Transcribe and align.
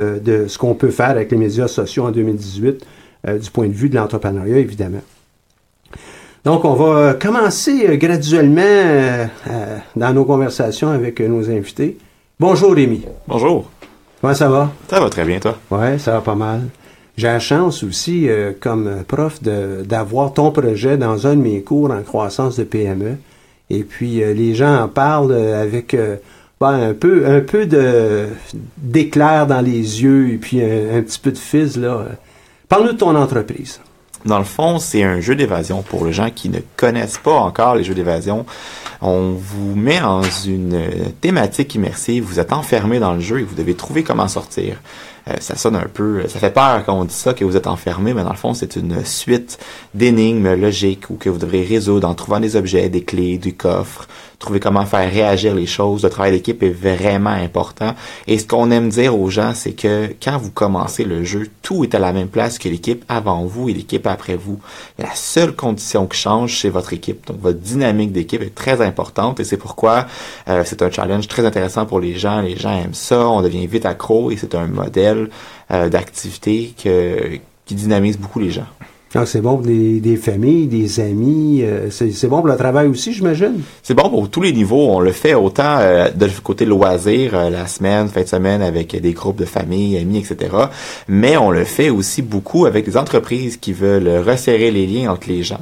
de 0.00 0.46
ce 0.46 0.58
qu'on 0.58 0.74
peut 0.74 0.90
faire 0.90 1.10
avec 1.10 1.30
les 1.30 1.36
médias 1.36 1.68
sociaux 1.68 2.04
en 2.04 2.10
2018 2.10 2.86
du 3.42 3.50
point 3.50 3.66
de 3.66 3.72
vue 3.72 3.88
de 3.88 3.96
l'entrepreneuriat, 3.96 4.58
évidemment. 4.58 5.00
Donc, 6.44 6.64
on 6.64 6.74
va 6.74 7.14
commencer 7.14 7.96
graduellement 7.96 9.28
dans 9.96 10.12
nos 10.12 10.24
conversations 10.24 10.90
avec 10.90 11.20
nos 11.20 11.50
invités. 11.50 11.96
Bonjour 12.38 12.74
Rémi. 12.74 13.02
Bonjour. 13.26 13.70
Comment 14.20 14.34
ça 14.34 14.48
va? 14.48 14.70
Ça 14.88 15.00
va 15.00 15.08
très 15.08 15.24
bien, 15.24 15.38
toi? 15.40 15.56
Ouais, 15.70 15.98
ça 15.98 16.12
va 16.12 16.20
pas 16.20 16.34
mal. 16.34 16.62
J'ai 17.16 17.28
la 17.28 17.38
chance 17.38 17.82
aussi, 17.82 18.28
euh, 18.28 18.52
comme 18.58 19.04
prof, 19.08 19.42
d'avoir 19.42 20.34
ton 20.34 20.50
projet 20.50 20.98
dans 20.98 21.26
un 21.26 21.34
de 21.34 21.40
mes 21.40 21.62
cours 21.62 21.90
en 21.90 22.02
croissance 22.02 22.56
de 22.56 22.64
PME. 22.64 23.16
Et 23.70 23.84
puis, 23.84 24.22
euh, 24.22 24.34
les 24.34 24.54
gens 24.54 24.82
en 24.82 24.88
parlent 24.88 25.32
euh, 25.32 25.62
avec 25.62 25.96
ben, 26.60 26.90
un 26.90 26.94
peu, 26.94 27.26
un 27.26 27.40
peu 27.40 27.66
de 27.66 28.28
d'éclair 28.78 29.46
dans 29.46 29.60
les 29.60 30.02
yeux 30.02 30.30
et 30.30 30.36
puis 30.38 30.62
un, 30.62 31.02
petit 31.02 31.18
peu 31.18 31.32
de 31.32 31.38
fizz. 31.38 31.76
là. 31.76 32.06
Parle-nous 32.68 32.92
de 32.92 32.98
ton 32.98 33.14
entreprise. 33.14 33.80
Dans 34.24 34.38
le 34.38 34.44
fond, 34.44 34.78
c'est 34.80 35.04
un 35.04 35.20
jeu 35.20 35.36
d'évasion 35.36 35.82
pour 35.82 36.04
les 36.04 36.12
gens 36.12 36.30
qui 36.30 36.48
ne 36.48 36.58
connaissent 36.76 37.18
pas 37.18 37.34
encore 37.34 37.76
les 37.76 37.84
jeux 37.84 37.94
d'évasion. 37.94 38.44
On 39.00 39.32
vous 39.32 39.76
met 39.76 40.00
en 40.00 40.22
une 40.46 41.12
thématique 41.20 41.74
immersive, 41.74 42.24
vous 42.24 42.40
êtes 42.40 42.52
enfermé 42.52 42.98
dans 42.98 43.12
le 43.12 43.20
jeu 43.20 43.40
et 43.40 43.42
vous 43.44 43.54
devez 43.54 43.74
trouver 43.74 44.02
comment 44.02 44.26
sortir. 44.26 44.78
Euh, 45.28 45.34
ça 45.40 45.56
sonne 45.56 45.76
un 45.76 45.86
peu, 45.92 46.26
ça 46.28 46.38
fait 46.38 46.52
peur 46.52 46.84
quand 46.84 46.98
on 46.98 47.04
dit 47.04 47.14
ça 47.14 47.34
que 47.34 47.44
vous 47.44 47.56
êtes 47.56 47.66
enfermé, 47.66 48.14
mais 48.14 48.22
dans 48.22 48.30
le 48.30 48.36
fond 48.36 48.54
c'est 48.54 48.76
une 48.76 49.04
suite 49.04 49.58
d'énigmes 49.92 50.54
logiques 50.54 51.10
ou 51.10 51.14
que 51.14 51.28
vous 51.28 51.38
devrez 51.38 51.64
résoudre 51.64 52.08
en 52.08 52.14
trouvant 52.14 52.38
des 52.38 52.54
objets, 52.54 52.88
des 52.88 53.02
clés, 53.02 53.36
du 53.36 53.54
coffre, 53.54 54.06
trouver 54.38 54.60
comment 54.60 54.84
faire 54.84 55.10
réagir 55.10 55.54
les 55.54 55.66
choses. 55.66 56.02
Le 56.02 56.10
travail 56.10 56.32
d'équipe 56.32 56.62
est 56.62 56.70
vraiment 56.70 57.30
important. 57.30 57.94
Et 58.26 58.38
ce 58.38 58.46
qu'on 58.46 58.70
aime 58.70 58.88
dire 58.88 59.18
aux 59.18 59.30
gens, 59.30 59.52
c'est 59.54 59.72
que 59.72 60.14
quand 60.22 60.38
vous 60.38 60.50
commencez 60.50 61.04
le 61.04 61.24
jeu, 61.24 61.48
tout 61.62 61.84
est 61.84 61.94
à 61.94 61.98
la 61.98 62.12
même 62.12 62.28
place 62.28 62.58
que 62.58 62.68
l'équipe 62.68 63.04
avant 63.08 63.44
vous 63.44 63.68
et 63.68 63.72
l'équipe 63.72 64.06
après 64.06 64.36
vous. 64.36 64.60
La 64.98 65.14
seule 65.14 65.54
condition 65.54 66.06
qui 66.06 66.18
change, 66.18 66.60
c'est 66.60 66.68
votre 66.68 66.92
équipe. 66.92 67.26
Donc 67.26 67.40
votre 67.40 67.58
dynamique 67.58 68.12
d'équipe 68.12 68.42
est 68.42 68.54
très 68.54 68.80
importante 68.82 69.40
et 69.40 69.44
c'est 69.44 69.56
pourquoi 69.56 70.06
euh, 70.48 70.62
c'est 70.64 70.82
un 70.82 70.90
challenge 70.90 71.28
très 71.28 71.46
intéressant 71.46 71.86
pour 71.86 72.00
les 72.00 72.14
gens. 72.14 72.40
Les 72.40 72.56
gens 72.56 72.76
aiment 72.76 72.94
ça, 72.94 73.28
on 73.28 73.42
devient 73.42 73.66
vite 73.66 73.86
accro 73.86 74.30
et 74.30 74.36
c'est 74.36 74.54
un 74.54 74.66
modèle 74.66 75.30
euh, 75.70 75.88
d'activité 75.88 76.74
qui 76.76 77.74
dynamise 77.74 78.18
beaucoup 78.18 78.38
les 78.38 78.50
gens. 78.50 78.66
Ah, 79.18 79.24
c'est 79.24 79.40
bon 79.40 79.56
pour 79.56 79.66
des, 79.66 80.16
familles, 80.16 80.66
des 80.66 81.00
amis. 81.00 81.62
Euh, 81.62 81.88
c'est 81.90 82.28
bon 82.28 82.38
pour 82.38 82.48
le 82.48 82.56
travail 82.56 82.86
aussi, 82.86 83.14
j'imagine. 83.14 83.62
C'est 83.82 83.94
bon 83.94 84.10
pour 84.10 84.28
tous 84.28 84.42
les 84.42 84.52
niveaux. 84.52 84.90
On 84.90 85.00
le 85.00 85.12
fait 85.12 85.32
autant 85.32 85.78
euh, 85.78 86.10
de 86.10 86.28
côté 86.42 86.66
loisir, 86.66 87.34
euh, 87.34 87.48
la 87.48 87.66
semaine, 87.66 88.08
fin 88.08 88.22
de 88.22 88.26
semaine, 88.26 88.60
avec 88.60 88.94
des 89.00 89.12
groupes 89.12 89.38
de 89.38 89.46
famille, 89.46 89.96
amis, 89.96 90.18
etc. 90.18 90.54
Mais 91.08 91.38
on 91.38 91.50
le 91.50 91.64
fait 91.64 91.88
aussi 91.88 92.20
beaucoup 92.20 92.66
avec 92.66 92.84
des 92.84 92.98
entreprises 92.98 93.56
qui 93.56 93.72
veulent 93.72 94.18
resserrer 94.18 94.70
les 94.70 94.86
liens 94.86 95.12
entre 95.12 95.28
les 95.28 95.42
gens. 95.42 95.60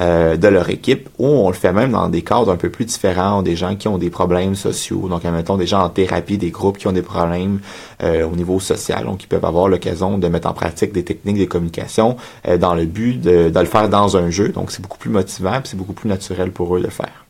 Euh, 0.00 0.36
de 0.36 0.48
leur 0.48 0.70
équipe, 0.70 1.08
ou 1.20 1.28
on 1.28 1.48
le 1.48 1.54
fait 1.54 1.72
même 1.72 1.92
dans 1.92 2.08
des 2.08 2.22
cadres 2.22 2.50
un 2.50 2.56
peu 2.56 2.68
plus 2.68 2.84
différents, 2.84 3.42
des 3.42 3.54
gens 3.54 3.76
qui 3.76 3.86
ont 3.86 3.96
des 3.96 4.10
problèmes 4.10 4.56
sociaux, 4.56 5.06
donc 5.08 5.24
admettons 5.24 5.56
des 5.56 5.68
gens 5.68 5.84
en 5.84 5.88
thérapie, 5.88 6.36
des 6.36 6.50
groupes 6.50 6.78
qui 6.78 6.88
ont 6.88 6.92
des 6.92 7.00
problèmes 7.00 7.60
euh, 8.02 8.26
au 8.26 8.34
niveau 8.34 8.58
social, 8.58 9.04
donc 9.04 9.22
ils 9.22 9.28
peuvent 9.28 9.44
avoir 9.44 9.68
l'occasion 9.68 10.18
de 10.18 10.26
mettre 10.26 10.48
en 10.48 10.52
pratique 10.52 10.92
des 10.92 11.04
techniques 11.04 11.38
de 11.38 11.44
communication 11.44 12.16
euh, 12.48 12.58
dans 12.58 12.74
le 12.74 12.86
but 12.86 13.20
de, 13.20 13.52
le 13.56 13.66
faire 13.66 13.88
dans 13.88 14.16
un 14.16 14.30
jeu, 14.30 14.48
donc 14.48 14.72
c'est 14.72 14.82
beaucoup 14.82 14.98
plus 14.98 15.10
motivant, 15.10 15.60
c'est 15.62 15.76
beaucoup 15.76 15.92
plus 15.92 16.08
naturel 16.08 16.50
pour 16.50 16.74
eux 16.74 16.80
de 16.80 16.86
le 16.86 16.90
faire. 16.90 17.24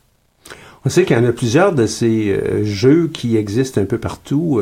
On 0.85 0.89
sait 0.89 1.05
qu'il 1.05 1.15
y 1.15 1.19
en 1.19 1.25
a 1.25 1.33
plusieurs 1.33 1.71
de 1.71 1.85
ces 1.85 2.63
jeux 2.63 3.11
qui 3.13 3.37
existent 3.37 3.79
un 3.79 3.85
peu 3.85 3.99
partout. 3.99 4.61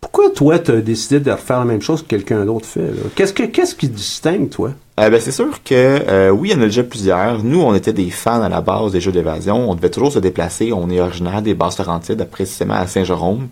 Pourquoi 0.00 0.30
toi, 0.30 0.58
tu 0.58 0.72
as 0.72 0.80
décidé 0.80 1.20
de 1.20 1.30
refaire 1.30 1.60
la 1.60 1.64
même 1.64 1.82
chose 1.82 2.02
que 2.02 2.08
quelqu'un 2.08 2.44
d'autre 2.44 2.66
fait? 2.66 2.90
Qu'est-ce, 3.14 3.32
que, 3.32 3.44
qu'est-ce 3.44 3.76
qui 3.76 3.88
distingue, 3.88 4.50
toi? 4.50 4.72
Euh, 4.98 5.10
ben, 5.10 5.20
c'est 5.20 5.30
sûr 5.30 5.62
que 5.62 5.74
euh, 5.74 6.30
oui, 6.30 6.48
il 6.48 6.56
y 6.56 6.58
en 6.58 6.62
a 6.62 6.64
déjà 6.64 6.82
plusieurs. 6.82 7.44
Nous, 7.44 7.60
on 7.60 7.72
était 7.72 7.92
des 7.92 8.10
fans 8.10 8.42
à 8.42 8.48
la 8.48 8.60
base 8.60 8.90
des 8.90 9.00
jeux 9.00 9.12
d'évasion. 9.12 9.70
On 9.70 9.76
devait 9.76 9.90
toujours 9.90 10.10
se 10.10 10.18
déplacer. 10.18 10.72
On 10.72 10.90
est 10.90 11.00
originaire 11.00 11.40
des 11.40 11.54
basses 11.54 11.78
Laurentides, 11.78 12.26
précisément 12.28 12.74
à 12.74 12.88
Saint-Jérôme, 12.88 13.46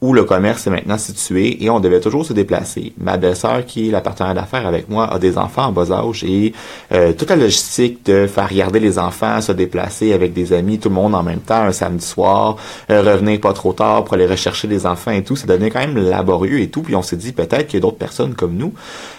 où 0.00 0.12
le 0.12 0.22
commerce 0.22 0.68
est 0.68 0.70
maintenant 0.70 0.98
situé, 0.98 1.64
et 1.64 1.70
on 1.70 1.80
devait 1.80 1.98
toujours 1.98 2.24
se 2.24 2.32
déplacer. 2.32 2.92
Ma 2.98 3.16
belle-sœur, 3.16 3.66
qui 3.66 3.88
est 3.88 3.90
la 3.90 4.00
partenaire 4.00 4.34
d'affaires 4.34 4.64
avec 4.64 4.88
moi, 4.88 5.12
a 5.12 5.18
des 5.18 5.38
enfants 5.38 5.66
en 5.66 5.72
bas 5.72 5.90
âge 5.90 6.22
et 6.22 6.52
euh, 6.92 7.12
toute 7.12 7.30
la 7.30 7.36
logistique 7.36 8.06
de 8.06 8.28
faire 8.28 8.48
regarder 8.48 8.78
les 8.78 9.00
enfants, 9.00 9.40
se 9.40 9.50
déplacer 9.50 10.12
avec 10.12 10.32
des 10.32 10.52
amis, 10.52 10.78
tout 10.78 10.88
le 10.88 10.94
monde 10.94 11.16
en 11.16 11.24
même 11.24 11.40
temps, 11.40 11.62
un 11.62 11.72
samedi 11.72 12.06
soir, 12.06 12.56
revenir 12.88 13.40
pas 13.40 13.52
trop 13.52 13.72
tard 13.72 14.04
pour 14.04 14.14
aller 14.14 14.26
rechercher 14.26 14.68
les 14.68 14.86
enfants 14.86 15.10
et 15.10 15.24
tout, 15.24 15.34
ça 15.34 15.48
devenait 15.48 15.70
quand 15.70 15.80
même 15.80 15.98
laborieux 15.98 16.60
et 16.60 16.68
tout. 16.68 16.82
Puis 16.82 16.94
on 16.94 17.02
s'est 17.02 17.16
dit 17.16 17.32
peut-être 17.32 17.66
qu'il 17.66 17.74
y 17.74 17.78
a 17.78 17.80
d'autres 17.80 17.98
personnes 17.98 18.34
comme 18.34 18.54
nous, 18.54 18.72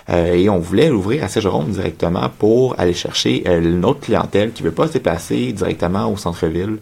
et 0.10 0.50
on 0.50 0.60
voulait 0.60 0.90
l'ouvrir 0.90 1.24
à 1.24 1.28
Saint-Jérôme 1.28 1.73
directement 1.74 2.30
pour 2.30 2.80
aller 2.80 2.94
chercher 2.94 3.44
euh, 3.48 3.60
notre 3.62 4.02
clientèle 4.02 4.52
qui 4.52 4.64
veut 4.64 4.72
pas 4.72 4.88
se 4.88 4.94
déplacer 4.94 5.52
directement 5.52 6.12
au 6.12 6.18
centre-ville 6.18 6.78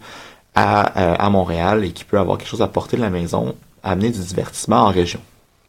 à, 0.56 1.00
euh, 1.00 1.16
à 1.18 1.30
Montréal 1.30 1.86
et 1.86 1.92
qui 1.92 2.04
peut 2.04 2.20
avoir 2.20 2.38
quelque 2.38 2.50
chose 2.50 2.62
à 2.62 2.68
porter 2.68 2.98
de 2.98 3.02
la 3.02 3.10
maison, 3.10 3.56
amener 3.84 4.10
du 4.10 4.20
divertissement 4.20 4.82
en 4.82 4.90
région. 4.90 5.20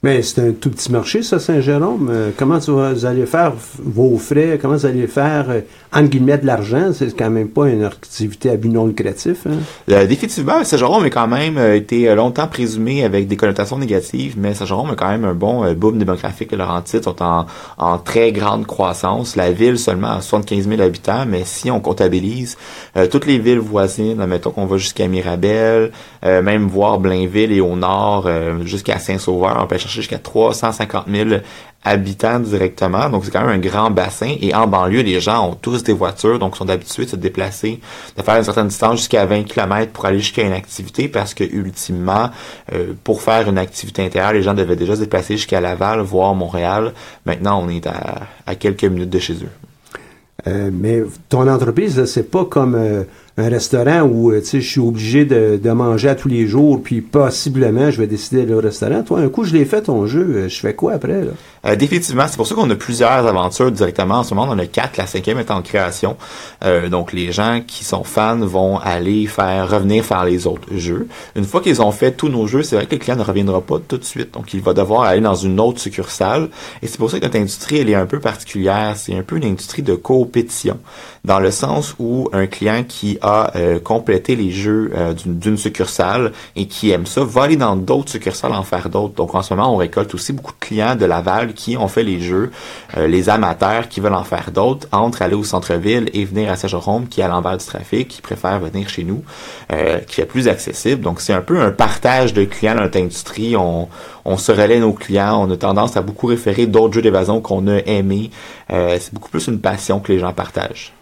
Mais 0.05 0.21
c'est 0.23 0.41
un 0.41 0.51
tout 0.51 0.69
petit 0.69 0.91
marché, 0.91 1.23
ça, 1.23 1.39
Saint-Jérôme. 1.39 2.09
Euh, 2.11 2.31
comment 2.37 2.59
vous 2.59 3.07
allez 3.07 3.25
faire 3.25 3.53
vos 3.79 4.19
frais? 4.19 4.59
Comment 4.61 4.75
vous 4.75 4.85
allez 4.85 5.07
faire, 5.07 5.49
euh, 5.49 5.61
entre 5.93 6.09
guillemets, 6.09 6.39
de 6.39 6.47
l'argent? 6.47 6.91
C'est 6.93 7.17
quand 7.17 7.31
même 7.31 7.49
pas 7.49 7.69
une 7.69 7.85
activité 7.85 8.51
à 8.51 8.57
but 8.57 8.69
non 8.69 8.89
lucratif. 8.89 9.47
Hein? 9.47 9.59
Euh, 9.93 10.05
définitivement, 10.09 10.65
Saint-Jérôme 10.65 11.05
a 11.05 11.11
quand 11.11 11.29
même 11.29 11.57
été 11.57 12.13
longtemps 12.17 12.49
présumé 12.49 13.05
avec 13.05 13.29
des 13.29 13.37
connotations 13.37 13.79
négatives, 13.79 14.35
mais 14.37 14.55
Saint-Jérôme 14.55 14.91
a 14.91 14.97
quand 14.97 15.09
même 15.09 15.25
un 15.25 15.35
bon 15.35 15.73
boom 15.75 16.01
démographique. 16.01 16.51
Laurentides 16.51 17.05
sont 17.05 17.23
en, 17.23 17.47
en 17.79 17.99
très 17.99 18.33
grande 18.33 18.67
croissance. 18.67 19.37
La 19.37 19.53
ville 19.53 19.79
seulement 19.79 20.17
a 20.17 20.21
75 20.21 20.69
000 20.69 20.83
habitants, 20.83 21.27
mais 21.29 21.43
si 21.45 21.71
on 21.71 21.79
comptabilise 21.79 22.57
toutes 23.13 23.27
les 23.27 23.39
villes 23.39 23.61
voisines, 23.61 24.27
mettons 24.27 24.51
qu'on 24.51 24.67
va 24.67 24.79
jusqu'à 24.79 25.07
Mirabel, 25.07 25.93
même 26.23 26.69
voir 26.69 26.99
Blainville 26.99 27.53
et 27.53 27.61
au 27.61 27.77
nord, 27.77 28.29
jusqu'à 28.65 28.99
Saint-Sauveur, 28.99 29.59
on 29.61 29.67
peut 29.67 29.79
jusqu'à 29.79 30.19
350 30.19 31.07
000 31.09 31.41
habitants 31.85 32.39
directement. 32.39 33.09
Donc, 33.09 33.25
c'est 33.25 33.31
quand 33.31 33.41
même 33.41 33.51
un 33.51 33.59
grand 33.59 33.91
bassin. 33.91 34.35
Et 34.41 34.55
en 34.55 34.67
banlieue, 34.67 35.03
les 35.03 35.21
gens 35.21 35.49
ont 35.51 35.55
tous 35.55 35.83
des 35.83 35.93
voitures, 35.93 36.39
donc 36.39 36.57
sont 36.57 36.69
habitués 36.69 37.05
de 37.05 37.11
se 37.11 37.17
déplacer, 37.17 37.81
de 38.17 38.23
faire 38.23 38.37
une 38.37 38.45
certaine 38.45 38.69
distance 38.69 38.99
jusqu'à 38.99 39.27
20 39.27 39.45
km 39.45 39.93
pour 39.93 40.07
aller 40.07 40.19
jusqu'à 40.19 40.43
une 40.43 40.53
activité 40.53 41.09
parce 41.09 41.35
que, 41.35 41.45
ultimement, 41.45 42.31
euh, 42.73 42.93
pour 43.03 43.23
faire 43.23 43.49
une 43.49 43.59
activité 43.59 44.05
intérieure, 44.05 44.33
les 44.33 44.43
gens 44.43 44.55
devaient 44.55 44.77
déjà 44.77 44.95
se 44.95 45.01
déplacer 45.01 45.37
jusqu'à 45.37 45.61
Laval, 45.61 46.01
voire 46.01 46.35
Montréal. 46.35 46.93
Maintenant, 47.27 47.63
on 47.63 47.69
est 47.69 47.87
à, 47.87 48.55
quelques 48.55 48.85
minutes 48.85 49.11
de 49.11 49.19
chez 49.19 49.35
eux. 49.35 49.51
Euh, 50.47 50.71
mais 50.73 51.03
ton 51.29 51.49
entreprise, 51.49 52.05
c'est 52.07 52.31
pas 52.31 52.45
comme 52.45 52.75
euh, 52.75 53.05
un 53.39 53.49
restaurant 53.49 54.03
où 54.03 54.31
euh, 54.31 54.43
je 54.45 54.59
suis 54.59 54.81
obligé 54.81 55.25
de, 55.25 55.59
de, 55.63 55.71
manger 55.71 56.11
à 56.11 56.15
tous 56.15 56.29
les 56.29 56.47
jours, 56.47 56.83
puis 56.83 57.01
possiblement 57.01 57.91
je 57.91 57.99
vais 57.99 58.07
décider 58.07 58.53
au 58.53 58.61
restaurant. 58.61 59.03
Toi, 59.03 59.21
un 59.21 59.29
coup, 59.29 59.45
je 59.45 59.55
l'ai 59.55 59.65
fait 59.65 59.83
ton 59.83 60.07
jeu, 60.07 60.21
euh, 60.21 60.49
je 60.49 60.61
fais 60.61 60.75
quoi 60.75 60.95
après? 60.95 61.25
Là? 61.25 61.33
Euh, 61.65 61.77
définitivement, 61.77 62.25
c'est 62.29 62.37
pour 62.37 62.47
ça 62.47 62.57
qu'on 62.57 62.69
a 62.71 62.75
plusieurs 62.75 63.27
aventures 63.27 63.71
directement. 63.71 64.17
En 64.17 64.25
ce 64.25 64.35
moment, 64.35 64.51
on 64.51 64.55
en 64.55 64.59
a 64.59 64.67
quatre, 64.67 64.97
la 64.97 65.07
cinquième 65.07 65.39
est 65.39 65.51
en 65.51 65.63
création. 65.63 66.17
Euh, 66.65 66.89
donc, 66.89 67.13
les 67.13 67.31
gens 67.31 67.63
qui 67.65 67.85
sont 67.85 68.03
fans 68.03 68.39
vont 68.39 68.79
aller 68.79 69.27
faire 69.27 69.71
revenir 69.71 70.05
faire 70.05 70.25
les 70.25 70.47
autres 70.49 70.69
jeux. 70.77 71.07
Une 71.37 71.45
fois 71.45 71.61
qu'ils 71.61 71.81
ont 71.81 71.93
fait 71.93 72.13
tous 72.13 72.29
nos 72.29 72.49
jeux, 72.49 72.65
c'est 72.65 72.75
vrai 72.75 72.87
que 72.87 72.95
le 72.97 72.99
client 72.99 73.17
ne 73.17 73.23
reviendra 73.23 73.61
pas 73.61 73.79
tout 73.87 73.97
de 73.97 74.05
suite. 74.05 74.35
Donc, 74.35 74.53
il 74.55 74.61
va 74.61 74.75
devoir 74.75 75.03
aller 75.03 75.21
dans 75.21 75.37
une 75.37 75.61
autre 75.61 75.79
succursale. 75.79 76.49
Et 76.83 76.89
c'est 76.89 76.99
pour 76.99 77.11
ça 77.11 77.21
que 77.21 77.25
notre 77.25 77.39
industrie, 77.39 77.79
elle 77.79 77.91
est 77.91 77.95
un 77.95 78.07
peu 78.07 78.19
particulière. 78.19 78.95
C'est 78.97 79.17
un 79.17 79.23
peu 79.23 79.37
une 79.37 79.45
industrie 79.45 79.83
de 79.83 79.95
compétition. 79.95 80.79
Dans 81.25 81.39
le 81.39 81.53
sens 81.53 81.95
où 82.01 82.29
un 82.33 82.49
client 82.49 82.83
qui 82.87 83.19
a 83.23 83.57
euh, 83.57 83.79
les 84.29 84.51
jeux 84.51 84.93
euh, 84.95 85.15
d'une 85.25 85.57
succursale 85.57 86.33
et 86.57 86.67
qui 86.67 86.91
aime 86.91 87.07
ça 87.07 87.25
va 87.25 87.45
aller 87.45 87.57
dans 87.57 87.77
d'autres 87.77 88.11
succursales 88.11 88.53
en 88.53 88.63
faire 88.63 88.89
d'autres. 88.89 89.15
Donc, 89.15 89.35
en 89.35 89.43
ce 89.43 89.55
moment, 89.55 89.73
on 89.73 89.77
récolte 89.77 90.15
aussi 90.15 90.33
beaucoup 90.33 90.53
de 90.53 90.59
clients 90.59 90.97
de 90.97 91.05
Laval 91.05 91.55
qui 91.55 91.77
ont 91.77 91.89
fait 91.89 92.03
les 92.03 92.21
jeux, 92.21 92.51
euh, 92.97 93.07
les 93.07 93.29
amateurs 93.29 93.89
qui 93.89 94.01
veulent 94.01 94.15
en 94.15 94.25
faire 94.25 94.51
d'autres, 94.51 94.89
entre 94.93 95.23
aller 95.23 95.35
au 95.35 95.45
centre-ville 95.45 96.11
et 96.13 96.25
venir 96.25 96.51
à 96.51 96.57
Saint-Jérôme, 96.57 97.07
qui 97.09 97.21
est 97.21 97.25
à 97.25 97.29
l'envers 97.29 97.57
du 97.57 97.65
trafic, 97.65 98.09
qui 98.09 98.23
préfèrent 98.23 98.61
venir 98.61 98.89
chez 98.89 99.05
nous, 99.05 99.23
qui 100.09 100.21
est 100.21 100.27
plus 100.27 100.49
accessible. 100.49 101.03
Donc, 101.03 101.21
c'est 101.21 101.33
un 101.33 101.41
peu 101.41 101.61
un 101.61 101.71
partage 101.71 102.35
de 102.35 102.45
clients 102.45 102.75
dans 102.75 102.83
notre 102.83 102.99
industrie. 102.99 103.57
On, 103.57 103.89
on 104.25 104.37
se 104.37 104.53
relaie 104.53 104.81
nos 104.81 104.93
clients. 104.93 105.47
On 105.47 105.51
a 105.51 105.57
tendance 105.57 105.97
à 105.97 106.03
beaucoup 106.03 106.27
référer 106.27 106.67
d'autres 106.67 106.95
jeux 106.95 107.03
d'évasion 107.03 107.41
qu'on 107.41 107.67
a 107.69 107.79
aimés. 107.87 108.31
C'est 108.69 109.13
beaucoup 109.13 109.31
plus 109.31 109.47
une 109.47 109.61
passion 109.61 110.01
que 110.01 110.13
les 110.13 110.19
gens 110.19 110.33
partagent. 110.33 110.93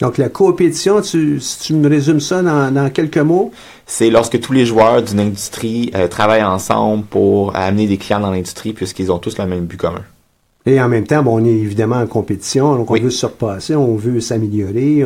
Donc 0.00 0.18
la 0.18 0.28
coopétition, 0.28 1.00
tu, 1.00 1.40
si 1.40 1.58
tu 1.60 1.74
me 1.74 1.88
résumes 1.88 2.20
ça 2.20 2.42
dans, 2.42 2.90
quelques 2.90 3.16
mots? 3.18 3.50
C'est 3.86 4.10
lorsque 4.10 4.38
tous 4.40 4.52
les 4.52 4.66
joueurs 4.66 5.02
d'une 5.02 5.20
industrie 5.20 5.90
euh, 5.94 6.06
travaillent 6.06 6.44
ensemble 6.44 7.04
pour 7.04 7.56
amener 7.56 7.86
des 7.86 7.96
clients 7.96 8.20
dans 8.20 8.30
l'industrie 8.30 8.74
puisqu'ils 8.74 9.10
ont 9.10 9.18
tous 9.18 9.38
le 9.38 9.46
même 9.46 9.64
but 9.64 9.78
commun. 9.78 10.04
Et 10.66 10.80
en 10.80 10.88
même 10.88 11.06
temps, 11.06 11.22
bon, 11.22 11.40
on 11.40 11.44
est 11.44 11.50
évidemment 11.50 11.96
en 11.96 12.06
compétition, 12.06 12.74
donc 12.76 12.90
on 12.90 12.94
veut 12.94 13.10
se 13.10 13.18
surpasser, 13.18 13.76
on 13.76 13.94
veut 13.94 14.20
s'améliorer, 14.20 15.04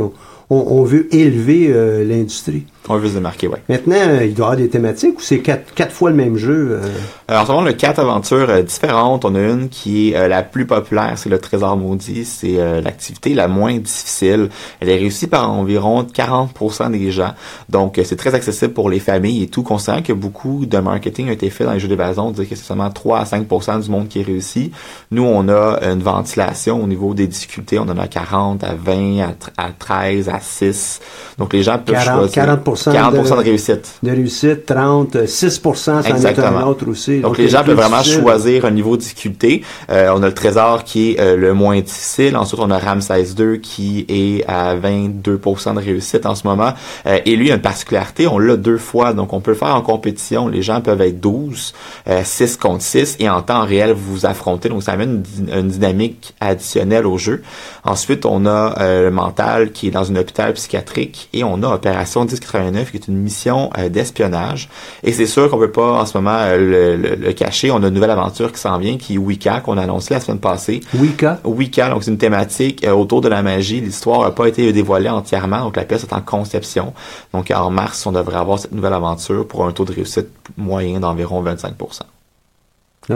on, 0.52 0.82
veut 0.82 1.14
élever 1.14 1.68
euh, 1.68 2.04
l'industrie. 2.04 2.64
On 2.88 2.96
veut 2.96 3.08
se 3.08 3.14
démarquer, 3.14 3.46
oui. 3.46 3.58
Maintenant, 3.68 3.94
euh, 3.94 4.24
il 4.24 4.34
doit 4.34 4.46
y 4.46 4.48
avoir 4.48 4.56
des 4.56 4.68
thématiques 4.68 5.18
ou 5.18 5.22
c'est 5.22 5.38
quatre, 5.38 5.72
quatre 5.74 5.92
fois 5.92 6.10
le 6.10 6.16
même 6.16 6.36
jeu? 6.36 6.70
Euh? 6.72 6.88
Alors, 7.28 7.42
en 7.42 7.46
ce 7.46 7.52
moment, 7.52 7.64
le 7.64 7.72
quatre 7.72 8.00
aventures 8.00 8.64
différentes. 8.64 9.24
On 9.24 9.36
a 9.36 9.40
une 9.40 9.68
qui 9.68 10.10
est 10.10 10.28
la 10.28 10.42
plus 10.42 10.66
populaire, 10.66 11.12
c'est 11.16 11.28
le 11.28 11.38
Trésor 11.38 11.76
maudit. 11.76 12.24
C'est 12.24 12.56
l'activité 12.82 13.32
la 13.32 13.46
moins 13.46 13.76
difficile. 13.76 14.48
Elle 14.80 14.88
est 14.88 14.96
réussie 14.96 15.28
par 15.28 15.52
environ 15.52 16.02
40% 16.02 16.90
des 16.90 17.12
gens. 17.12 17.32
Donc, 17.68 18.00
c'est 18.02 18.16
très 18.16 18.34
accessible 18.34 18.72
pour 18.72 18.90
les 18.90 18.98
familles 18.98 19.44
et 19.44 19.46
tout. 19.46 19.62
Considérant 19.62 20.02
que 20.02 20.12
beaucoup 20.12 20.66
de 20.66 20.78
marketing 20.78 21.28
a 21.28 21.32
été 21.32 21.48
fait 21.50 21.64
dans 21.64 21.74
les 21.74 21.80
jeux 21.80 21.86
d'évasion, 21.86 22.28
on 22.28 22.30
dit 22.32 22.48
que 22.48 22.56
c'est 22.56 22.64
seulement 22.64 22.90
3 22.90 23.20
à 23.20 23.24
5% 23.24 23.84
du 23.84 23.90
monde 23.90 24.08
qui 24.08 24.20
réussit. 24.24 24.72
Nous, 25.12 25.22
on 25.22 25.46
a 25.46 25.49
une 25.50 26.02
ventilation 26.02 26.82
au 26.82 26.86
niveau 26.86 27.14
des 27.14 27.26
difficultés. 27.26 27.78
On 27.78 27.82
en 27.82 27.98
a 27.98 28.08
40, 28.08 28.64
à 28.64 28.74
20, 28.74 29.20
à, 29.56 29.70
13, 29.78 30.28
à 30.28 30.40
6. 30.40 31.00
Donc, 31.38 31.52
les 31.52 31.62
gens 31.62 31.78
peuvent 31.78 31.94
40, 31.94 32.32
choisir. 32.32 32.44
40%, 32.44 32.92
40 32.92 33.14
de, 33.14 33.32
réussite. 33.44 33.98
De 34.02 34.10
réussite, 34.10 34.66
30, 34.66 35.26
6 35.26 35.60
c'en 35.74 36.02
est 36.02 36.38
un 36.38 36.66
autre 36.66 36.88
aussi. 36.88 37.20
Donc, 37.20 37.38
les 37.38 37.48
gens 37.48 37.64
peuvent 37.64 37.76
vraiment 37.76 38.02
choisir 38.02 38.64
un 38.64 38.70
niveau 38.70 38.96
de 38.96 39.02
difficulté. 39.02 39.62
Euh, 39.90 40.12
on 40.14 40.22
a 40.22 40.26
le 40.26 40.34
trésor 40.34 40.84
qui 40.84 41.12
est 41.12 41.20
euh, 41.20 41.36
le 41.36 41.54
moins 41.54 41.80
difficile. 41.80 42.36
Ensuite, 42.36 42.60
on 42.60 42.70
a 42.70 42.78
Ramsès 42.78 43.34
2 43.34 43.56
qui 43.56 44.06
est 44.08 44.44
à 44.48 44.76
22% 44.76 45.74
de 45.74 45.80
réussite 45.80 46.26
en 46.26 46.34
ce 46.34 46.46
moment. 46.46 46.72
Euh, 47.06 47.18
et 47.24 47.36
lui, 47.36 47.50
a 47.50 47.54
une 47.54 47.60
particularité, 47.60 48.26
on 48.26 48.38
l'a 48.38 48.56
deux 48.56 48.78
fois. 48.78 49.12
Donc, 49.12 49.32
on 49.32 49.40
peut 49.40 49.52
le 49.52 49.56
faire 49.56 49.74
en 49.74 49.82
compétition. 49.82 50.48
Les 50.48 50.62
gens 50.62 50.80
peuvent 50.80 51.00
être 51.00 51.20
12, 51.20 51.74
6 52.22 52.56
contre 52.56 52.82
6. 52.82 53.16
Et 53.18 53.28
en 53.28 53.42
temps 53.42 53.64
réel, 53.64 53.92
vous 53.92 54.12
vous 54.12 54.26
affrontez. 54.26 54.68
Donc, 54.68 54.82
ça 54.82 54.92
amène 54.92 55.22
une, 55.38 55.39
une 55.48 55.68
dynamique 55.68 56.34
additionnelle 56.40 57.06
au 57.06 57.18
jeu. 57.18 57.42
Ensuite, 57.84 58.26
on 58.26 58.46
a 58.46 58.74
le 58.78 59.10
mental 59.10 59.72
qui 59.72 59.88
est 59.88 59.90
dans 59.90 60.10
un 60.10 60.16
hôpital 60.16 60.52
psychiatrique. 60.54 61.28
Et 61.32 61.44
on 61.44 61.62
a 61.62 61.68
Opération 61.68 62.24
1089 62.24 62.90
qui 62.90 62.96
est 62.96 63.08
une 63.08 63.16
mission 63.16 63.70
d'espionnage. 63.90 64.68
Et 65.02 65.12
c'est 65.12 65.26
sûr 65.26 65.50
qu'on 65.50 65.58
peut 65.58 65.70
pas 65.70 66.00
en 66.00 66.06
ce 66.06 66.16
moment 66.16 66.44
le, 66.56 66.96
le, 66.96 67.32
cacher. 67.32 67.70
On 67.70 67.82
a 67.82 67.88
une 67.88 67.94
nouvelle 67.94 68.10
aventure 68.10 68.52
qui 68.52 68.60
s'en 68.60 68.78
vient, 68.78 68.96
qui 68.96 69.14
est 69.14 69.18
Wicca, 69.18 69.60
qu'on 69.60 69.78
a 69.78 69.82
annoncé 69.82 70.14
la 70.14 70.20
semaine 70.20 70.40
passée. 70.40 70.80
Wicca? 70.94 71.40
Wicca, 71.44 71.90
donc 71.90 72.04
c'est 72.04 72.10
une 72.10 72.18
thématique 72.18 72.86
autour 72.86 73.20
de 73.20 73.28
la 73.28 73.42
magie. 73.42 73.80
L'histoire 73.80 74.22
n'a 74.22 74.30
pas 74.30 74.46
été 74.46 74.72
dévoilée 74.72 75.08
entièrement, 75.08 75.60
donc 75.64 75.76
la 75.76 75.84
pièce 75.84 76.04
est 76.04 76.12
en 76.12 76.20
conception. 76.20 76.92
Donc 77.32 77.50
en 77.50 77.70
mars, 77.70 78.06
on 78.06 78.12
devrait 78.12 78.38
avoir 78.38 78.58
cette 78.58 78.72
nouvelle 78.72 78.94
aventure 78.94 79.46
pour 79.46 79.64
un 79.64 79.72
taux 79.72 79.84
de 79.84 79.92
réussite 79.92 80.28
moyen 80.56 81.00
d'environ 81.00 81.40
25 81.40 81.74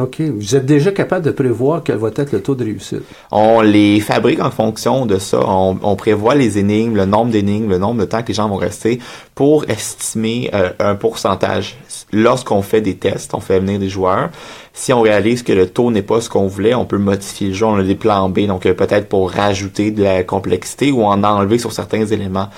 OK. 0.02 0.20
Vous 0.20 0.56
êtes 0.56 0.66
déjà 0.66 0.92
capable 0.92 1.24
de 1.24 1.30
prévoir 1.30 1.82
quel 1.82 1.96
va 1.96 2.08
être 2.14 2.32
le 2.32 2.42
taux 2.42 2.54
de 2.54 2.64
réussite? 2.64 3.02
On 3.30 3.60
les 3.60 4.00
fabrique 4.00 4.40
en 4.40 4.50
fonction 4.50 5.06
de 5.06 5.18
ça. 5.18 5.40
On, 5.46 5.96
prévoit 5.96 6.34
les 6.34 6.58
énigmes, 6.58 6.96
le 6.96 7.06
nombre 7.06 7.30
d'énigmes, 7.30 7.68
le 7.68 7.78
nombre 7.78 8.00
de 8.00 8.04
temps 8.04 8.22
que 8.22 8.28
les 8.28 8.34
gens 8.34 8.48
vont 8.48 8.56
rester 8.56 8.98
pour 9.34 9.64
estimer 9.68 10.50
euh, 10.54 10.70
un 10.78 10.94
pourcentage. 10.94 11.76
Lorsqu'on 12.12 12.62
fait 12.62 12.80
des 12.80 12.96
tests, 12.96 13.34
on 13.34 13.40
fait 13.40 13.60
venir 13.60 13.78
des 13.78 13.88
joueurs 13.88 14.30
si 14.76 14.92
on 14.92 15.00
réalise 15.02 15.44
que 15.44 15.52
le 15.52 15.68
taux 15.68 15.92
n'est 15.92 16.02
pas 16.02 16.20
ce 16.20 16.28
qu'on 16.28 16.48
voulait, 16.48 16.74
on 16.74 16.84
peut 16.84 16.98
modifier 16.98 17.48
le 17.48 17.54
jeu, 17.54 17.64
on 17.64 17.76
a 17.76 17.84
des 17.84 17.94
plans 17.94 18.28
B, 18.28 18.40
donc 18.40 18.66
euh, 18.66 18.74
peut-être 18.74 19.08
pour 19.08 19.30
rajouter 19.30 19.92
de 19.92 20.02
la 20.02 20.24
complexité 20.24 20.90
ou 20.90 21.04
en 21.04 21.22
enlever 21.22 21.58
sur 21.58 21.72
certains 21.72 22.04
éléments. 22.04 22.48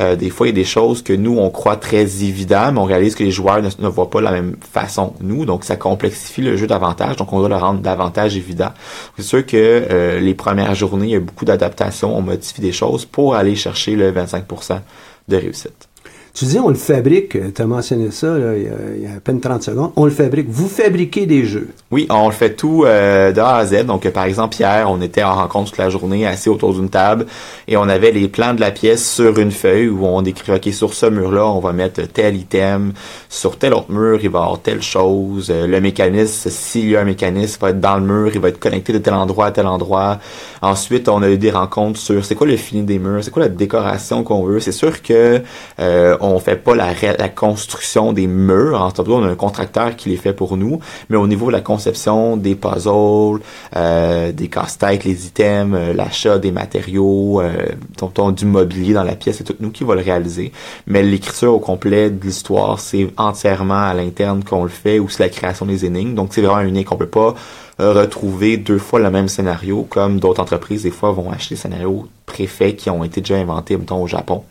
Euh, 0.00 0.14
des 0.14 0.30
fois, 0.30 0.46
il 0.46 0.50
y 0.50 0.52
a 0.52 0.54
des 0.54 0.64
choses 0.64 1.02
que 1.02 1.12
nous, 1.12 1.36
on 1.36 1.50
croit 1.50 1.76
très 1.76 2.22
évidentes, 2.22 2.74
mais 2.74 2.78
on 2.78 2.84
réalise 2.84 3.16
que 3.16 3.24
les 3.24 3.32
joueurs 3.32 3.60
ne, 3.60 3.88
voient 3.88 4.08
pas 4.08 4.20
la 4.20 4.30
même 4.30 4.56
façon 4.60 5.14
nous, 5.20 5.44
donc 5.44 5.64
ça 5.64 5.74
complexifie 5.74 6.42
le 6.42 6.56
jeu 6.56 6.68
davantage, 6.68 7.16
donc 7.16 7.32
on 7.32 7.40
doit 7.40 7.48
le 7.48 7.56
rendre 7.56 7.80
davantage 7.80 8.36
évident. 8.36 8.70
C'est 9.16 9.24
sûr 9.24 9.44
que 9.44 9.56
euh, 9.56 10.20
les 10.20 10.34
premières 10.34 10.76
journées, 10.76 11.06
il 11.06 11.12
y 11.12 11.16
a 11.16 11.20
beaucoup 11.20 11.44
d'adaptations, 11.44 12.16
on 12.16 12.22
modifie 12.22 12.60
des 12.60 12.72
choses 12.72 13.04
pour 13.04 13.34
aller 13.34 13.56
chercher 13.56 13.96
le 13.96 14.12
25% 14.12 14.78
de 15.26 15.36
réussite. 15.36 15.88
Tu 16.34 16.46
dis, 16.46 16.58
on 16.58 16.68
le 16.68 16.74
fabrique, 16.74 17.38
tu 17.54 17.62
as 17.62 17.64
mentionné 17.64 18.10
ça 18.10 18.34
il, 18.56 19.02
y 19.04 19.06
a, 19.06 19.14
à 19.14 19.20
peine 19.20 19.40
30 19.40 19.62
secondes, 19.62 19.92
on 19.94 20.04
le 20.04 20.10
fabrique. 20.10 20.48
Vous 20.50 20.66
fabriquez 20.66 21.26
des 21.26 21.44
jeux. 21.44 21.68
Oui, 21.92 22.08
on 22.10 22.26
le 22.26 22.34
fait 22.34 22.54
tout 22.54 22.82
euh, 22.84 23.30
de 23.30 23.38
A 23.38 23.58
à 23.58 23.64
Z. 23.64 23.84
Donc, 23.86 24.08
par 24.10 24.24
exemple, 24.24 24.56
hier, 24.58 24.90
on 24.90 25.00
était 25.00 25.22
en 25.22 25.36
rencontre 25.36 25.70
toute 25.70 25.78
la 25.78 25.90
journée, 25.90 26.26
assis 26.26 26.48
autour 26.48 26.74
d'une 26.74 26.88
table, 26.88 27.26
et 27.68 27.76
on 27.76 27.88
avait 27.88 28.10
les 28.10 28.26
plans 28.26 28.52
de 28.52 28.58
la 28.58 28.72
pièce 28.72 29.08
sur 29.08 29.38
une 29.38 29.52
feuille 29.52 29.86
où 29.86 30.04
on 30.06 30.22
décrit, 30.22 30.50
OK, 30.50 30.72
sur 30.72 30.92
ce 30.92 31.06
mur-là, 31.06 31.46
on 31.46 31.60
va 31.60 31.72
mettre 31.72 32.02
tel 32.02 32.34
item, 32.34 32.94
sur 33.28 33.56
tel 33.56 33.72
autre 33.72 33.92
mur, 33.92 34.18
il 34.20 34.28
va 34.28 34.40
y 34.40 34.42
avoir 34.42 34.58
telle 34.58 34.82
chose, 34.82 35.52
euh, 35.54 35.68
le 35.68 35.80
mécanisme, 35.80 36.50
s'il 36.50 36.90
y 36.90 36.96
a 36.96 37.02
un 37.02 37.04
mécanisme, 37.04 37.58
il 37.60 37.62
va 37.62 37.70
être 37.70 37.80
dans 37.80 37.94
le 37.94 38.04
mur, 38.04 38.32
il 38.34 38.40
va 38.40 38.48
être 38.48 38.58
connecté 38.58 38.92
de 38.92 38.98
tel 38.98 39.14
endroit 39.14 39.46
à 39.46 39.50
tel 39.52 39.68
endroit. 39.68 40.18
Ensuite, 40.62 41.08
on 41.08 41.22
a 41.22 41.30
eu 41.30 41.38
des 41.38 41.52
rencontres 41.52 42.00
sur 42.00 42.24
c'est 42.24 42.34
quoi 42.34 42.48
le 42.48 42.56
fini 42.56 42.82
des 42.82 42.98
murs, 42.98 43.22
c'est 43.22 43.30
quoi 43.30 43.44
la 43.44 43.48
décoration 43.48 44.24
qu'on 44.24 44.42
veut. 44.42 44.58
C'est 44.58 44.72
sûr 44.72 45.00
que 45.00 45.40
euh, 45.78 46.16
on 46.24 46.38
fait 46.38 46.56
pas 46.56 46.74
la, 46.74 46.94
construction 47.28 48.12
des 48.12 48.26
murs. 48.26 48.80
En 48.80 48.90
cas, 48.90 49.02
on 49.06 49.24
a 49.24 49.28
un 49.28 49.34
contracteur 49.34 49.96
qui 49.96 50.08
les 50.08 50.16
fait 50.16 50.32
pour 50.32 50.56
nous, 50.56 50.80
mais 51.08 51.16
au 51.16 51.26
niveau 51.26 51.46
de 51.46 51.52
la 51.52 51.60
conception 51.60 52.36
des 52.36 52.54
puzzles, 52.54 53.40
euh, 53.76 54.32
des 54.32 54.48
casse-têtes, 54.48 55.04
les 55.04 55.26
items, 55.26 55.76
euh, 55.78 55.92
l'achat 55.92 56.38
des 56.38 56.52
matériaux, 56.52 57.40
euh, 57.40 58.32
du 58.32 58.44
mobilier 58.44 58.94
dans 58.94 59.02
la 59.02 59.14
pièce, 59.16 59.38
c'est 59.38 59.44
tout 59.44 59.56
nous 59.60 59.70
qui 59.70 59.84
va 59.84 59.94
le 59.94 60.02
réaliser. 60.02 60.52
Mais 60.86 61.02
l'écriture 61.02 61.54
au 61.54 61.58
complet 61.58 62.10
de 62.10 62.24
l'histoire, 62.24 62.78
c'est 62.80 63.08
entièrement 63.16 63.82
à 63.82 63.94
l'interne 63.94 64.44
qu'on 64.44 64.64
le 64.64 64.68
fait, 64.68 64.98
ou 64.98 65.08
c'est 65.08 65.22
la 65.22 65.28
création 65.28 65.66
des 65.66 65.84
énigmes. 65.84 66.14
Donc 66.14 66.28
c'est 66.32 66.42
vraiment 66.42 66.66
unique. 66.66 66.92
On 66.92 66.96
peut 66.96 67.06
pas 67.06 67.34
euh, 67.80 67.92
retrouver 67.92 68.56
deux 68.56 68.78
fois 68.78 69.00
le 69.00 69.10
même 69.10 69.28
scénario, 69.28 69.86
comme 69.88 70.20
d'autres 70.20 70.40
entreprises, 70.40 70.84
des 70.84 70.92
fois, 70.92 71.10
vont 71.10 71.30
acheter 71.32 71.56
des 71.56 71.60
scénarios 71.60 72.06
préfaits 72.24 72.76
qui 72.76 72.88
ont 72.88 73.02
été 73.02 73.20
déjà 73.20 73.36
inventés, 73.36 73.76
mettons, 73.76 74.02
au 74.02 74.06
Japon. 74.06 74.44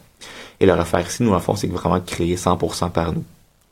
Et 0.63 0.65
le 0.65 0.73
refaire 0.73 1.05
ici, 1.05 1.21
nous, 1.23 1.33
en 1.33 1.39
fond, 1.41 1.55
c'est 1.55 1.67
vraiment 1.67 1.99
créer 1.99 2.35
100% 2.35 2.89
par 2.91 3.11
nous. 3.11 3.23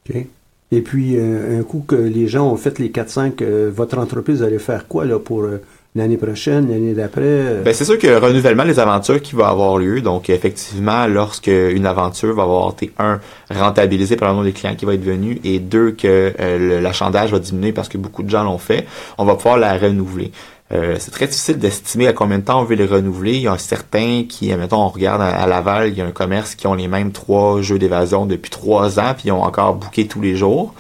OK. 0.09 0.25
Et 0.73 0.81
puis, 0.81 1.15
euh, 1.17 1.59
un 1.59 1.63
coup 1.63 1.83
que 1.87 1.95
les 1.95 2.27
gens 2.27 2.51
ont 2.51 2.57
fait 2.57 2.79
les 2.79 2.89
4-5, 2.89 3.41
euh, 3.41 3.71
votre 3.73 3.97
entreprise 3.97 4.43
allait 4.43 4.59
faire 4.59 4.87
quoi 4.87 5.05
là 5.05 5.17
pour 5.17 5.47
l'année 5.95 6.17
prochaine, 6.17 6.69
l'année 6.69 6.93
d'après? 6.93 7.23
Euh, 7.23 7.61
ben, 7.63 7.73
c'est 7.73 7.85
sûr 7.85 7.97
que 7.97 8.07
le 8.07 8.17
renouvellement 8.17 8.65
des 8.65 8.79
aventures 8.79 9.21
qui 9.21 9.35
va 9.35 9.47
avoir 9.47 9.77
lieu. 9.77 10.01
Donc, 10.01 10.29
effectivement, 10.29 11.07
lorsque 11.07 11.47
une 11.47 11.85
aventure 11.85 12.35
va 12.35 12.43
avoir 12.43 12.71
été, 12.71 12.91
un, 12.97 13.19
rentabilisée 13.49 14.15
par 14.15 14.29
le 14.29 14.35
nombre 14.35 14.47
de 14.47 14.51
clients 14.51 14.75
qui 14.75 14.85
va 14.85 14.93
être 14.93 15.03
venu, 15.03 15.39
et 15.43 15.59
deux, 15.59 15.91
que 15.91 16.33
euh, 16.39 16.81
l'achandage 16.81 17.31
va 17.31 17.39
diminuer 17.39 17.73
parce 17.73 17.89
que 17.89 17.97
beaucoup 17.97 18.23
de 18.23 18.29
gens 18.29 18.43
l'ont 18.43 18.57
fait, 18.57 18.85
on 19.17 19.25
va 19.25 19.35
pouvoir 19.35 19.57
la 19.57 19.77
renouveler. 19.77 20.31
Euh, 20.73 20.95
c'est 20.99 21.11
très 21.11 21.27
difficile 21.27 21.57
d'estimer 21.57 22.07
à 22.07 22.13
combien 22.13 22.39
de 22.39 22.43
temps 22.43 22.61
on 22.61 22.63
veut 22.63 22.75
les 22.75 22.85
renouveler. 22.85 23.35
Il 23.35 23.41
y 23.41 23.47
a 23.47 23.57
certains 23.57 24.23
qui, 24.27 24.53
mettons, 24.55 24.83
on 24.83 24.89
regarde 24.89 25.21
à, 25.21 25.45
Laval, 25.45 25.89
il 25.89 25.97
y 25.97 26.01
a 26.01 26.05
un 26.05 26.11
commerce 26.11 26.55
qui 26.55 26.67
ont 26.67 26.75
les 26.75 26.87
mêmes 26.87 27.11
trois 27.11 27.61
jeux 27.61 27.77
d'évasion 27.77 28.25
depuis 28.25 28.49
trois 28.49 28.99
ans, 28.99 29.13
puis 29.15 29.27
ils 29.27 29.31
ont 29.31 29.43
encore 29.43 29.75
booké 29.75 30.07
tous 30.07 30.21
les 30.21 30.35
jours. 30.35 30.73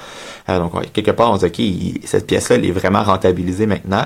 donc, 0.47 0.91
quelque 0.93 1.11
part, 1.11 1.31
on 1.31 1.39
se 1.39 1.45
dit, 1.45 1.93
OK, 1.97 2.01
cette 2.05 2.27
pièce-là, 2.27 2.55
elle 2.55 2.65
est 2.65 2.71
vraiment 2.71 3.03
rentabilisée 3.03 3.65
maintenant. 3.65 4.05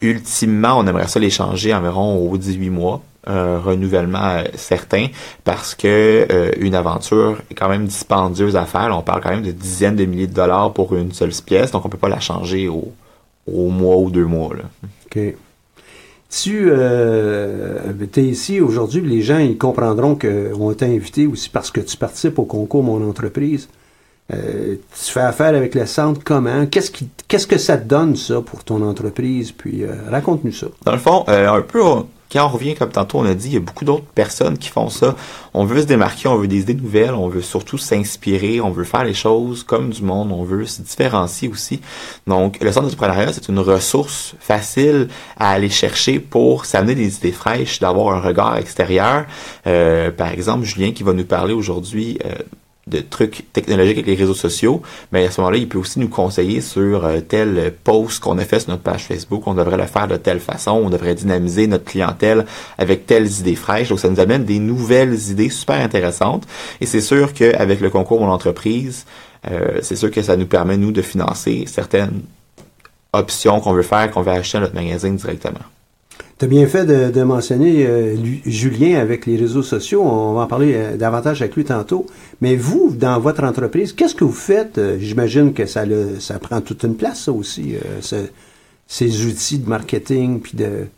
Ultimement, 0.00 0.78
on 0.78 0.86
aimerait 0.88 1.06
ça 1.06 1.20
les 1.20 1.30
changer 1.30 1.72
environ 1.72 2.28
aux 2.28 2.36
18 2.36 2.70
mois. 2.70 3.02
Un 3.24 3.60
renouvellement 3.60 4.18
euh, 4.18 4.42
certain 4.56 5.06
parce 5.44 5.76
que 5.76 6.26
euh, 6.28 6.50
une 6.58 6.74
aventure 6.74 7.40
est 7.52 7.54
quand 7.54 7.68
même 7.68 7.86
dispendieuse 7.86 8.56
à 8.56 8.64
faire. 8.64 8.92
on 8.98 9.02
parle 9.02 9.20
quand 9.20 9.30
même 9.30 9.44
de 9.44 9.52
dizaines 9.52 9.94
de 9.94 10.04
milliers 10.04 10.26
de 10.26 10.34
dollars 10.34 10.72
pour 10.72 10.92
une 10.96 11.12
seule 11.12 11.30
pièce, 11.46 11.70
donc 11.70 11.86
on 11.86 11.88
peut 11.88 11.98
pas 11.98 12.08
la 12.08 12.18
changer 12.18 12.66
au, 12.66 12.92
au 13.46 13.68
mois 13.68 13.96
ou 13.96 14.10
deux 14.10 14.26
mois. 14.26 14.54
Là. 14.54 14.64
OK. 15.06 15.34
Tu 16.30 16.64
euh, 16.70 17.92
es 18.16 18.22
ici 18.22 18.60
aujourd'hui, 18.60 19.02
les 19.02 19.20
gens 19.20 19.38
ils 19.38 19.58
comprendront 19.58 20.16
qu'on 20.16 20.72
t'a 20.72 20.86
invité 20.86 21.26
aussi 21.26 21.50
parce 21.50 21.70
que 21.70 21.80
tu 21.80 21.96
participes 21.98 22.38
au 22.38 22.44
concours 22.44 22.82
Mon 22.82 23.06
entreprise. 23.06 23.68
Euh, 24.32 24.76
tu 24.76 25.12
fais 25.12 25.20
affaire 25.20 25.48
avec 25.48 25.74
le 25.74 25.84
centre 25.84 26.22
comment? 26.24 26.64
Qu'est-ce, 26.64 26.90
qui, 26.90 27.08
qu'est-ce 27.28 27.46
que 27.46 27.58
ça 27.58 27.76
te 27.76 27.86
donne, 27.86 28.16
ça, 28.16 28.40
pour 28.40 28.64
ton 28.64 28.80
entreprise? 28.82 29.52
Puis 29.52 29.82
euh, 29.82 29.92
raconte-nous 30.08 30.52
ça. 30.52 30.68
Dans 30.86 30.92
le 30.92 30.98
fond, 30.98 31.24
un 31.26 31.60
peu, 31.60 31.82
quand 32.32 32.46
on 32.46 32.48
revient, 32.48 32.74
comme 32.74 32.90
tantôt 32.90 33.18
on 33.18 33.26
a 33.26 33.34
dit, 33.34 33.48
il 33.48 33.54
y 33.54 33.56
a 33.56 33.60
beaucoup 33.60 33.84
d'autres 33.84 34.06
personnes 34.14 34.56
qui 34.56 34.68
font 34.68 34.88
ça. 34.88 35.14
On 35.54 35.64
veut 35.64 35.82
se 35.82 35.86
démarquer, 35.86 36.28
on 36.28 36.36
veut 36.36 36.48
des 36.48 36.60
idées 36.60 36.74
nouvelles, 36.74 37.14
on 37.14 37.28
veut 37.28 37.42
surtout 37.42 37.78
s'inspirer, 37.78 38.60
on 38.60 38.70
veut 38.70 38.84
faire 38.84 39.04
les 39.04 39.14
choses 39.14 39.64
comme 39.64 39.90
du 39.90 40.02
monde, 40.02 40.32
on 40.32 40.44
veut 40.44 40.64
se 40.66 40.80
différencier 40.82 41.48
aussi. 41.48 41.80
Donc, 42.26 42.58
le 42.60 42.72
centre 42.72 42.86
d'entrepreneuriat, 42.86 43.32
c'est 43.32 43.48
une 43.48 43.58
ressource 43.58 44.34
facile 44.40 45.08
à 45.38 45.50
aller 45.50 45.68
chercher 45.68 46.20
pour 46.20 46.64
s'amener 46.64 46.94
des 46.94 47.16
idées 47.16 47.32
fraîches, 47.32 47.80
d'avoir 47.80 48.14
un 48.14 48.20
regard 48.20 48.56
extérieur. 48.56 49.26
par 49.64 50.28
exemple, 50.30 50.64
Julien 50.64 50.92
qui 50.92 51.02
va 51.02 51.12
nous 51.12 51.24
parler 51.24 51.52
aujourd'hui 51.52 52.18
de 52.88 53.00
trucs 53.00 53.52
technologiques 53.52 53.98
avec 53.98 54.06
les 54.06 54.16
réseaux 54.16 54.34
sociaux, 54.34 54.82
mais 55.12 55.24
à 55.24 55.30
ce 55.30 55.40
moment-là, 55.40 55.58
il 55.58 55.68
peut 55.68 55.78
aussi 55.78 56.00
nous 56.00 56.08
conseiller 56.08 56.60
sur 56.60 57.04
euh, 57.04 57.20
tel 57.20 57.72
post 57.84 58.20
qu'on 58.20 58.38
a 58.38 58.44
fait 58.44 58.60
sur 58.60 58.70
notre 58.70 58.82
page 58.82 59.04
Facebook, 59.04 59.46
on 59.46 59.54
devrait 59.54 59.76
le 59.76 59.86
faire 59.86 60.08
de 60.08 60.16
telle 60.16 60.40
façon, 60.40 60.72
on 60.72 60.90
devrait 60.90 61.14
dynamiser 61.14 61.68
notre 61.68 61.84
clientèle 61.84 62.44
avec 62.78 63.06
telles 63.06 63.30
idées 63.40 63.54
fraîches. 63.54 63.88
Donc, 63.88 64.00
ça 64.00 64.08
nous 64.08 64.20
amène 64.20 64.44
des 64.44 64.58
nouvelles 64.58 65.30
idées 65.30 65.48
super 65.48 65.80
intéressantes. 65.80 66.44
Et 66.80 66.86
c'est 66.86 67.00
sûr 67.00 67.32
qu'avec 67.32 67.80
le 67.80 67.90
concours 67.90 68.20
Mon 68.20 68.30
entreprise, 68.30 69.06
euh, 69.50 69.78
c'est 69.82 69.96
sûr 69.96 70.10
que 70.10 70.22
ça 70.22 70.36
nous 70.36 70.46
permet, 70.46 70.76
nous, 70.76 70.92
de 70.92 71.02
financer 71.02 71.64
certaines 71.66 72.22
options 73.12 73.60
qu'on 73.60 73.72
veut 73.72 73.82
faire, 73.82 74.10
qu'on 74.10 74.22
veut 74.22 74.32
acheter 74.32 74.58
à 74.58 74.62
notre 74.62 74.74
magazine 74.74 75.16
directement. 75.16 75.60
Tu 76.42 76.46
as 76.46 76.48
bien 76.48 76.66
fait 76.66 76.84
de, 76.84 77.22
mentionner 77.22 77.86
euh, 77.86 78.16
Julien 78.44 78.98
avec 78.98 79.26
les 79.26 79.36
réseaux 79.36 79.62
sociaux. 79.62 80.02
On 80.02 80.32
va 80.32 80.40
en 80.40 80.46
parler 80.48 80.72
euh, 80.74 80.96
davantage 80.96 81.40
avec 81.40 81.54
lui 81.54 81.62
tantôt. 81.62 82.04
Mais 82.40 82.56
vous, 82.56 82.92
dans 82.98 83.20
votre 83.20 83.44
entreprise, 83.44 83.92
qu'est-ce 83.92 84.16
que 84.16 84.24
vous 84.24 84.32
faites? 84.32 84.76
Euh, 84.76 84.96
j'imagine 84.98 85.54
que 85.54 85.66
ça, 85.66 85.86
le, 85.86 86.18
ça 86.18 86.40
prend 86.40 86.60
toute 86.60 86.82
une 86.82 86.96
place, 86.96 87.26
ça 87.26 87.32
aussi, 87.32 87.76
ces 88.88 89.24
outils 89.24 89.58
de 89.58 89.68
marketing 89.68 90.40
puis 90.40 90.54
de, 90.54 90.88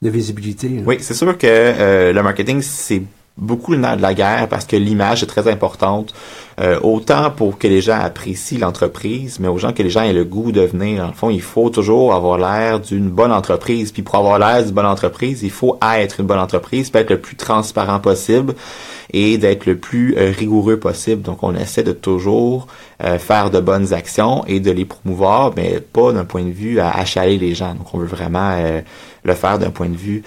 de 0.00 0.08
visibilité. 0.08 0.70
Oui, 0.86 0.96
c'est 1.00 1.12
sûr 1.12 1.36
que 1.36 2.10
le 2.10 2.22
marketing, 2.22 2.62
c'est 2.62 3.02
beaucoup 3.36 3.72
le 3.72 3.78
nerf 3.78 3.96
de 3.96 4.02
la 4.02 4.14
guerre 4.14 4.48
parce 4.48 4.64
que 4.64 4.76
l'image 4.76 5.24
est 5.24 5.26
très 5.26 5.50
importante, 5.50 6.14
euh, 6.60 6.78
autant 6.82 7.32
pour 7.32 7.58
que 7.58 7.66
les 7.66 7.80
gens 7.80 7.98
apprécient 7.98 8.60
l'entreprise, 8.60 9.40
mais 9.40 9.48
aux 9.48 9.58
gens 9.58 9.72
que 9.72 9.82
les 9.82 9.90
gens 9.90 10.02
aient 10.02 10.12
le 10.12 10.24
goût 10.24 10.52
de 10.52 10.60
venir. 10.60 11.04
En 11.04 11.12
fond, 11.12 11.30
il 11.30 11.42
faut 11.42 11.68
toujours 11.68 12.14
avoir 12.14 12.38
l'air 12.38 12.78
d'une 12.78 13.10
bonne 13.10 13.32
entreprise. 13.32 13.90
Puis 13.90 14.02
pour 14.02 14.14
avoir 14.14 14.38
l'air 14.38 14.62
d'une 14.62 14.74
bonne 14.74 14.86
entreprise, 14.86 15.42
il 15.42 15.50
faut 15.50 15.78
être 15.96 16.20
une 16.20 16.26
bonne 16.26 16.38
entreprise, 16.38 16.90
peut 16.90 17.00
être 17.00 17.10
le 17.10 17.20
plus 17.20 17.34
transparent 17.34 17.98
possible 17.98 18.54
et 19.12 19.36
d'être 19.36 19.66
le 19.66 19.76
plus 19.76 20.16
euh, 20.16 20.30
rigoureux 20.30 20.78
possible. 20.78 21.22
Donc 21.22 21.42
on 21.42 21.56
essaie 21.56 21.82
de 21.82 21.92
toujours 21.92 22.68
euh, 23.02 23.18
faire 23.18 23.50
de 23.50 23.58
bonnes 23.58 23.92
actions 23.92 24.44
et 24.46 24.60
de 24.60 24.70
les 24.70 24.84
promouvoir, 24.84 25.52
mais 25.56 25.80
pas 25.80 26.12
d'un 26.12 26.24
point 26.24 26.44
de 26.44 26.52
vue 26.52 26.78
à 26.78 26.90
achaler 26.90 27.38
les 27.38 27.56
gens. 27.56 27.74
Donc 27.74 27.92
on 27.94 27.98
veut 27.98 28.06
vraiment 28.06 28.56
le 29.24 29.34
faire 29.34 29.58
d'un 29.58 29.70
point 29.70 29.88
de 29.88 29.96
vue 29.96 30.22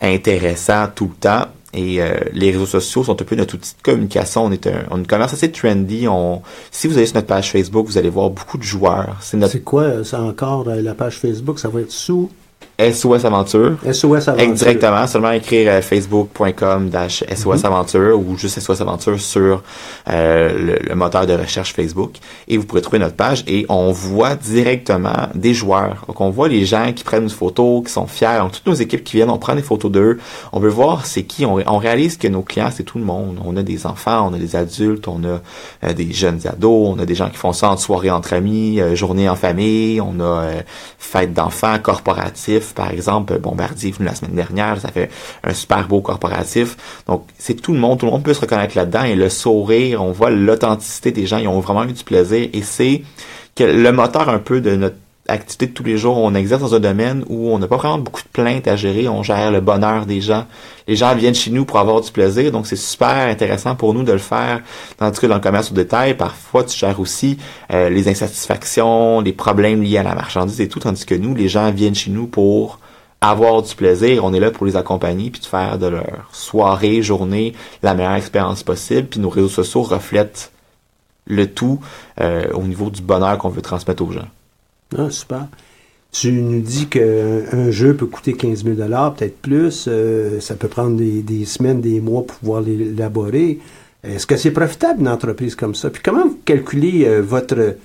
intéressant 0.00 0.88
tout 0.94 1.10
le 1.12 1.20
temps 1.20 1.46
et 1.74 2.00
euh, 2.00 2.14
les 2.32 2.50
réseaux 2.50 2.66
sociaux 2.66 3.04
sont 3.04 3.20
un 3.20 3.24
peu 3.24 3.36
notre 3.36 3.54
outil 3.54 3.74
de 3.76 3.82
communication. 3.82 4.44
On 4.44 4.52
est 4.52 4.66
un, 4.66 4.84
on 4.90 5.02
commerce 5.04 5.34
assez 5.34 5.50
trendy. 5.52 6.08
On, 6.08 6.42
si 6.70 6.86
vous 6.88 6.96
allez 6.96 7.06
sur 7.06 7.16
notre 7.16 7.26
page 7.26 7.52
Facebook, 7.52 7.86
vous 7.86 7.98
allez 7.98 8.08
voir 8.10 8.30
beaucoup 8.30 8.58
de 8.58 8.62
joueurs. 8.62 9.16
C'est 9.20 9.36
notre... 9.36 9.58
quoi, 9.58 10.04
ça 10.04 10.22
encore 10.22 10.64
la 10.64 10.94
page 10.94 11.18
Facebook? 11.18 11.58
Ça 11.58 11.68
va 11.68 11.80
être 11.80 11.92
sous 11.92 12.30
SOS 12.78 13.24
Aventure. 13.24 13.76
SOS 13.92 14.28
Aventure. 14.28 14.54
Directement, 14.54 15.04
seulement 15.08 15.32
écrire 15.32 15.68
euh, 15.68 15.82
facebook.com 15.82 16.90
SOS 17.08 17.44
mhm. 17.44 17.64
Aventure 17.64 18.20
ou 18.20 18.38
juste 18.38 18.60
SOS 18.60 18.80
Aventure 18.80 19.18
sur 19.18 19.64
euh, 20.08 20.78
le, 20.88 20.94
moteur 20.94 21.26
de 21.26 21.32
recherche 21.32 21.74
Facebook 21.74 22.18
et 22.46 22.56
vous 22.56 22.64
pourrez 22.64 22.80
trouver 22.80 23.00
notre 23.00 23.16
page 23.16 23.42
et 23.48 23.66
on 23.68 23.90
voit 23.90 24.36
directement 24.36 25.28
des 25.34 25.54
joueurs. 25.54 26.04
Donc 26.06 26.20
on 26.20 26.30
voit 26.30 26.46
les 26.46 26.64
gens 26.66 26.92
qui 26.92 27.02
prennent 27.02 27.24
une 27.24 27.30
photo, 27.30 27.82
qui 27.84 27.92
sont 27.92 28.06
fiers, 28.06 28.38
on, 28.40 28.48
toutes 28.48 28.66
nos 28.66 28.74
équipes 28.74 29.02
qui 29.02 29.16
viennent, 29.16 29.30
on 29.30 29.38
prend 29.38 29.56
des 29.56 29.62
photos 29.62 29.90
d'eux, 29.90 30.18
on 30.52 30.60
veut 30.60 30.68
voir 30.68 31.04
c'est 31.04 31.24
qui, 31.24 31.44
on, 31.46 31.56
on, 31.66 31.78
réalise 31.78 32.16
que 32.16 32.28
nos 32.28 32.42
clients 32.42 32.70
c'est 32.72 32.84
tout 32.84 32.98
le 32.98 33.04
monde. 33.04 33.40
On 33.44 33.56
a 33.56 33.64
des 33.64 33.86
enfants, 33.86 34.30
on 34.30 34.34
a 34.34 34.38
des 34.38 34.54
adultes, 34.54 35.08
on 35.08 35.24
a 35.24 35.40
euh, 35.84 35.92
des 35.94 36.12
jeunes 36.12 36.42
ados, 36.46 36.94
on 36.94 36.98
a 37.00 37.06
des 37.06 37.16
gens 37.16 37.28
qui 37.28 37.38
font 37.38 37.52
ça 37.52 37.70
en 37.70 37.76
soirée 37.76 38.10
entre 38.10 38.34
amis, 38.34 38.80
journée 38.94 39.28
en 39.28 39.36
famille, 39.36 40.00
on 40.00 40.20
a 40.20 40.46
fête 40.98 41.32
d'enfants, 41.32 41.78
corporatif, 41.82 42.67
par 42.72 42.90
exemple, 42.90 43.38
Bombardier 43.38 43.90
venu 43.90 44.06
la 44.06 44.14
semaine 44.14 44.34
dernière, 44.34 44.80
ça 44.80 44.88
fait 44.88 45.10
un 45.44 45.54
super 45.54 45.86
beau 45.86 46.00
corporatif. 46.00 46.76
Donc, 47.06 47.24
c'est 47.38 47.54
tout 47.54 47.72
le 47.72 47.78
monde, 47.78 47.98
tout 47.98 48.06
le 48.06 48.12
monde 48.12 48.22
peut 48.22 48.34
se 48.34 48.40
reconnaître 48.40 48.76
là-dedans 48.76 49.04
et 49.04 49.14
le 49.14 49.28
sourire, 49.28 50.02
on 50.02 50.12
voit 50.12 50.30
l'authenticité 50.30 51.12
des 51.12 51.26
gens, 51.26 51.38
ils 51.38 51.48
ont 51.48 51.60
vraiment 51.60 51.84
eu 51.84 51.92
du 51.92 52.04
plaisir 52.04 52.48
et 52.52 52.62
c'est 52.62 53.02
le 53.58 53.90
moteur 53.90 54.28
un 54.28 54.38
peu 54.38 54.60
de 54.60 54.76
notre 54.76 54.96
activité 55.28 55.66
de 55.66 55.72
tous 55.72 55.84
les 55.84 55.98
jours, 55.98 56.16
on 56.16 56.34
exerce 56.34 56.62
dans 56.62 56.74
un 56.74 56.80
domaine 56.80 57.24
où 57.28 57.50
on 57.50 57.58
n'a 57.58 57.66
pas 57.66 57.76
vraiment 57.76 57.98
beaucoup 57.98 58.22
de 58.22 58.28
plaintes 58.28 58.66
à 58.66 58.76
gérer, 58.76 59.08
on 59.08 59.22
gère 59.22 59.50
le 59.50 59.60
bonheur 59.60 60.06
des 60.06 60.20
gens. 60.20 60.46
Les 60.86 60.96
gens 60.96 61.14
viennent 61.14 61.34
chez 61.34 61.50
nous 61.50 61.64
pour 61.64 61.78
avoir 61.78 62.00
du 62.00 62.10
plaisir, 62.10 62.50
donc 62.50 62.66
c'est 62.66 62.76
super 62.76 63.28
intéressant 63.28 63.76
pour 63.76 63.92
nous 63.94 64.02
de 64.02 64.12
le 64.12 64.18
faire. 64.18 64.62
Tandis 64.96 65.20
que 65.20 65.26
dans 65.26 65.34
le 65.34 65.40
commerce 65.40 65.70
au 65.70 65.74
détail, 65.74 66.14
parfois 66.14 66.64
tu 66.64 66.76
gères 66.76 66.98
aussi 66.98 67.38
euh, 67.72 67.90
les 67.90 68.08
insatisfactions, 68.08 69.20
les 69.20 69.32
problèmes 69.32 69.82
liés 69.82 69.98
à 69.98 70.02
la 70.02 70.14
marchandise 70.14 70.60
et 70.60 70.68
tout, 70.68 70.80
tandis 70.80 71.04
que 71.04 71.14
nous, 71.14 71.34
les 71.34 71.48
gens 71.48 71.70
viennent 71.70 71.94
chez 71.94 72.10
nous 72.10 72.26
pour 72.26 72.80
avoir 73.20 73.62
du 73.62 73.74
plaisir, 73.74 74.24
on 74.24 74.32
est 74.32 74.40
là 74.40 74.50
pour 74.50 74.64
les 74.64 74.76
accompagner 74.76 75.30
puis 75.30 75.40
de 75.40 75.46
faire 75.46 75.78
de 75.78 75.86
leur 75.86 76.28
soirée, 76.32 77.02
journée 77.02 77.52
la 77.82 77.94
meilleure 77.94 78.14
expérience 78.14 78.62
possible. 78.62 79.08
Puis 79.08 79.20
nos 79.20 79.28
réseaux 79.28 79.48
sociaux 79.48 79.82
reflètent 79.82 80.52
le 81.26 81.46
tout 81.46 81.80
euh, 82.20 82.46
au 82.54 82.62
niveau 82.62 82.90
du 82.90 83.02
bonheur 83.02 83.36
qu'on 83.38 83.50
veut 83.50 83.62
transmettre 83.62 84.02
aux 84.02 84.12
gens. 84.12 84.28
Ah, 84.96 85.10
super. 85.10 85.48
Tu 86.10 86.32
nous 86.32 86.60
dis 86.60 86.86
qu'un 86.86 87.70
jeu 87.70 87.94
peut 87.94 88.06
coûter 88.06 88.32
15 88.32 88.64
000 88.64 88.76
peut-être 88.76 89.38
plus. 89.42 89.86
Euh, 89.88 90.40
ça 90.40 90.54
peut 90.54 90.68
prendre 90.68 90.96
des, 90.96 91.44
semaines, 91.44 91.80
des 91.80 92.00
mois 92.00 92.26
pour 92.26 92.38
pouvoir 92.38 92.62
l'élaborer. 92.62 93.58
Est-ce 94.02 94.26
que 94.26 94.36
c'est 94.36 94.52
profitable 94.52 95.00
une 95.00 95.08
entreprise 95.08 95.54
comme 95.54 95.74
ça? 95.74 95.90
Puis 95.90 96.02
comment 96.02 96.26
vous 96.26 96.38
calculez 96.44 97.04
euh, 97.06 97.20
votre 97.20 97.76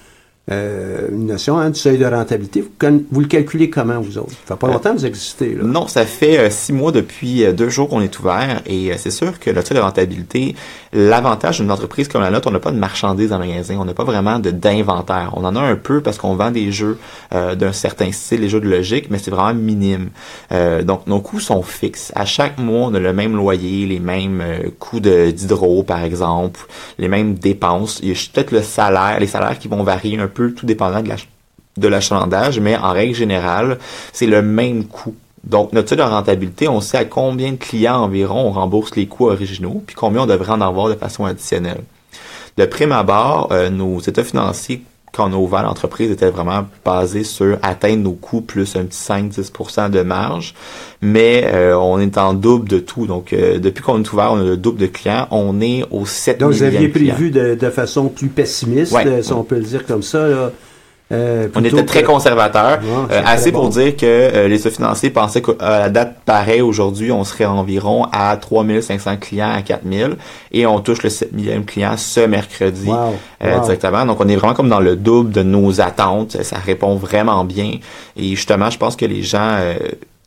euh, 0.52 1.08
une 1.10 1.28
notion 1.28 1.58
hein, 1.58 1.70
du 1.70 1.80
seuil 1.80 1.98
de 1.98 2.06
rentabilité. 2.06 2.60
Vous, 2.60 3.06
vous, 3.10 3.22
le 3.22 3.28
calculez 3.28 3.70
comment, 3.70 4.02
vous 4.02 4.18
autres? 4.18 4.34
Ça 4.46 4.56
fait 4.56 4.60
pas 4.60 4.68
longtemps 4.68 4.94
que 4.94 5.00
vous 5.00 5.06
existez. 5.06 5.56
Là. 5.56 5.64
Non, 5.64 5.88
ça 5.88 6.06
fait 6.06 6.38
euh, 6.38 6.50
six 6.50 6.74
mois 6.74 6.92
depuis 6.92 7.46
euh, 7.46 7.54
deux 7.54 7.70
jours 7.70 7.88
qu'on 7.88 8.02
est 8.02 8.20
ouvert 8.20 8.62
et 8.66 8.92
c'est 8.98 9.10
sûr 9.10 9.40
que 9.40 9.50
le 9.50 9.64
seuil 9.64 9.78
de 9.78 9.82
rentabilité, 9.82 10.54
l'avantage 10.92 11.62
d'une 11.62 11.72
entreprise 11.72 12.10
comme 12.10 12.22
la 12.22 12.30
nôtre, 12.30 12.50
on 12.50 12.52
n'a 12.52 12.60
pas 12.60 12.72
de 12.72 12.78
marchandises 12.78 13.32
en 13.32 13.40
magasin, 13.40 13.78
on 13.80 13.86
n'a 13.86 13.94
pas 13.94 14.04
vraiment 14.04 14.38
d'inventaire. 14.38 15.32
On 15.38 15.46
en 15.46 15.56
a 15.56 15.62
un 15.62 15.78
peu 15.78 16.02
parce 16.02 16.18
qu'on 16.18 16.36
vend 16.36 16.52
des 16.52 16.74
jeux 16.74 16.98
d'un 17.32 17.72
certain 17.72 18.12
style, 18.12 18.42
les 18.42 18.50
jeux 18.50 18.60
de 18.60 18.70
logique, 18.70 19.08
mais 19.10 19.18
c'est 19.18 19.32
vraiment 19.32 19.54
minime. 19.54 20.10
donc, 20.84 21.08
nos 21.08 21.20
coûts 21.20 21.40
sont 21.40 21.64
fixes. 21.64 22.12
À 22.16 22.26
chaque 22.26 22.60
mois, 22.60 22.88
on 22.90 22.94
a 22.94 23.00
le 23.00 23.14
même 23.14 23.36
loyer, 23.36 23.88
les 23.88 24.00
mêmes 24.00 24.44
coûts 24.78 25.00
d'hydro, 25.00 25.84
par 25.84 26.04
exemple, 26.04 26.60
les 27.00 27.08
mêmes 27.08 27.36
dépenses. 27.36 28.00
Il 28.04 28.10
y 28.10 28.12
a 28.12 28.16
peut-être 28.34 28.52
le 28.52 28.62
salaire, 28.62 29.20
les 29.20 29.28
salaires 29.28 29.58
qui 29.58 29.68
vont 29.68 29.82
varier 29.84 30.20
un 30.20 30.28
peu 30.28 30.33
tout 30.34 30.66
dépendant 30.66 31.02
de 31.78 31.88
l'achalandage, 31.88 32.60
mais 32.60 32.76
en 32.76 32.92
règle 32.92 33.16
générale, 33.16 33.80
c'est 34.12 34.28
le 34.28 34.42
même 34.42 34.86
coût. 34.86 35.16
Donc, 35.44 35.74
notre 35.74 35.90
seuil 35.90 35.98
de 35.98 36.04
rentabilité, 36.04 36.68
on 36.70 36.80
sait 36.80 36.98
à 36.98 37.06
combien 37.06 37.52
de 37.52 37.58
clients 37.58 38.02
environ 38.02 38.48
on 38.48 38.52
rembourse 38.52 38.96
les 38.96 39.08
coûts 39.08 39.28
originaux, 39.28 39.84
puis 39.86 39.96
combien 39.96 40.22
on 40.22 40.26
devrait 40.26 40.54
en 40.54 40.62
avoir 40.62 40.88
de 40.88 40.96
façon 40.96 41.26
additionnelle. 41.26 41.84
De 42.58 42.66
prime 42.66 42.92
abord, 42.92 43.50
euh, 43.52 43.70
nos 43.70 44.00
états 44.00 44.24
financiers 44.24 44.84
quand 45.14 45.30
on 45.30 45.34
a 45.34 45.38
ouvert 45.38 45.64
l'entreprise 45.64 46.10
était 46.12 46.30
vraiment 46.30 46.66
basé 46.84 47.24
sur 47.24 47.60
atteindre 47.62 48.02
nos 48.04 48.14
coûts 48.14 48.42
plus 48.42 48.76
un 48.76 48.86
petit 48.86 49.00
5-10% 49.00 49.92
de 49.92 50.02
marge. 50.02 50.56
Mais 51.02 51.44
euh, 51.54 51.78
on 51.78 52.00
est 52.00 52.18
en 52.18 52.34
double 52.34 52.68
de 52.68 52.80
tout. 52.80 53.06
Donc, 53.06 53.32
euh, 53.32 53.60
depuis 53.60 53.84
qu'on 53.84 54.02
est 54.02 54.12
ouvert, 54.12 54.32
on 54.32 54.40
a 54.40 54.44
le 54.44 54.58
double 54.58 54.80
de 54.80 54.88
clients. 54.88 55.28
On 55.30 55.62
est 55.62 55.86
au 55.92 56.08
7 56.08 56.40
Donc, 56.40 56.54
vous 56.54 56.64
aviez 56.64 56.88
prévu 56.88 57.30
de, 57.30 57.54
de, 57.54 57.70
façon 57.70 58.08
plus 58.08 58.30
pessimiste, 58.30 58.96
si 59.22 59.34
on 59.34 59.44
peut 59.44 59.58
le 59.58 59.64
dire 59.64 59.86
comme 59.86 60.04
ça, 60.04 60.28
là, 60.28 60.52
euh, 61.12 61.48
on 61.54 61.64
était 61.64 61.86
très 61.86 62.04
conservateur, 62.04 62.80
euh, 63.12 63.22
assez 63.26 63.52
pour 63.52 63.70
dire 63.70 63.96
que 63.96 64.06
euh, 64.06 64.48
les 64.48 64.58
financiers 64.58 65.10
pensaient 65.10 65.42
qu'à 65.42 65.80
la 65.80 65.90
date 65.90 66.16
pareille 66.26 66.62
aujourd'hui, 66.62 67.12
on 67.12 67.24
serait 67.24 67.46
environ 67.46 68.08
à 68.12 68.36
3500 68.38 69.18
clients 69.18 69.52
à 69.54 69.62
4000 69.62 70.16
et 70.52 70.66
on 70.66 70.80
touche 70.80 71.04
le 71.04 71.10
7 71.10 71.34
millième 71.34 71.66
client 71.66 71.98
ce 71.98 72.22
mercredi 72.22 72.90
directement. 73.42 74.06
Donc 74.06 74.22
on 74.22 74.28
est 74.28 74.36
vraiment 74.36 74.54
comme 74.54 74.70
dans 74.70 74.80
le 74.80 74.96
double 74.96 75.32
de 75.32 75.44
nos 75.44 75.82
attentes. 75.82 76.42
Ça 76.42 76.58
répond 76.58 76.96
vraiment 76.96 77.44
bien. 77.44 77.74
Et 78.16 78.30
justement, 78.30 78.70
je 78.70 78.78
pense 78.78 78.96
que 78.96 79.06
les 79.06 79.22
gens 79.22 79.58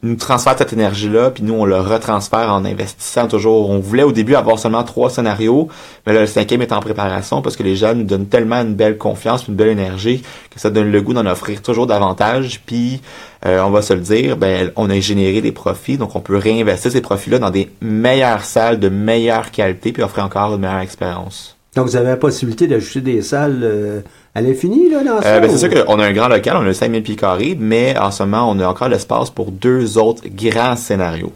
nous 0.02 0.16
transfère 0.16 0.56
cette 0.58 0.72
énergie-là, 0.72 1.30
puis 1.30 1.42
nous, 1.42 1.54
on 1.54 1.64
le 1.64 1.80
retransfère 1.80 2.52
en 2.52 2.64
investissant 2.64 3.28
toujours. 3.28 3.70
On 3.70 3.78
voulait 3.78 4.02
au 4.02 4.12
début 4.12 4.34
avoir 4.34 4.58
seulement 4.58 4.84
trois 4.84 5.08
scénarios, 5.08 5.68
mais 6.06 6.12
là, 6.12 6.20
le 6.20 6.26
cinquième 6.26 6.60
est 6.60 6.72
en 6.72 6.80
préparation 6.80 7.40
parce 7.40 7.56
que 7.56 7.62
les 7.62 7.76
jeunes 7.76 7.98
nous 7.98 8.04
donnent 8.04 8.26
tellement 8.26 8.56
une 8.56 8.74
belle 8.74 8.98
confiance, 8.98 9.48
une 9.48 9.54
belle 9.54 9.68
énergie, 9.68 10.22
que 10.50 10.60
ça 10.60 10.70
donne 10.70 10.92
le 10.92 11.00
goût 11.00 11.14
d'en 11.14 11.26
offrir 11.26 11.62
toujours 11.62 11.86
davantage. 11.86 12.60
Puis, 12.66 13.00
euh, 13.46 13.62
on 13.62 13.70
va 13.70 13.80
se 13.80 13.94
le 13.94 14.00
dire, 14.00 14.36
ben, 14.36 14.70
on 14.76 14.90
a 14.90 15.00
généré 15.00 15.40
des 15.40 15.52
profits, 15.52 15.96
donc 15.96 16.14
on 16.14 16.20
peut 16.20 16.36
réinvestir 16.36 16.92
ces 16.92 17.00
profits-là 17.00 17.38
dans 17.38 17.50
des 17.50 17.70
meilleures 17.80 18.44
salles 18.44 18.78
de 18.78 18.90
meilleure 18.90 19.50
qualité, 19.50 19.92
puis 19.92 20.02
offrir 20.02 20.24
encore 20.24 20.54
une 20.54 20.60
meilleure 20.60 20.80
expérience. 20.80 21.55
Donc, 21.76 21.86
vous 21.86 21.96
avez 21.96 22.08
la 22.08 22.16
possibilité 22.16 22.66
d'ajouter 22.66 23.00
des 23.02 23.22
salles... 23.22 23.60
Euh, 23.62 24.00
est 24.34 24.54
finie, 24.54 24.90
là, 24.90 25.02
dans 25.02 25.16
euh, 25.24 25.40
ben, 25.40 25.50
c'est 25.50 25.58
sûr 25.58 25.84
qu'on 25.86 25.98
a 25.98 26.06
un 26.06 26.12
grand 26.12 26.28
local, 26.28 26.56
on 26.58 26.66
a 26.66 26.74
5000 26.74 27.02
pieds 27.02 27.16
carrés, 27.16 27.56
mais 27.58 27.96
en 27.98 28.10
ce 28.10 28.22
moment, 28.22 28.50
on 28.50 28.58
a 28.58 28.66
encore 28.66 28.88
l'espace 28.88 29.30
pour 29.30 29.50
deux 29.50 29.96
autres 29.96 30.24
grands 30.28 30.76
scénarios. 30.76 31.32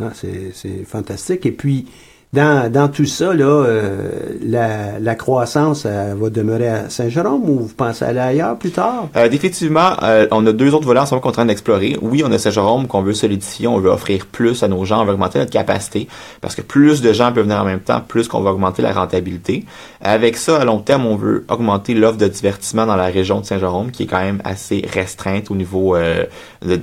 Ah, 0.00 0.12
c'est 0.14 0.84
fantastique. 0.86 1.44
Et 1.46 1.52
puis, 1.52 1.86
dans, 2.32 2.70
dans 2.70 2.88
tout 2.88 3.06
ça, 3.06 3.32
là, 3.32 3.44
euh, 3.44 4.10
la, 4.42 4.98
la, 4.98 5.14
croissance 5.14 5.86
va 5.86 6.28
demeurer 6.28 6.68
à 6.68 6.90
Saint-Jérôme 6.90 7.48
ou 7.48 7.60
vous 7.60 7.74
pensez 7.74 8.04
aller 8.04 8.18
ailleurs 8.18 8.58
plus 8.58 8.72
tard? 8.72 9.08
Euh, 9.16 9.28
définitivement, 9.28 9.92
euh, 10.02 10.26
on 10.32 10.44
a 10.46 10.52
deux 10.52 10.74
autres 10.74 10.86
volants 10.86 11.06
qu'on 11.06 11.16
est 11.16 11.26
en 11.26 11.32
train 11.32 11.46
d'explorer. 11.46 11.96
Oui, 12.02 12.22
on 12.26 12.32
a 12.32 12.38
Saint-Jérôme 12.38 12.88
qu'on 12.88 13.02
veut 13.02 13.14
solidifier, 13.14 13.68
on 13.68 13.78
veut 13.78 13.90
offrir 13.90 14.26
plus 14.26 14.62
à 14.62 14.68
nos 14.68 14.84
gens, 14.84 15.02
on 15.02 15.04
veut 15.04 15.12
augmenter 15.12 15.38
notre 15.38 15.52
capacité 15.52 16.08
parce 16.40 16.54
que 16.54 16.62
plus 16.62 17.00
de 17.00 17.12
gens 17.12 17.32
peuvent 17.32 17.44
venir 17.44 17.60
en 17.60 17.64
même 17.64 17.80
temps, 17.80 18.02
plus 18.06 18.28
qu'on 18.28 18.40
va 18.40 18.50
augmenter 18.50 18.82
la 18.82 18.92
rentabilité. 18.92 19.64
Avec 20.02 20.36
ça, 20.36 20.60
à 20.60 20.64
long 20.64 20.80
terme, 20.80 21.06
on 21.06 21.16
veut 21.16 21.46
augmenter 21.48 21.94
l'offre 21.94 22.18
de 22.18 22.28
divertissement 22.28 22.86
dans 22.86 22.96
la 22.96 23.06
région 23.06 23.40
de 23.40 23.46
Saint-Jérôme 23.46 23.92
qui 23.92 24.02
est 24.02 24.06
quand 24.06 24.20
même 24.20 24.42
assez 24.44 24.84
restreinte 24.92 25.50
au 25.50 25.54
niveau 25.54 25.96
euh, 25.96 26.24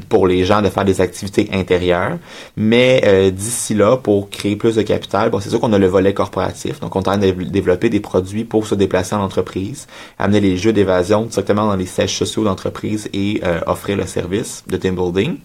pour 0.10 0.26
les 0.26 0.46
gens 0.46 0.62
de 0.62 0.70
faire 0.70 0.86
des 0.86 1.02
activités 1.02 1.50
intérieures. 1.54 2.18
Mais 2.56 3.32
d'ici 3.32 3.74
là, 3.74 3.98
pour 3.98 4.30
créer 4.30 4.56
plus 4.56 4.76
de 4.76 4.82
capital, 4.82 5.30
c'est 5.42 5.50
sûr 5.50 5.60
qu'on 5.60 5.74
a 5.74 5.80
le 5.80 5.88
volet 5.88 6.14
corporatif. 6.14 6.80
Donc, 6.80 6.96
on 6.96 7.02
train 7.02 7.18
de 7.18 7.32
développer 7.32 7.90
des 7.90 8.00
produits 8.00 8.44
pour 8.44 8.68
se 8.68 8.76
déplacer 8.76 9.16
en 9.16 9.22
entreprise, 9.22 9.88
amener 10.20 10.40
les 10.40 10.58
jeux 10.58 10.74
d'évasion 10.74 11.24
directement 11.24 11.68
dans 11.68 11.76
les 11.76 11.86
sièges 11.86 12.18
sociaux 12.18 12.44
d'entreprise 12.44 13.10
et 13.14 13.42
euh, 13.44 13.62
offrir 13.68 13.98
le 13.98 14.06
service 14.06 14.64
de 14.68 14.78
team 14.78 14.96
building. 14.96 15.38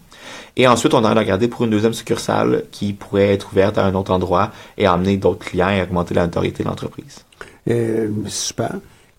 Et 0.56 0.66
ensuite, 0.66 0.94
on 0.94 1.04
a 1.04 1.14
regardé 1.14 1.48
pour 1.48 1.64
une 1.64 1.70
deuxième 1.70 1.94
succursale 1.94 2.64
qui 2.70 2.92
pourrait 2.92 3.32
être 3.32 3.52
ouverte 3.52 3.78
à 3.78 3.84
un 3.84 3.94
autre 3.94 4.12
endroit 4.12 4.50
et 4.76 4.86
amener 4.86 5.16
d'autres 5.16 5.44
clients 5.44 5.70
et 5.70 5.82
augmenter 5.82 6.14
la 6.14 6.26
notoriété 6.26 6.64
de 6.64 6.68
l'entreprise. 6.68 7.24
Euh, 7.70 8.08
super. 8.26 8.72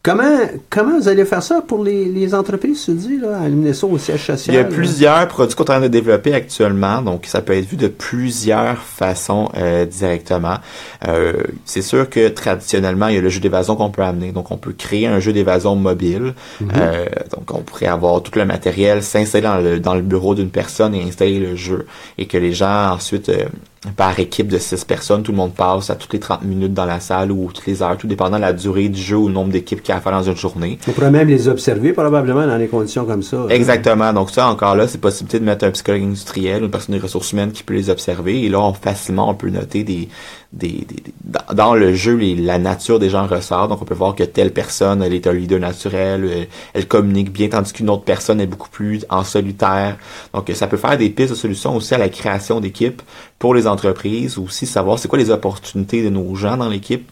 Comment, 0.10 0.40
comment 0.72 1.00
vous 1.00 1.08
allez 1.08 1.24
faire 1.24 1.44
ça 1.44 1.62
pour 1.62 1.84
les, 1.84 2.06
les 2.06 2.34
entreprises, 2.34 2.86
tu 2.86 2.94
dis, 2.94 3.18
là, 3.20 3.42
à 3.42 3.86
au 3.86 3.98
siège 4.00 4.26
social? 4.26 4.56
Il 4.56 4.58
y 4.58 4.58
a 4.58 4.64
plusieurs 4.64 5.28
produits 5.28 5.56
qu'on 5.56 5.66
est 5.66 5.70
en 5.70 5.74
train 5.74 5.82
de 5.82 5.88
développer 5.88 6.34
actuellement, 6.34 7.04
donc 7.04 7.28
ça 7.28 7.42
peut 7.42 7.54
être 7.54 7.68
vu 7.68 7.78
de 7.78 7.88
plusieurs 7.88 8.80
façons 8.80 9.50
euh, 9.56 9.86
directement. 9.86 10.56
Euh, 11.08 11.34
c'est 11.64 11.84
sûr 11.84 12.10
que 12.10 12.28
traditionnellement, 12.30 13.10
il 13.10 13.16
y 13.16 13.18
a 13.20 13.22
le 13.22 13.30
jeu 13.30 13.40
d'évasion 13.40 13.76
qu'on 13.76 13.92
peut 13.92 14.02
amener. 14.02 14.32
Donc, 14.32 14.50
on 14.50 14.58
peut 14.58 14.74
créer 14.74 15.06
un 15.06 15.20
jeu 15.20 15.32
d'évasion 15.32 15.76
mobile. 15.76 16.34
Mhm. 16.60 16.72
euh, 16.76 17.06
donc, 17.36 17.54
on 17.54 17.62
pourrait 17.62 17.86
avoir 17.86 18.24
tout 18.24 18.32
le 18.36 18.46
matériel, 18.46 19.04
s'installer 19.04 19.44
dans 19.44 19.58
le, 19.58 19.80
dans 19.80 19.94
le 19.94 20.02
bureau 20.02 20.34
d'une 20.34 20.50
personne 20.50 20.96
et 20.96 21.04
installer 21.04 21.40
le 21.40 21.56
jeu. 21.56 21.86
Et 22.18 22.26
que 22.26 22.38
les 22.38 22.54
gens 22.54 22.94
ensuite 22.94 23.30
euh, 23.30 23.46
par 23.96 24.20
équipe 24.20 24.48
de 24.48 24.58
six 24.58 24.84
personnes, 24.84 25.24
tout 25.24 25.32
le 25.32 25.38
monde 25.38 25.54
passe 25.54 25.90
à 25.90 25.96
toutes 25.96 26.12
les 26.14 26.20
30 26.20 26.44
minutes 26.44 26.74
dans 26.74 26.86
la 26.86 27.00
salle 27.00 27.32
ou 27.32 27.50
toutes 27.54 27.66
les 27.66 27.82
heures, 27.82 27.98
tout 27.98 28.08
dépendant 28.08 28.36
de 28.36 28.42
la 28.42 28.52
durée 28.52 28.90
du 28.90 29.02
jeu 29.02 29.16
ou 29.16 29.28
le 29.28 29.34
nombre 29.34 29.52
d'équipes 29.52 29.82
qu'il 29.82 29.90
y 29.90 29.92
a 29.94 29.98
à 29.98 30.02
faire 30.02 30.12
dans 30.12 30.24
une 30.24 30.36
journée. 30.36 30.78
On 30.88 30.92
pourrait 30.92 31.12
même 31.12 31.30
les 31.30 31.48
observer 31.48 31.94
probablement 31.94 32.46
dans 32.46 32.58
des 32.58 32.68
conditions 32.68 33.06
comme 33.06 33.24
ça. 33.24 33.38
Hein. 33.38 33.50
Exactement. 33.50 34.12
Donc 34.12 34.32
ça, 34.32 34.48
encore 34.50 34.76
là, 34.76 34.88
c'est 34.88 34.98
possibilité 34.98 35.40
de 35.40 35.46
mettre 35.46 35.66
un 35.66 35.72
psychologue 35.72 36.04
industriel, 36.04 36.64
une 36.64 36.72
personne 36.72 36.96
des 36.96 37.02
ressources 37.02 37.32
humaines 37.32 37.52
qui 37.52 37.64
peut 37.64 37.74
les 37.74 37.90
observer. 37.90 38.44
Et 38.44 38.50
là, 38.50 38.60
on, 38.60 38.74
facilement, 38.74 39.30
on 39.30 39.36
peut 39.36 39.50
noter 39.50 39.84
des, 39.84 40.10
des, 40.52 40.86
dans 41.54 41.76
le 41.76 41.94
jeu, 41.94 42.18
la 42.18 42.58
nature 42.58 43.00
des 43.00 43.10
gens 43.10 43.28
ressort. 43.28 43.68
Donc, 43.68 43.82
on 43.82 43.86
peut 43.86 43.94
voir 43.94 44.16
que 44.16 44.24
telle 44.24 44.52
personne, 44.52 45.04
elle 45.04 45.14
est 45.14 45.28
un 45.28 45.34
leader 45.34 45.60
naturel, 45.60 46.24
elle, 46.24 46.42
euh, 46.42 46.46
elle 46.74 46.88
communique 46.88 47.32
bien, 47.32 47.50
tandis 47.50 47.72
qu'une 47.74 47.90
autre 47.90 48.04
personne 48.04 48.42
est 48.42 48.48
beaucoup 48.48 48.70
plus 48.70 49.06
en 49.10 49.24
solitaire. 49.24 49.98
Donc, 50.34 50.52
ça 50.54 50.68
peut 50.68 50.78
faire 50.78 50.98
des 50.98 51.10
pistes 51.10 51.32
de 51.32 51.36
solutions 51.36 51.76
aussi 51.76 51.94
à 51.94 51.98
la 51.98 52.10
création 52.10 52.60
d'équipes 52.60 53.02
pour 53.38 53.54
les 53.54 53.68
entreprises, 53.68 54.38
aussi 54.38 54.66
savoir 54.66 54.98
c'est 55.00 55.08
quoi 55.08 55.20
les 55.20 55.30
opportunités 55.30 56.04
de 56.04 56.10
nos 56.10 56.36
gens 56.36 56.58
dans 56.58 56.70
l'équipe 56.70 57.08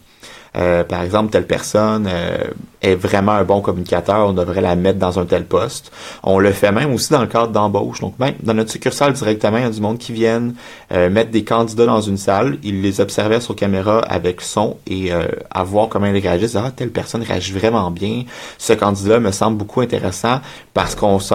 euh, 0.58 0.84
par 0.84 1.02
exemple, 1.02 1.30
telle 1.30 1.46
personne 1.46 2.08
euh, 2.10 2.44
est 2.82 2.94
vraiment 2.94 3.32
un 3.32 3.44
bon 3.44 3.60
communicateur, 3.60 4.28
on 4.28 4.32
devrait 4.32 4.60
la 4.60 4.76
mettre 4.76 4.98
dans 4.98 5.18
un 5.18 5.24
tel 5.24 5.44
poste. 5.44 5.92
On 6.22 6.38
le 6.38 6.52
fait 6.52 6.72
même 6.72 6.92
aussi 6.92 7.12
dans 7.12 7.20
le 7.20 7.26
cadre 7.26 7.52
d'embauche. 7.52 8.00
Donc 8.00 8.18
même 8.18 8.34
dans 8.42 8.54
notre 8.54 8.70
succursale 8.70 9.12
directement, 9.12 9.58
il 9.58 9.64
y 9.64 9.66
a 9.66 9.70
du 9.70 9.80
monde 9.80 9.98
qui 9.98 10.12
viennent 10.12 10.54
euh, 10.92 11.10
mettre 11.10 11.30
des 11.30 11.44
candidats 11.44 11.86
dans 11.86 12.00
une 12.00 12.16
salle, 12.16 12.58
ils 12.62 12.82
les 12.82 13.00
observaient 13.00 13.40
sur 13.40 13.54
caméra 13.54 14.00
avec 14.00 14.40
son 14.40 14.76
et 14.86 15.10
à 15.50 15.62
voir 15.62 15.88
comment 15.88 16.06
ils 16.06 16.18
réagissent. 16.18 16.56
Ah, 16.56 16.72
telle 16.74 16.90
personne 16.90 17.22
réagit 17.22 17.52
vraiment 17.52 17.90
bien. 17.90 18.24
Ce 18.58 18.72
candidat 18.72 19.20
me 19.20 19.32
semble 19.32 19.58
beaucoup 19.58 19.80
intéressant 19.80 20.40
parce 20.74 20.94
qu'on 20.94 21.18
se, 21.18 21.34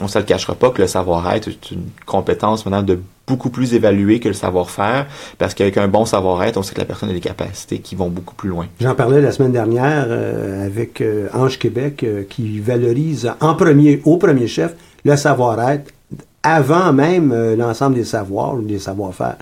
on 0.00 0.08
se 0.08 0.18
le 0.18 0.24
cachera 0.24 0.54
pas 0.54 0.70
que 0.70 0.82
le 0.82 0.88
savoir-être 0.88 1.48
est 1.48 1.70
une 1.70 1.88
compétence 2.06 2.64
maintenant 2.66 2.82
de 2.82 3.00
beaucoup 3.30 3.50
plus 3.50 3.74
évalué 3.74 4.18
que 4.18 4.26
le 4.26 4.34
savoir-faire, 4.34 5.06
parce 5.38 5.54
qu'avec 5.54 5.76
un 5.76 5.86
bon 5.86 6.04
savoir-être, 6.04 6.56
on 6.56 6.64
sait 6.64 6.74
que 6.74 6.80
la 6.80 6.84
personne 6.84 7.10
a 7.10 7.12
des 7.12 7.20
capacités 7.20 7.78
qui 7.78 7.94
vont 7.94 8.08
beaucoup 8.08 8.34
plus 8.34 8.48
loin. 8.48 8.66
J'en 8.80 8.96
parlais 8.96 9.20
la 9.20 9.30
semaine 9.30 9.52
dernière 9.52 10.06
euh, 10.08 10.66
avec 10.66 11.00
euh, 11.00 11.28
Ange 11.32 11.60
Québec, 11.60 12.02
euh, 12.02 12.24
qui 12.28 12.58
valorise 12.58 13.30
en 13.40 13.54
premier, 13.54 14.02
au 14.04 14.16
premier 14.16 14.48
chef, 14.48 14.74
le 15.04 15.14
savoir-être 15.14 15.92
avant 16.42 16.92
même 16.92 17.32
l'ensemble 17.56 17.94
des 17.94 18.04
savoirs 18.04 18.54
ou 18.54 18.62
des 18.62 18.78
savoir-faire. 18.80 19.36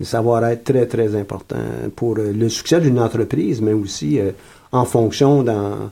Le 0.00 0.06
savoir-être 0.06 0.64
très, 0.64 0.86
très 0.86 1.14
important 1.14 1.56
pour 1.94 2.14
le 2.14 2.48
succès 2.48 2.80
d'une 2.80 2.98
entreprise, 2.98 3.60
mais 3.60 3.74
aussi 3.74 4.18
en 4.72 4.86
fonction 4.86 5.42
dans 5.42 5.90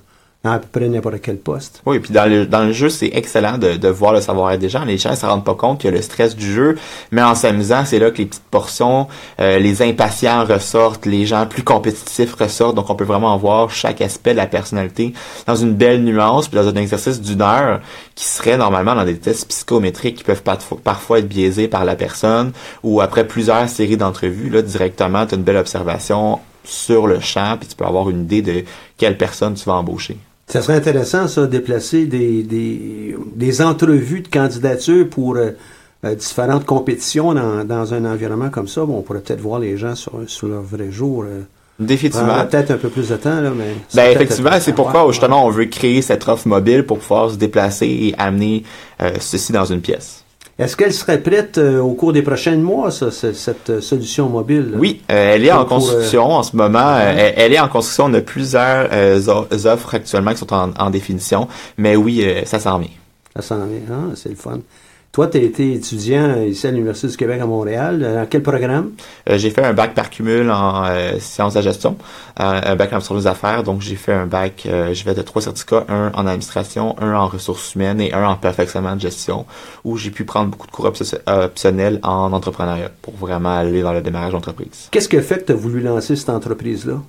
à 0.53 0.59
peu 0.59 0.67
près 0.71 0.88
n'importe 0.88 1.21
quel 1.23 1.37
poste. 1.37 1.83
Oui, 1.87 1.99
puis 1.99 2.12
dans 2.12 2.29
le, 2.29 2.73
jeu, 2.73 2.88
c'est 2.88 3.11
excellent 3.12 3.59
de, 3.59 3.88
voir 3.88 4.12
le 4.12 4.21
savoir-être 4.21 4.61
des 4.61 4.69
gens. 4.69 4.85
Les 4.85 4.99
gens 4.99 5.11
ne 5.11 5.17
se 5.17 5.26
rendent 5.26 5.45
pas 5.45 5.55
compte 5.55 5.81
que 5.81 5.88
le 5.88 6.03
stress 6.03 6.37
du 6.37 6.53
jeu, 6.53 6.76
mais 7.11 7.23
en 7.23 7.35
s'amusant, 7.35 7.85
c'est 7.85 7.99
là 7.99 8.11
que 8.11 8.19
les 8.19 8.26
petites 8.26 8.43
portions, 8.50 9.09
euh, 9.41 9.59
les 9.59 9.83
impatients 9.83 10.45
ressortent, 10.45 11.07
les 11.07 11.26
gens 11.26 11.47
plus 11.47 11.62
compétitifs 11.62 12.35
ressortent. 12.35 12.75
Donc, 12.75 12.91
on 12.91 12.95
peut 12.95 13.05
vraiment 13.05 13.37
voir 13.37 13.71
chaque 13.71 14.00
aspect 14.00 14.33
de 14.33 14.38
la 14.38 14.47
personnalité 14.47 15.12
dans 15.47 15.57
une 15.57 15.75
belle 15.75 16.03
nuance, 16.03 16.49
puis 16.49 16.59
dans 16.59 16.69
un 16.69 16.75
exercice 16.75 17.21
d'une 17.21 17.43
heure 17.43 17.81
qui 18.15 18.25
serait 18.25 18.57
normalement 18.57 18.95
dans 18.95 19.05
des 19.05 19.19
tests 19.19 19.49
psychométriques 19.49 20.17
qui 20.17 20.25
peuvent 20.25 20.43
parfois 20.43 21.19
être 21.19 21.29
biaisés 21.29 21.69
par 21.69 21.85
la 21.85 21.97
personne, 21.97 22.53
ou 22.83 23.00
après 23.00 23.26
plusieurs 23.26 23.69
séries 23.69 23.97
d'entrevues, 23.97 24.50
là, 24.50 24.63
directement, 24.63 25.26
tu 25.26 25.35
as 25.35 25.39
une 25.39 25.45
belle 25.45 25.56
observation 25.56 26.41
sur 26.67 27.06
le 27.06 27.21
champ, 27.21 27.56
puis 27.59 27.69
tu 27.69 27.76
peux 27.76 27.85
avoir 27.85 28.11
une 28.11 28.23
idée 28.23 28.43
de 28.43 28.65
quelle 28.97 29.17
personne 29.17 29.54
tu 29.54 29.65
vas 29.65 29.75
embaucher. 29.75 30.19
Ça 30.47 30.63
serait 30.63 30.76
intéressant, 30.76 31.26
ça, 31.26 31.43
de 31.43 31.47
déplacer 31.47 32.06
des, 32.06 32.45
des, 32.45 33.17
des 33.35 33.63
entrevues 33.63 34.21
de 34.21 34.28
candidature 34.28 35.09
pour 35.09 35.37
euh, 35.37 35.50
euh, 36.04 36.15
différentes 36.15 36.65
compétitions 36.65 37.35
dans, 37.35 37.65
dans, 37.65 37.95
un 37.95 38.04
environnement 38.04 38.49
comme 38.49 38.69
ça. 38.69 38.85
Bon, 38.85 38.99
on 38.99 39.02
pourrait 39.02 39.21
peut-être 39.21 39.41
voir 39.41 39.59
les 39.59 39.76
gens 39.76 39.97
sur, 39.97 40.13
sur 40.28 40.47
leur 40.47 40.63
vrai 40.63 40.93
jour. 40.93 41.25
Euh, 41.25 41.43
Définitivement. 41.80 42.47
Peut-être 42.47 42.71
un 42.71 42.76
peu 42.76 42.89
plus 42.89 43.09
de 43.09 43.17
temps, 43.17 43.41
là, 43.41 43.50
mais. 43.50 43.75
Ben, 43.95 44.11
effectivement, 44.13 44.59
c'est 44.61 44.73
pourquoi, 44.73 45.06
justement, 45.11 45.45
on 45.45 45.50
veut 45.50 45.67
créer 45.67 46.00
cette 46.00 46.26
offre 46.26 46.49
mobile 46.49 46.87
pour 46.87 47.00
pouvoir 47.00 47.30
se 47.30 47.37
déplacer 47.37 47.87
et 47.87 48.15
amener 48.17 48.63
ceci 49.21 49.52
dans 49.52 49.67
une 49.67 49.82
pièce. 49.82 50.25
Est-ce 50.58 50.75
qu'elle 50.75 50.92
serait 50.95 51.21
prête 51.21 51.58
euh, 51.58 51.80
au 51.80 51.92
cours 51.92 52.14
des 52.14 52.23
prochains 52.23 52.56
mois, 52.56 52.90
ça, 52.90 53.10
cette 53.10 53.69
euh, 53.69 53.80
solution 53.82 54.30
mobile? 54.30 54.73
Oui, 54.78 55.02
euh, 55.10 55.34
elle 55.34 55.45
est 55.45 55.52
en 55.52 55.66
construction 55.66 56.30
en 56.30 56.42
ce 56.42 56.56
moment. 56.56 56.97
Elle, 56.99 57.52
est 57.52 57.60
en 57.60 57.69
construction. 57.69 58.06
On 58.06 58.14
a 58.14 58.23
plusieurs 58.23 58.88
offres 59.28 59.95
actuellement 59.95 60.32
qui 60.32 60.38
sont 60.38 60.52
en, 60.54 60.90
définition. 60.90 61.47
Mais 61.76 61.95
oui, 61.95 62.26
ça 62.47 62.58
s'en 62.58 62.78
vient. 62.78 62.90
Ça 63.34 63.42
s'en 63.42 63.66
vient. 63.66 63.80
Ah, 63.90 64.14
c'est 64.14 64.30
le 64.30 64.36
fun. 64.36 64.60
Toi, 65.17 65.29
tu 65.29 65.39
as 65.39 65.41
été 65.41 65.73
étudiant 65.73 66.43
ici 66.43 66.67
à 66.67 66.71
l'Université 66.71 67.09
du 67.09 67.17
Québec 67.17 67.41
à 67.41 67.47
Montréal. 67.47 68.00
Dans 68.00 68.26
quel 68.26 68.43
programme? 68.43 68.91
Euh, 69.31 69.39
j'ai 69.39 69.49
fait 69.49 69.65
un 69.65 69.73
bac 69.73 69.95
par 69.95 70.11
cumul 70.11 70.50
en 70.50 70.85
euh, 70.85 71.19
sciences 71.21 71.55
de 71.55 71.61
la 71.61 71.63
gestion, 71.63 71.97
euh, 72.39 72.61
un 72.63 72.76
bac 72.76 72.93
en 72.93 73.00
sur 73.00 73.17
les 73.17 73.26
affaires. 73.26 73.63
Donc, 73.63 73.81
j'ai 73.81 73.97
fait 73.97 74.13
un 74.13 74.26
bac, 74.26 74.65
je 74.67 75.05
vais 75.07 75.15
de 75.15 75.23
trois 75.23 75.41
certificats, 75.41 75.87
un 75.89 76.13
en 76.13 76.26
administration, 76.26 76.97
un 77.00 77.15
en 77.15 77.29
ressources 77.29 77.75
humaines 77.75 78.02
et 78.02 78.13
un 78.13 78.29
en 78.29 78.37
perfectionnement 78.37 78.95
de 78.95 79.00
gestion, 79.00 79.47
où 79.85 79.97
j'ai 79.97 80.11
pu 80.11 80.26
prendre 80.26 80.50
beaucoup 80.50 80.67
de 80.67 80.73
cours 80.73 80.93
optionnels 81.26 81.99
en 82.02 82.35
entrepreneuriat 82.35 82.91
pour 83.00 83.17
vraiment 83.17 83.57
aller 83.57 83.81
dans 83.81 83.95
le 83.95 84.02
démarrage 84.02 84.33
d'entreprise. 84.33 84.89
Qu'est-ce 84.91 85.09
que 85.09 85.23
fait 85.23 85.39
que 85.39 85.45
tu 85.47 85.52
as 85.52 85.57
voulu 85.57 85.81
lancer 85.81 86.15
cette 86.15 86.29
entreprise-là? 86.29 87.00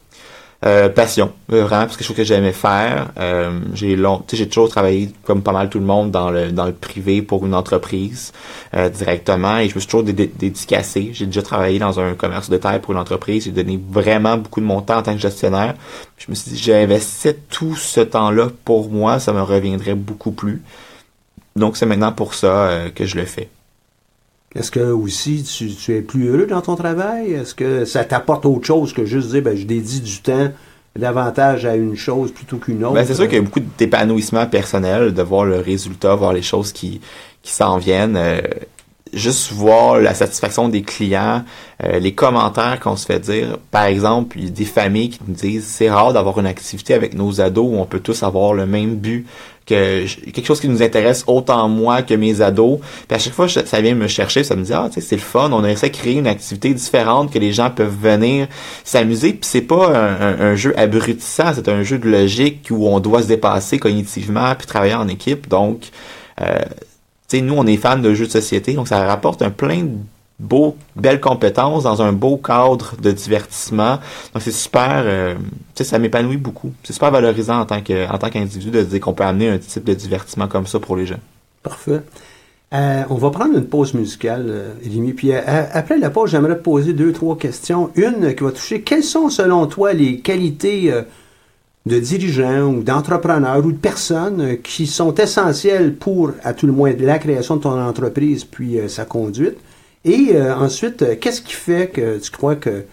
Euh, 0.65 0.89
passion, 0.89 1.33
euh, 1.53 1.65
vraiment, 1.65 1.85
parce 1.85 1.97
que 1.97 2.03
je 2.03 2.07
trouve 2.07 2.17
que 2.17 2.23
j'aimais 2.23 2.51
faire. 2.51 3.11
Euh, 3.19 3.59
j'ai 3.75 3.95
long, 3.95 4.23
j'ai 4.31 4.47
toujours 4.47 4.69
travaillé 4.69 5.11
comme 5.23 5.43
pas 5.43 5.51
mal 5.51 5.69
tout 5.69 5.77
le 5.77 5.85
monde 5.85 6.09
dans 6.09 6.31
le 6.31 6.51
dans 6.51 6.65
le 6.65 6.73
privé 6.73 7.21
pour 7.21 7.45
une 7.45 7.53
entreprise 7.53 8.33
euh, 8.73 8.89
directement 8.89 9.59
et 9.59 9.69
je 9.69 9.75
me 9.75 9.79
suis 9.79 9.87
toujours 9.87 10.03
dédicacé. 10.03 11.11
J'ai 11.13 11.27
déjà 11.27 11.43
travaillé 11.43 11.77
dans 11.77 11.99
un 11.99 12.15
commerce 12.15 12.49
de 12.49 12.57
taille 12.57 12.81
pour 12.81 12.93
une 12.93 12.99
entreprise. 12.99 13.43
J'ai 13.43 13.51
donné 13.51 13.79
vraiment 13.91 14.35
beaucoup 14.37 14.59
de 14.59 14.65
mon 14.65 14.81
temps 14.81 14.97
en 14.97 15.03
tant 15.03 15.13
que 15.13 15.21
gestionnaire. 15.21 15.75
Je 16.17 16.25
me 16.29 16.33
suis 16.33 16.51
dit, 16.51 16.57
j'investissais 16.57 17.37
tout 17.51 17.75
ce 17.75 18.01
temps-là 18.01 18.47
pour 18.65 18.89
moi, 18.89 19.19
ça 19.19 19.33
me 19.33 19.43
reviendrait 19.43 19.95
beaucoup 19.95 20.31
plus. 20.31 20.63
Donc 21.55 21.77
c'est 21.77 21.85
maintenant 21.85 22.11
pour 22.11 22.33
ça 22.33 22.85
que 22.95 23.05
je 23.05 23.15
le 23.15 23.25
fais. 23.25 23.49
Est-ce 24.55 24.71
que 24.71 24.79
aussi 24.79 25.43
tu, 25.43 25.93
es 25.93 26.01
plus 26.01 26.27
heureux 26.27 26.47
dans 26.47 26.61
ton 26.61 26.75
travail? 26.75 27.33
Est-ce 27.33 27.53
que 27.53 27.85
ça 27.85 28.03
t'apporte 28.05 28.45
autre 28.45 28.65
chose 28.65 28.93
que 28.93 29.05
juste 29.05 29.29
dire 29.29 29.41
ben, 29.41 29.55
je 29.55 29.65
dédie 29.65 30.01
du 30.01 30.21
temps 30.21 30.49
davantage 30.95 31.65
à 31.65 31.75
une 31.75 31.95
chose 31.95 32.31
plutôt 32.31 32.57
qu'une 32.57 32.83
autre? 32.83 32.95
Ben, 32.95 33.05
c'est 33.05 33.15
sûr 33.15 33.25
qu'il 33.25 33.35
y 33.35 33.41
a 33.41 33.43
beaucoup 33.43 33.61
d'épanouissement 33.77 34.47
personnel, 34.47 35.13
de 35.13 35.21
voir 35.21 35.45
le 35.45 35.59
résultat, 35.59 36.15
voir 36.15 36.33
les 36.33 36.41
choses 36.41 36.71
qui, 36.71 37.01
qui 37.43 37.51
s'en 37.51 37.77
viennent. 37.77 38.15
Euh, 38.15 38.41
juste 39.13 39.51
voir 39.51 39.99
la 39.99 40.13
satisfaction 40.13 40.69
des 40.69 40.81
clients, 40.81 41.43
euh, 41.83 41.99
les 41.99 42.13
commentaires 42.13 42.79
qu'on 42.79 42.95
se 42.95 43.05
fait 43.05 43.19
dire. 43.19 43.57
Par 43.71 43.85
exemple, 43.85 44.37
il 44.37 44.45
y 44.45 44.47
a 44.47 44.51
des 44.51 44.65
familles 44.65 45.09
qui 45.09 45.19
nous 45.27 45.33
disent 45.33 45.65
c'est 45.65 45.89
rare 45.89 46.13
d'avoir 46.13 46.39
une 46.39 46.45
activité 46.45 46.93
avec 46.93 47.13
nos 47.13 47.41
ados 47.41 47.67
où 47.67 47.77
on 47.77 47.85
peut 47.85 47.99
tous 47.99 48.23
avoir 48.23 48.53
le 48.53 48.65
même 48.65 48.95
but 48.95 49.25
que 49.67 50.05
quelque 50.31 50.45
chose 50.45 50.61
qui 50.61 50.69
nous 50.69 50.81
intéresse 50.81 51.23
autant 51.27 51.67
moi 51.67 52.01
que 52.01 52.13
mes 52.13 52.41
ados. 52.41 52.79
Puis 53.07 53.15
à 53.15 53.19
chaque 53.19 53.33
fois, 53.33 53.47
ça 53.49 53.81
vient 53.81 53.95
me 53.95 54.07
chercher, 54.07 54.43
ça 54.43 54.55
me 54.55 54.63
dit 54.63 54.73
ah, 54.73 54.87
tu 54.91 54.95
sais, 54.95 55.07
c'est 55.07 55.15
le 55.15 55.21
fun. 55.21 55.51
On 55.51 55.63
a 55.63 55.69
essayé 55.69 55.91
de 55.91 55.97
créer 55.97 56.15
une 56.15 56.27
activité 56.27 56.73
différente 56.73 57.31
que 57.31 57.37
les 57.37 57.51
gens 57.51 57.69
peuvent 57.69 57.95
venir 57.95 58.47
s'amuser. 58.83 59.33
Puis 59.33 59.41
c'est 59.43 59.61
pas 59.61 59.87
un, 59.89 60.55
jeu 60.55 60.73
abrutissant, 60.79 61.51
c'est 61.53 61.67
un 61.67 61.83
jeu 61.83 61.99
de 61.99 62.09
logique 62.09 62.67
où 62.71 62.87
on 62.87 62.99
doit 62.99 63.21
se 63.21 63.27
dépasser 63.27 63.77
cognitivement 63.77 64.55
puis 64.55 64.65
travailler 64.65 64.95
en 64.95 65.07
équipe. 65.07 65.47
Donc, 65.49 65.89
euh, 66.41 66.59
tu 67.27 67.37
sais, 67.37 67.41
nous, 67.41 67.55
on 67.57 67.67
est 67.67 67.77
fans 67.77 67.97
de 67.97 68.13
jeux 68.13 68.27
de 68.27 68.31
société, 68.31 68.73
donc 68.73 68.87
ça 68.87 69.05
rapporte 69.05 69.41
un 69.41 69.49
plein 69.49 69.83
de 69.83 69.97
beaux, 70.39 70.75
belles 70.95 71.19
compétences 71.19 71.83
dans 71.83 72.01
un 72.01 72.13
beau 72.13 72.37
cadre 72.37 72.95
de 73.01 73.11
divertissement. 73.11 73.99
Donc 74.33 74.41
c'est 74.41 74.51
super, 74.51 75.03
euh, 75.05 75.35
tu 75.35 75.41
sais, 75.75 75.83
ça 75.83 75.99
m'épanouit 75.99 76.37
beaucoup. 76.37 76.71
C'est 76.83 76.93
super 76.93 77.11
valorisant 77.11 77.59
en 77.59 77.65
tant 77.65 77.81
que, 77.81 78.09
en 78.09 78.17
tant 78.17 78.29
qu'individu 78.29 78.69
de 78.71 78.83
dire 78.83 78.99
qu'on 78.99 79.13
peut 79.13 79.23
amener 79.23 79.49
un 79.49 79.57
type 79.57 79.83
de 79.83 79.93
divertissement 79.93 80.47
comme 80.47 80.67
ça 80.67 80.79
pour 80.79 80.95
les 80.95 81.05
gens. 81.05 81.19
Parfait. 81.63 82.01
Euh, 82.73 83.03
on 83.09 83.15
va 83.15 83.29
prendre 83.29 83.57
une 83.57 83.65
pause 83.65 83.93
musicale, 83.93 84.45
euh, 84.49 84.73
Puis 85.15 85.31
euh, 85.31 85.41
après 85.71 85.97
la 85.97 86.09
pause, 86.09 86.31
j'aimerais 86.31 86.57
te 86.57 86.63
poser 86.63 86.93
deux, 86.93 87.13
trois 87.13 87.37
questions. 87.37 87.91
Une 87.95 88.35
qui 88.35 88.43
va 88.43 88.51
toucher. 88.51 88.81
Quelles 88.81 89.03
sont, 89.03 89.29
selon 89.29 89.67
toi, 89.67 89.93
les 89.93 90.19
qualités 90.19 90.93
de 91.85 91.99
dirigeants 91.99 92.67
ou 92.73 92.83
d'entrepreneurs 92.83 93.65
ou 93.65 93.71
de 93.71 93.77
personnes 93.77 94.57
qui 94.61 94.85
sont 94.85 95.15
essentielles 95.15 95.95
pour, 95.95 96.31
à 96.43 96.53
tout 96.53 96.67
le 96.67 96.73
moins, 96.73 96.93
la 96.99 97.19
création 97.19 97.55
de 97.55 97.61
ton 97.61 97.81
entreprise 97.81 98.43
puis 98.43 98.77
sa 98.89 99.05
conduite? 99.05 99.57
Et 100.07 100.29
euh, 100.31 100.55
ensuite, 100.55 101.19
qu'est-ce 101.19 101.41
qui 101.41 101.53
fait 101.53 101.89
que 101.89 102.17
tu 102.17 102.31
crois 102.31 102.55
que 102.55 102.85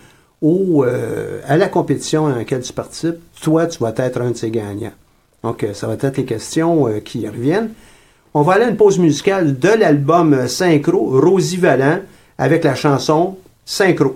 au, 0.43 0.85
à 0.85 1.57
la 1.57 1.69
compétition 1.69 2.27
à 2.27 2.37
laquelle 2.37 2.61
tu 2.61 2.75
participes, 2.75 3.17
toi, 3.41 3.67
tu 3.67 3.79
vas 3.79 3.95
être 3.97 4.21
un 4.21 4.33
de 4.33 4.37
ces 4.37 4.51
gagnants? 4.51 4.93
Donc, 5.43 5.67
ça 5.73 5.87
va 5.87 5.95
être 5.95 6.19
les 6.19 6.27
questions 6.27 7.01
qui 7.03 7.27
reviennent. 7.27 7.71
On 8.35 8.43
va 8.43 8.55
aller 8.55 8.65
à 8.65 8.69
une 8.69 8.77
pause 8.77 8.99
musicale 8.99 9.59
de 9.59 9.69
l'album 9.69 10.47
Synchro, 10.47 11.19
Rosie 11.19 11.57
Vallant, 11.57 12.01
avec 12.37 12.65
la 12.65 12.75
chanson 12.75 13.39
Synchro. 13.65 14.15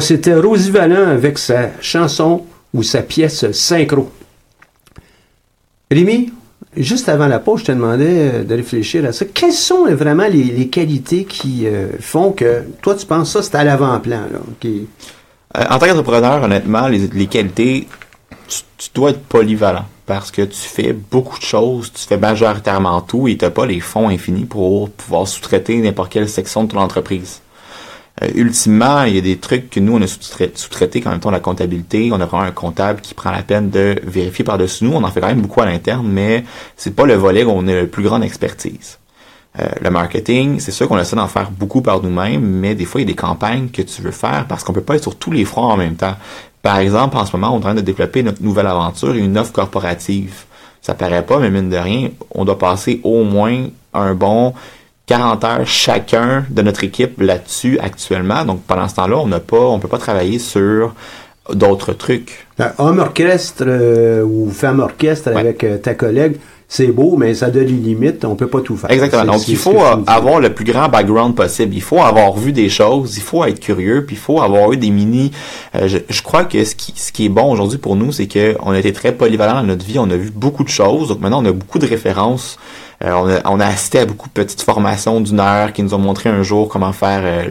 C'était 0.00 0.34
Rosie 0.34 0.70
Vallant 0.70 1.08
avec 1.08 1.38
sa 1.38 1.70
chanson 1.80 2.44
ou 2.72 2.82
sa 2.82 3.02
pièce 3.02 3.50
synchro. 3.52 4.10
Rémi, 5.90 6.32
juste 6.76 7.08
avant 7.08 7.26
la 7.26 7.38
pause, 7.38 7.60
je 7.60 7.64
te 7.66 7.72
demandais 7.72 8.30
euh, 8.34 8.44
de 8.44 8.54
réfléchir 8.54 9.04
à 9.04 9.12
ça. 9.12 9.24
Quelles 9.26 9.52
sont 9.52 9.86
vraiment 9.94 10.28
les, 10.28 10.68
qualités 10.68 11.24
qui 11.24 11.66
euh, 11.66 11.88
font 12.00 12.32
que 12.32 12.62
toi, 12.80 12.94
tu 12.94 13.06
penses 13.06 13.32
ça, 13.32 13.42
c'est 13.42 13.56
à 13.56 13.64
l'avant-plan? 13.64 14.22
Euh, 14.64 14.84
en 15.52 15.78
tant 15.78 15.86
qu'entrepreneur, 15.86 16.44
honnêtement, 16.44 16.86
les, 16.88 17.26
qualités, 17.26 17.88
tu, 18.78 18.88
dois 18.94 19.10
être 19.10 19.22
polyvalent 19.22 19.84
parce 20.06 20.30
que 20.30 20.42
tu 20.42 20.60
fais 20.60 20.92
beaucoup 20.92 21.38
de 21.38 21.44
choses, 21.44 21.92
tu 21.92 22.06
fais 22.06 22.16
majoritairement 22.16 23.00
tout 23.00 23.28
et 23.28 23.36
tu 23.36 23.44
n'as 23.44 23.50
pas 23.50 23.66
les 23.66 23.80
fonds 23.80 24.08
infinis 24.08 24.44
pour 24.44 24.90
pouvoir 24.90 25.26
sous-traiter 25.26 25.76
n'importe 25.78 26.12
quelle 26.12 26.28
section 26.28 26.64
de 26.64 26.70
ton 26.72 26.78
entreprise. 26.78 27.40
Euh, 28.22 28.28
ultimement, 28.34 29.04
il 29.04 29.14
y 29.14 29.18
a 29.18 29.22
des 29.22 29.38
trucs 29.38 29.70
que 29.70 29.80
nous, 29.80 29.96
on 29.96 30.02
a 30.02 30.06
sous-traités 30.06 31.00
quand 31.00 31.10
même 31.10 31.20
temps 31.20 31.30
la 31.30 31.40
comptabilité. 31.40 32.10
On 32.12 32.20
a 32.20 32.26
vraiment 32.26 32.44
un 32.44 32.50
comptable 32.50 33.00
qui 33.00 33.14
prend 33.14 33.30
la 33.30 33.42
peine 33.42 33.70
de 33.70 33.96
vérifier 34.04 34.44
par-dessus 34.44 34.84
nous. 34.84 34.92
On 34.92 35.02
en 35.02 35.10
fait 35.10 35.20
quand 35.20 35.28
même 35.28 35.40
beaucoup 35.40 35.60
à 35.60 35.66
l'interne, 35.66 36.06
mais 36.08 36.44
c'est 36.76 36.94
pas 36.94 37.06
le 37.06 37.14
volet 37.14 37.44
où 37.44 37.50
on 37.50 37.66
a 37.66 37.82
le 37.82 37.86
plus 37.86 38.02
grande 38.02 38.22
expertise. 38.24 38.98
Euh, 39.58 39.66
le 39.80 39.90
marketing, 39.90 40.60
c'est 40.60 40.70
sûr 40.70 40.86
qu'on 40.86 40.98
essaie 40.98 41.16
d'en 41.16 41.26
faire 41.26 41.50
beaucoup 41.50 41.82
par 41.82 42.02
nous-mêmes, 42.02 42.42
mais 42.42 42.74
des 42.74 42.84
fois, 42.84 43.00
il 43.00 43.04
y 43.04 43.10
a 43.10 43.12
des 43.12 43.16
campagnes 43.16 43.68
que 43.68 43.82
tu 43.82 44.00
veux 44.02 44.12
faire 44.12 44.46
parce 44.48 44.62
qu'on 44.62 44.72
peut 44.72 44.80
pas 44.80 44.96
être 44.96 45.02
sur 45.02 45.16
tous 45.16 45.32
les 45.32 45.44
fronts 45.44 45.72
en 45.72 45.76
même 45.76 45.96
temps. 45.96 46.14
Par 46.62 46.78
exemple, 46.78 47.16
en 47.16 47.26
ce 47.26 47.34
moment, 47.34 47.52
on 47.52 47.54
est 47.54 47.56
en 47.56 47.60
train 47.60 47.74
de 47.74 47.80
développer 47.80 48.22
notre 48.22 48.42
nouvelle 48.42 48.66
aventure 48.66 49.14
une 49.14 49.36
offre 49.38 49.52
corporative. 49.52 50.44
Ça 50.82 50.94
paraît 50.94 51.24
pas, 51.24 51.38
mais 51.38 51.50
mine 51.50 51.68
de 51.68 51.76
rien, 51.76 52.10
on 52.34 52.44
doit 52.44 52.58
passer 52.58 53.00
au 53.02 53.24
moins 53.24 53.66
un 53.92 54.14
bon 54.14 54.54
40 55.10 55.44
heures 55.44 55.66
chacun 55.66 56.44
de 56.50 56.62
notre 56.62 56.84
équipe 56.84 57.20
là-dessus 57.20 57.80
actuellement. 57.80 58.44
Donc 58.44 58.62
pendant 58.62 58.86
ce 58.86 58.94
temps-là, 58.94 59.18
on 59.18 59.26
n'a 59.26 59.40
pas, 59.40 59.58
on 59.58 59.80
peut 59.80 59.88
pas 59.88 59.98
travailler 59.98 60.38
sur 60.38 60.94
d'autres 61.52 61.94
trucs. 61.94 62.46
homme 62.78 63.00
orchestre 63.00 63.64
euh, 63.66 64.22
ou 64.22 64.48
femme 64.50 64.78
orchestre 64.78 65.32
avec 65.34 65.64
euh, 65.64 65.78
ta 65.78 65.94
collègue, 65.94 66.36
c'est 66.68 66.86
beau, 66.92 67.16
mais 67.16 67.34
ça 67.34 67.50
donne 67.50 67.66
des 67.66 67.72
limites. 67.72 68.24
On 68.24 68.36
peut 68.36 68.46
pas 68.46 68.60
tout 68.60 68.76
faire. 68.76 68.88
Exactement. 68.92 69.24
Donc, 69.24 69.48
il 69.48 69.56
faut 69.56 69.80
avoir 70.06 70.38
le 70.38 70.54
plus 70.54 70.64
grand 70.64 70.88
background 70.88 71.34
possible. 71.34 71.74
Il 71.74 71.82
faut 71.82 72.00
avoir 72.00 72.32
vu 72.36 72.52
des 72.52 72.68
choses. 72.68 73.16
Il 73.16 73.24
faut 73.24 73.44
être 73.44 73.58
curieux. 73.58 74.04
Puis, 74.06 74.14
il 74.14 74.20
faut 74.20 74.40
avoir 74.40 74.70
eu 74.70 74.76
des 74.76 74.90
mini. 74.90 75.32
Euh, 75.74 75.88
je, 75.88 76.22
crois 76.22 76.44
que 76.44 76.64
ce 76.64 76.76
qui, 76.76 76.94
ce 76.94 77.10
qui 77.10 77.24
est 77.24 77.28
bon 77.28 77.50
aujourd'hui 77.50 77.78
pour 77.78 77.96
nous, 77.96 78.12
c'est 78.12 78.28
que 78.28 78.56
on 78.60 78.70
a 78.70 78.78
été 78.78 78.92
très 78.92 79.10
polyvalent 79.10 79.54
dans 79.54 79.64
notre 79.64 79.84
vie. 79.84 79.98
On 79.98 80.08
a 80.10 80.16
vu 80.16 80.30
beaucoup 80.30 80.62
de 80.62 80.68
choses. 80.68 81.08
Donc, 81.08 81.18
maintenant, 81.18 81.42
on 81.42 81.46
a 81.46 81.52
beaucoup 81.52 81.80
de 81.80 81.86
références. 81.88 82.56
Euh, 83.04 83.40
on, 83.46 83.60
a, 83.60 83.66
assisté 83.66 84.00
à 84.00 84.04
beaucoup 84.04 84.28
de 84.28 84.34
petites 84.34 84.62
formations 84.62 85.20
d'une 85.20 85.40
heure 85.40 85.72
qui 85.72 85.82
nous 85.82 85.94
ont 85.94 85.98
montré 85.98 86.28
un 86.28 86.42
jour 86.42 86.68
comment 86.68 86.92
faire 86.92 87.22
euh, 87.24 87.50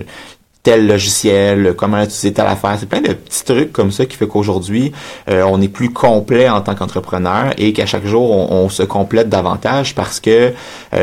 tel 0.62 0.86
logiciel, 0.86 1.74
comment 1.76 2.04
utiliser 2.04 2.34
telle 2.34 2.46
affaire. 2.46 2.76
C'est 2.80 2.88
plein 2.88 3.02
de 3.02 3.14
petits 3.14 3.46
trucs 3.46 3.74
comme 3.74 3.92
ça 3.92 4.06
qui 4.06 4.16
fait 4.16 4.28
qu'aujourd'hui, 4.28 4.92
euh, 5.28 5.44
on 5.48 5.60
est 5.60 5.70
plus 5.70 5.92
complet 5.92 6.48
en 6.50 6.62
tant 6.62 6.76
qu'entrepreneur 6.76 7.54
et 7.58 7.74
qu'à 7.74 7.88
chaque 7.88 8.06
jour, 8.06 8.30
on, 8.30 8.70
se 8.70 8.84
complète 8.84 9.30
davantage 9.30 9.96
parce 9.96 10.20
que, 10.20 10.54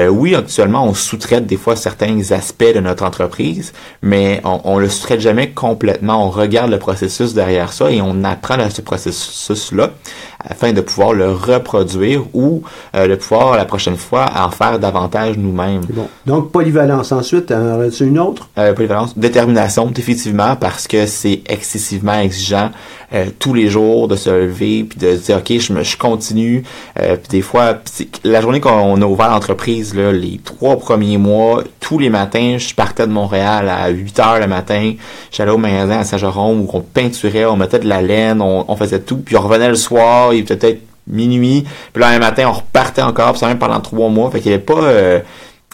oui, 0.08 0.36
actuellement, 0.36 0.84
on 0.84 0.94
sous-traite 0.94 1.46
des 1.46 1.56
fois 1.56 1.74
certains 1.74 2.30
aspects 2.30 2.72
de 2.72 2.78
notre 2.80 3.04
entreprise, 3.04 3.72
mais 4.02 4.40
on, 4.44 4.60
on 4.62 4.78
le 4.78 4.88
sous-traite 4.88 5.20
jamais 5.20 5.50
complètement. 5.50 6.24
On 6.24 6.30
regarde 6.30 6.70
le 6.70 6.78
processus 6.78 7.34
derrière 7.34 7.72
ça 7.72 7.90
et 7.90 8.00
on 8.00 8.22
apprend 8.22 8.60
à 8.60 8.70
ce 8.70 8.82
processus-là 8.82 9.90
afin 10.40 10.72
de 10.72 10.80
pouvoir 10.80 11.12
le 11.12 11.30
reproduire 11.32 12.22
ou 12.34 12.62
euh, 12.94 13.08
de 13.08 13.14
pouvoir 13.14 13.56
la 13.56 13.64
prochaine 13.64 13.96
fois 13.96 14.26
en 14.36 14.50
faire 14.50 14.78
davantage 14.78 15.36
nous-mêmes. 15.36 15.82
Bon. 15.90 16.08
Donc, 16.26 16.52
polyvalence. 16.52 17.12
Ensuite, 17.12 17.52
en 17.52 17.88
une 18.00 18.18
autre? 18.18 18.48
Euh, 18.58 18.72
polyvalence. 18.72 19.16
Détermination, 19.16 19.90
définitivement, 19.90 20.56
parce 20.56 20.86
que 20.86 21.06
c'est 21.06 21.42
excessivement 21.48 22.18
exigeant 22.18 22.70
euh, 23.12 23.26
tous 23.38 23.54
les 23.54 23.68
jours 23.68 24.08
de 24.08 24.16
se 24.16 24.30
lever 24.30 24.84
puis 24.84 24.98
de 24.98 25.16
se 25.16 25.26
dire, 25.26 25.38
OK, 25.38 25.58
je, 25.58 25.72
me, 25.72 25.82
je 25.82 25.96
continue. 25.96 26.64
Euh, 27.00 27.16
puis 27.16 27.28
des 27.28 27.42
fois, 27.42 27.78
la 28.24 28.40
journée 28.40 28.60
qu'on 28.60 29.00
a 29.00 29.04
ouvert 29.04 29.30
l'entreprise, 29.30 29.94
là, 29.94 30.12
les 30.12 30.40
trois 30.44 30.76
premiers 30.76 31.18
mois, 31.18 31.62
tous 31.80 31.98
les 31.98 32.10
matins, 32.10 32.56
je 32.58 32.74
partais 32.74 33.06
de 33.06 33.12
Montréal 33.12 33.68
à 33.68 33.88
8 33.88 34.18
heures 34.18 34.40
le 34.40 34.46
matin. 34.46 34.94
J'allais 35.30 35.52
au 35.52 35.58
magasin 35.58 36.00
à 36.00 36.04
Saint-Jérôme 36.04 36.62
où 36.62 36.70
on 36.72 36.80
peinturait, 36.80 37.44
on 37.44 37.56
mettait 37.56 37.78
de 37.78 37.88
la 37.88 38.02
laine, 38.02 38.40
on, 38.42 38.76
faisait 38.76 39.00
tout. 39.00 39.18
Puis 39.18 39.36
on 39.36 39.40
revenait 39.40 39.68
le 39.68 39.76
soir, 39.76 40.34
il 40.34 40.44
peut-être 40.44 40.82
minuit. 41.06 41.64
Puis 41.92 42.00
là, 42.00 42.08
un 42.08 42.18
matin, 42.18 42.48
on 42.48 42.52
repartait 42.52 43.02
encore. 43.02 43.32
Puis 43.32 43.40
ça 43.40 43.46
même 43.46 43.58
pendant 43.58 43.80
trois 43.80 44.08
mois. 44.08 44.30
Fait 44.30 44.40
qu'il 44.40 44.52
avait 44.52 44.62
pas... 44.62 44.82
Euh, 44.82 45.20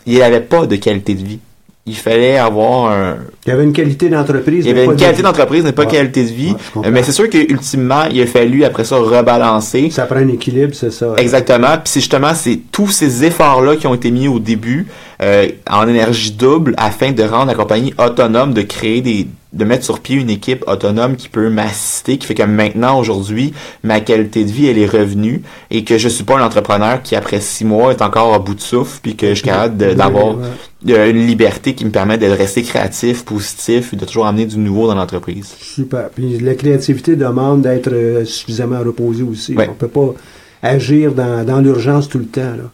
il 0.05 0.15
n'y 0.15 0.23
avait 0.23 0.41
pas 0.41 0.67
de 0.67 0.77
qualité 0.77 1.15
de 1.15 1.25
vie 1.25 1.39
il 1.85 1.97
fallait 1.97 2.39
avoir 2.39 2.93
un... 2.93 3.17
Il 3.45 3.51
y 3.51 3.53
avait 3.53 3.65
une 3.65 3.73
qualité 3.73 4.09
d'entreprise. 4.09 4.65
Il 4.65 4.69
y 4.69 4.71
avait 4.71 4.85
une 4.85 4.95
qualité 4.95 5.23
d'entreprise, 5.23 5.65
mais 5.65 5.73
pas 5.73 5.85
qualité 5.85 6.23
de 6.23 6.29
vie. 6.29 6.55
mais 6.91 7.03
c'est 7.03 7.11
sûr 7.13 7.29
qu'ultimement, 7.29 8.05
il 8.11 8.23
a 8.23 8.27
fallu 8.27 8.65
après 8.65 8.85
ça 8.85 8.97
rebalancer. 8.97 9.91
Ça 9.91 10.07
prend 10.07 10.17
un 10.17 10.29
équilibre, 10.29 10.75
c'est 10.75 10.93
ça. 10.93 11.15
Exactement. 11.19 11.73
Puis 11.79 11.87
c'est 11.87 12.01
justement 12.01 12.35
c'est 12.35 12.61
tous 12.71 12.89
ces 12.89 13.25
efforts-là 13.25 13.77
qui 13.77 13.89
ont 13.89 13.95
été 13.95 14.13
mis 14.13 14.29
au 14.29 14.39
début 14.39 14.87
euh, 15.23 15.49
en 15.71 15.87
énergie 15.89 16.33
double 16.33 16.75
afin 16.77 17.13
de 17.13 17.23
rendre 17.23 17.47
la 17.47 17.55
compagnie 17.55 17.95
autonome, 17.99 18.53
de 18.53 18.63
créer 18.63 19.01
des 19.01 19.29
de 19.53 19.65
mettre 19.65 19.85
sur 19.85 20.01
pied 20.01 20.17
une 20.17 20.31
équipe 20.31 20.65
autonome 20.67 21.17
qui 21.17 21.29
peut 21.29 21.51
m'assister, 21.51 22.17
qui 22.17 22.27
fait 22.27 22.35
que 22.35 22.43
maintenant, 22.43 22.99
aujourd'hui, 22.99 23.53
ma 23.83 24.01
qualité 24.01 24.45
de 24.45 24.51
vie, 24.51 24.67
elle 24.67 24.79
est 24.79 24.87
revenue 24.87 25.43
et 25.71 25.85
que 25.85 25.99
je 25.99 26.09
suis 26.09 26.25
pas 26.25 26.39
un 26.39 26.45
entrepreneur 26.45 27.03
qui, 27.03 27.17
après 27.17 27.41
six 27.41 27.65
mois, 27.65 27.91
est 27.91 28.03
encore 28.03 28.33
à 28.33 28.39
bout 28.39 28.55
de 28.55 28.61
souffle 28.61 28.99
puis 29.03 29.15
que 29.15 29.29
je 29.29 29.35
suis 29.35 29.45
capable 29.45 29.77
d'avoir 29.95 30.37
une 30.85 31.27
liberté 31.27 31.75
qui 31.75 31.85
me 31.85 31.91
permet 31.91 32.17
de 32.17 32.27
rester 32.27 32.63
créatif, 32.63 33.25
positif 33.25 33.93
et 33.93 33.97
de 33.97 34.05
toujours 34.05 34.27
amener 34.27 34.47
du 34.47 34.57
nouveau 34.57 34.87
dans 34.87 34.95
l'entreprise. 34.95 35.55
Super. 35.61 36.09
Puis 36.09 36.39
la 36.39 36.55
créativité 36.55 37.15
demande 37.15 37.63
d'être 37.63 37.93
euh, 37.93 38.25
suffisamment 38.25 38.81
reposé 38.81 39.23
aussi. 39.23 39.55
On 39.59 39.75
peut 39.75 39.89
pas 39.89 40.15
agir 40.63 41.13
dans, 41.13 41.45
dans 41.45 41.61
l'urgence 41.61 42.09
tout 42.09 42.19
le 42.19 42.27
temps, 42.27 42.41
là. 42.57 42.71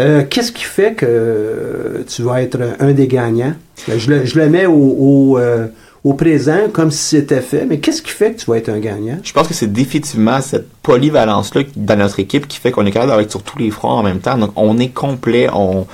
Euh, 0.00 0.24
qu'est-ce 0.28 0.50
qui 0.50 0.64
fait 0.64 0.94
que 0.94 2.04
tu 2.08 2.22
vas 2.22 2.42
être 2.42 2.58
un 2.80 2.92
des 2.92 3.06
gagnants? 3.06 3.54
Je 3.86 4.10
le, 4.10 4.24
je 4.24 4.38
le 4.38 4.48
mets 4.48 4.66
au, 4.66 5.38
euh, 5.38 5.68
au, 6.02 6.14
présent 6.14 6.68
comme 6.72 6.90
si 6.90 7.16
c'était 7.16 7.40
fait, 7.40 7.64
mais 7.64 7.78
qu'est-ce 7.78 8.02
qui 8.02 8.10
fait 8.10 8.32
que 8.32 8.40
tu 8.40 8.50
vas 8.50 8.58
être 8.58 8.70
un 8.70 8.80
gagnant? 8.80 9.18
Je 9.22 9.32
pense 9.32 9.46
que 9.46 9.54
c'est 9.54 9.72
définitivement 9.72 10.40
cette 10.40 10.68
polyvalence-là 10.82 11.62
dans 11.76 11.96
notre 11.96 12.18
équipe 12.18 12.48
qui 12.48 12.58
fait 12.58 12.72
qu'on 12.72 12.84
est 12.86 12.90
capable 12.90 13.16
d'être 13.18 13.30
sur 13.30 13.44
tous 13.44 13.58
les 13.58 13.70
fronts 13.70 13.90
en 13.90 14.02
même 14.02 14.18
temps. 14.18 14.36
Donc, 14.36 14.50
on 14.56 14.78
est 14.78 14.88
complet, 14.88 15.48
on, 15.52 15.86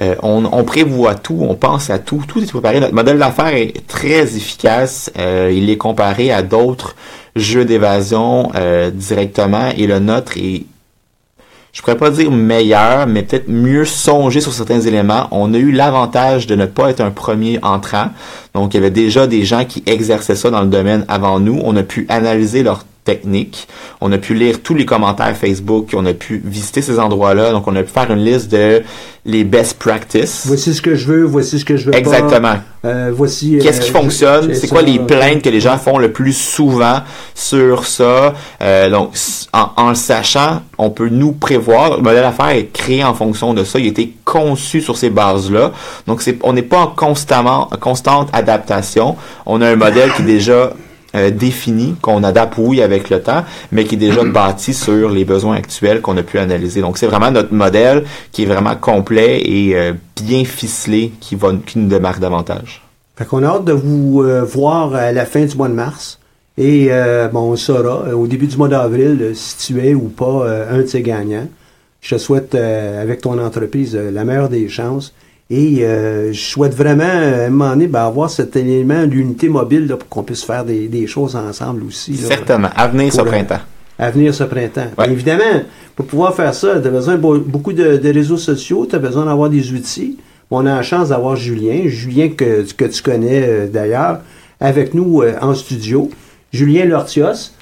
euh, 0.00 0.14
on, 0.22 0.46
on, 0.50 0.64
prévoit 0.64 1.14
tout, 1.14 1.36
on 1.42 1.54
pense 1.54 1.90
à 1.90 1.98
tout, 1.98 2.22
tout 2.26 2.42
est 2.42 2.50
préparé. 2.50 2.80
Notre 2.80 2.94
modèle 2.94 3.18
d'affaires 3.18 3.54
est 3.54 3.86
très 3.86 4.34
efficace. 4.34 5.10
il 5.18 5.68
est 5.68 5.76
comparé 5.76 6.32
à 6.32 6.42
d'autres 6.42 6.96
jeux 7.36 7.66
d'évasion 7.66 8.50
directement 8.94 9.68
et 9.76 9.86
le 9.86 9.98
nôtre 9.98 10.38
est 10.38 10.64
je 11.72 11.80
pourrais 11.80 11.96
pas 11.96 12.10
dire 12.10 12.30
meilleur, 12.30 13.06
mais 13.06 13.22
peut-être 13.22 13.48
mieux 13.48 13.86
songer 13.86 14.42
sur 14.42 14.52
certains 14.52 14.80
éléments. 14.80 15.28
On 15.30 15.54
a 15.54 15.58
eu 15.58 15.72
l'avantage 15.72 16.46
de 16.46 16.54
ne 16.54 16.66
pas 16.66 16.90
être 16.90 17.00
un 17.00 17.10
premier 17.10 17.58
entrant. 17.62 18.10
Donc, 18.52 18.74
il 18.74 18.76
y 18.76 18.80
avait 18.80 18.90
déjà 18.90 19.26
des 19.26 19.44
gens 19.44 19.64
qui 19.64 19.82
exerçaient 19.86 20.36
ça 20.36 20.50
dans 20.50 20.60
le 20.60 20.68
domaine 20.68 21.06
avant 21.08 21.40
nous. 21.40 21.60
On 21.64 21.74
a 21.76 21.82
pu 21.82 22.04
analyser 22.10 22.62
leur 22.62 22.84
technique. 23.04 23.68
On 24.00 24.12
a 24.12 24.18
pu 24.18 24.34
lire 24.34 24.62
tous 24.62 24.74
les 24.74 24.86
commentaires 24.86 25.36
Facebook, 25.36 25.90
on 25.94 26.06
a 26.06 26.14
pu 26.14 26.40
visiter 26.44 26.82
ces 26.82 26.98
endroits-là, 26.98 27.50
donc 27.52 27.66
on 27.66 27.74
a 27.76 27.82
pu 27.82 27.90
faire 27.90 28.10
une 28.10 28.24
liste 28.24 28.50
de 28.50 28.82
les 29.24 29.44
best 29.44 29.78
practices. 29.78 30.44
Voici 30.46 30.74
ce 30.74 30.82
que 30.82 30.96
je 30.96 31.06
veux, 31.06 31.22
voici 31.22 31.60
ce 31.60 31.64
que 31.64 31.76
je 31.76 31.86
veux 31.86 31.94
Exactement. 31.94 32.54
Euh, 32.84 33.12
voici. 33.14 33.58
Qu'est-ce 33.62 33.80
qui 33.80 33.90
euh, 33.90 33.92
fonctionne? 33.92 34.54
C'est 34.54 34.66
quoi 34.66 34.82
les 34.82 34.98
plaintes 34.98 35.42
que 35.42 35.48
les 35.48 35.60
gens 35.60 35.78
font 35.78 35.98
le 35.98 36.10
plus 36.10 36.32
souvent 36.36 37.02
sur 37.34 37.86
ça? 37.86 38.34
Euh, 38.60 38.90
Donc, 38.90 39.12
en, 39.52 39.90
le 39.90 39.94
sachant, 39.94 40.62
on 40.76 40.90
peut 40.90 41.08
nous 41.08 41.32
prévoir. 41.32 41.98
Le 41.98 42.02
modèle 42.02 42.22
d'affaires 42.22 42.48
est 42.48 42.72
créé 42.72 43.04
en 43.04 43.14
fonction 43.14 43.54
de 43.54 43.62
ça. 43.62 43.78
Il 43.78 43.86
a 43.86 43.88
été 43.88 44.12
conçu 44.24 44.80
sur 44.80 44.96
ces 44.96 45.10
bases-là. 45.10 45.70
Donc, 46.08 46.20
c'est, 46.22 46.38
on 46.42 46.52
n'est 46.52 46.62
pas 46.62 46.78
en 46.78 46.86
constamment, 46.88 47.68
en 47.72 47.76
constante 47.76 48.28
adaptation. 48.32 49.16
On 49.46 49.60
a 49.60 49.68
un 49.68 49.76
modèle 49.76 50.12
qui 50.14 50.22
est 50.22 50.26
déjà 50.26 50.72
euh, 51.14 51.30
défini 51.30 51.94
qu'on 52.00 52.24
adapte 52.24 52.54
oui 52.56 52.80
avec 52.80 53.10
le 53.10 53.20
temps, 53.20 53.44
mais 53.70 53.84
qui 53.84 53.96
est 53.96 53.98
déjà 53.98 54.24
bâti 54.24 54.72
sur 54.72 55.10
les 55.10 55.26
besoins 55.26 55.56
actuels 55.56 56.00
qu'on 56.00 56.16
a 56.16 56.22
pu 56.22 56.38
analyser. 56.38 56.80
Donc 56.80 56.96
c'est 56.96 57.06
vraiment 57.06 57.30
notre 57.30 57.52
modèle 57.52 58.04
qui 58.30 58.44
est 58.44 58.46
vraiment 58.46 58.74
complet 58.76 59.42
et 59.44 59.76
euh, 59.76 59.92
bien 60.22 60.44
ficelé 60.44 61.12
qui 61.20 61.34
va 61.34 61.52
qui 61.66 61.78
nous 61.78 61.88
démarque 61.88 62.18
davantage. 62.18 62.82
Fait 63.16 63.26
qu'on 63.26 63.42
a 63.42 63.48
hâte 63.48 63.66
de 63.66 63.74
vous 63.74 64.22
euh, 64.22 64.42
voir 64.42 64.94
à 64.94 65.12
la 65.12 65.26
fin 65.26 65.44
du 65.44 65.54
mois 65.54 65.68
de 65.68 65.74
mars. 65.74 66.18
Et 66.56 66.90
bon, 67.32 67.52
on 67.52 67.56
saura 67.56 68.14
au 68.14 68.26
début 68.26 68.46
du 68.46 68.58
mois 68.58 68.68
d'avril 68.68 69.32
si 69.34 69.56
tu 69.56 69.86
es 69.86 69.94
ou 69.94 70.08
pas 70.08 70.46
un 70.70 70.82
de 70.82 70.86
ces 70.86 71.00
gagnants. 71.00 71.48
Je 72.02 72.14
te 72.14 72.20
souhaite 72.20 72.54
avec 72.54 73.22
ton 73.22 73.38
entreprise 73.38 73.96
la 73.96 74.24
meilleure 74.24 74.50
des 74.50 74.68
chances. 74.68 75.14
Et 75.54 75.84
euh, 75.84 76.32
je 76.32 76.40
souhaite 76.40 76.74
vraiment, 76.74 77.04
à 77.04 77.44
un 77.44 77.50
moment 77.50 77.70
donné, 77.70 77.86
ben, 77.86 78.06
avoir 78.06 78.30
cet 78.30 78.56
élément 78.56 79.06
d'unité 79.06 79.50
mobile 79.50 79.86
là, 79.86 79.98
pour 79.98 80.08
qu'on 80.08 80.22
puisse 80.22 80.44
faire 80.44 80.64
des, 80.64 80.88
des, 80.88 81.06
choses 81.06 81.36
ensemble 81.36 81.84
aussi. 81.84 82.12
Là, 82.12 82.28
Certainement. 82.28 82.70
À 82.74 82.88
venir 82.88 83.12
ce 83.12 83.20
printemps. 83.20 83.60
À 83.98 84.10
venir 84.10 84.34
ce 84.34 84.44
printemps. 84.44 84.86
évidemment, 85.06 85.62
pour 85.94 86.06
pouvoir 86.06 86.34
faire 86.34 86.54
ça, 86.54 86.80
tu 86.80 86.88
as 86.88 86.90
besoin 86.90 87.16
de 87.16 87.20
beaucoup 87.20 87.74
de, 87.74 87.98
de 87.98 88.12
réseaux 88.14 88.38
sociaux, 88.38 88.86
tu 88.88 88.96
as 88.96 88.98
besoin 88.98 89.26
d'avoir 89.26 89.50
des 89.50 89.74
outils. 89.74 90.16
On 90.50 90.64
a 90.64 90.76
la 90.76 90.82
chance 90.82 91.10
d'avoir 91.10 91.36
Julien, 91.36 91.82
Julien 91.84 92.30
que, 92.30 92.64
que 92.72 92.86
tu 92.86 93.02
connais 93.02 93.42
euh, 93.46 93.66
d'ailleurs, 93.68 94.20
avec 94.58 94.94
nous 94.94 95.20
euh, 95.20 95.34
en 95.42 95.54
studio. 95.54 96.10
Julien 96.50 96.86
Lortios. 96.86 97.52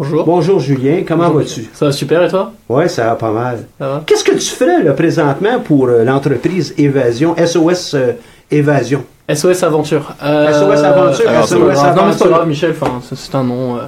Bonjour. 0.00 0.24
Bonjour 0.24 0.60
Julien, 0.60 1.02
comment 1.06 1.28
vas-tu? 1.28 1.68
Ça 1.74 1.84
va 1.84 1.92
super 1.92 2.22
et 2.22 2.28
toi? 2.28 2.54
Oui, 2.70 2.88
ça 2.88 3.04
va 3.04 3.16
pas 3.16 3.32
mal. 3.32 3.66
Qu'est-ce 4.06 4.24
que 4.24 4.32
tu 4.32 4.46
fais 4.46 4.82
là, 4.82 4.94
présentement 4.94 5.60
pour 5.60 5.88
euh, 5.88 6.04
l'entreprise 6.04 6.72
Évasion, 6.78 7.36
SOS 7.36 7.92
euh, 7.92 8.12
Évasion? 8.50 9.04
SOS 9.34 9.62
Aventure. 9.62 10.14
Euh, 10.22 10.52
SOS 10.52 10.84
Aventure, 10.84 11.30
SOS 11.46 11.52
Aventure. 11.52 11.96
Non, 11.96 12.06
mais 12.06 12.12
c'est 12.12 12.24
pas 12.24 12.30
grave, 12.30 12.48
Michel, 12.48 12.70
enfin, 12.70 13.00
c'est 13.02 13.34
un 13.34 13.44
nom. 13.44 13.76
Euh. 13.76 13.80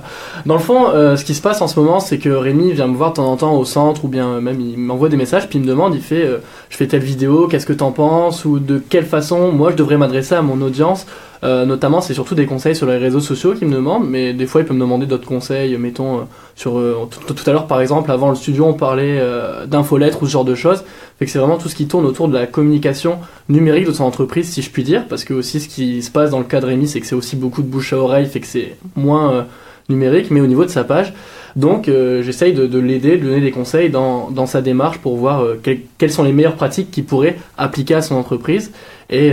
Dans 0.46 0.54
le 0.54 0.60
fond, 0.60 0.88
euh, 0.88 1.16
ce 1.16 1.24
qui 1.24 1.34
se 1.34 1.42
passe 1.42 1.60
en 1.62 1.68
ce 1.68 1.78
moment, 1.78 2.00
c'est 2.00 2.18
que 2.18 2.28
Rémi 2.28 2.72
vient 2.72 2.86
me 2.86 2.96
voir 2.96 3.10
de 3.10 3.16
temps 3.16 3.30
en 3.30 3.36
temps 3.36 3.54
au 3.56 3.64
centre, 3.64 4.04
ou 4.04 4.08
bien 4.08 4.40
même 4.40 4.60
il 4.60 4.78
m'envoie 4.78 5.08
des 5.08 5.16
messages, 5.16 5.48
puis 5.48 5.58
il 5.58 5.62
me 5.62 5.68
demande, 5.68 5.94
il 5.94 6.02
fait, 6.02 6.28
je 6.68 6.76
fais 6.76 6.86
telle 6.86 7.02
vidéo, 7.02 7.48
qu'est-ce 7.48 7.66
que 7.66 7.72
t'en 7.72 7.92
penses, 7.92 8.44
ou 8.44 8.58
de 8.58 8.78
quelle 8.78 9.06
façon 9.06 9.52
moi 9.52 9.70
je 9.70 9.76
devrais 9.76 9.96
m'adresser 9.96 10.34
à 10.34 10.42
mon 10.42 10.60
audience. 10.60 11.06
notamment, 11.42 12.00
c'est 12.00 12.14
surtout 12.14 12.34
des 12.34 12.46
conseils 12.46 12.76
sur 12.76 12.86
les 12.86 12.98
réseaux 12.98 13.20
sociaux 13.20 13.54
qu'il 13.54 13.68
me 13.68 13.74
demande, 13.74 14.08
mais 14.08 14.32
des 14.32 14.46
fois 14.46 14.60
il 14.60 14.66
peut 14.66 14.74
me 14.74 14.80
demander 14.80 15.06
d'autres 15.06 15.26
conseils, 15.26 15.76
mettons, 15.76 16.26
sur 16.54 16.80
tout, 17.10 17.34
tout, 17.34 17.50
à 17.50 17.52
l'heure 17.52 17.66
par 17.66 17.80
exemple, 17.80 18.10
avant 18.10 18.30
le 18.30 18.36
studio, 18.36 18.66
on 18.66 18.74
parlait 18.74 19.20
d'infolettres 19.66 20.22
ou 20.22 20.26
ce 20.26 20.32
genre 20.32 20.44
de 20.44 20.54
choses. 20.54 20.84
C'est 21.30 21.38
vraiment 21.38 21.58
tout 21.58 21.68
ce 21.68 21.74
qui 21.74 21.86
tourne 21.86 22.04
autour 22.06 22.28
de 22.28 22.34
la 22.34 22.46
communication 22.46 23.18
numérique 23.48 23.86
de 23.86 23.92
son 23.92 24.04
entreprise, 24.04 24.48
si 24.48 24.62
je 24.62 24.70
puis 24.70 24.82
dire, 24.82 25.06
parce 25.08 25.24
que 25.24 25.34
aussi 25.34 25.60
ce 25.60 25.68
qui 25.68 26.02
se 26.02 26.10
passe 26.10 26.30
dans 26.30 26.38
le 26.38 26.44
cas 26.44 26.60
de 26.60 26.66
Rémi, 26.66 26.88
c'est 26.88 27.00
que 27.00 27.06
c'est 27.06 27.14
aussi 27.14 27.36
beaucoup 27.36 27.62
de 27.62 27.68
bouche 27.68 27.92
à 27.92 27.98
oreille, 27.98 28.26
fait 28.26 28.40
que 28.40 28.46
c'est 28.46 28.76
moins 28.96 29.32
euh, 29.32 29.42
numérique, 29.88 30.30
mais 30.30 30.40
au 30.40 30.46
niveau 30.46 30.64
de 30.64 30.70
sa 30.70 30.84
page. 30.84 31.12
Donc 31.54 31.88
euh, 31.88 32.22
j'essaye 32.22 32.54
de, 32.54 32.78
l'aider, 32.78 33.18
de 33.18 33.22
lui 33.22 33.28
donner 33.28 33.40
des 33.42 33.50
conseils 33.50 33.90
dans, 33.90 34.30
dans 34.30 34.46
sa 34.46 34.62
démarche 34.62 34.98
pour 34.98 35.16
voir 35.16 35.42
euh, 35.42 35.60
quelles 35.98 36.12
sont 36.12 36.22
les 36.22 36.32
meilleures 36.32 36.56
pratiques 36.56 36.90
qu'il 36.90 37.04
pourrait 37.04 37.36
appliquer 37.58 37.94
à 37.94 38.02
son 38.02 38.14
entreprise 38.14 38.72
et, 39.10 39.26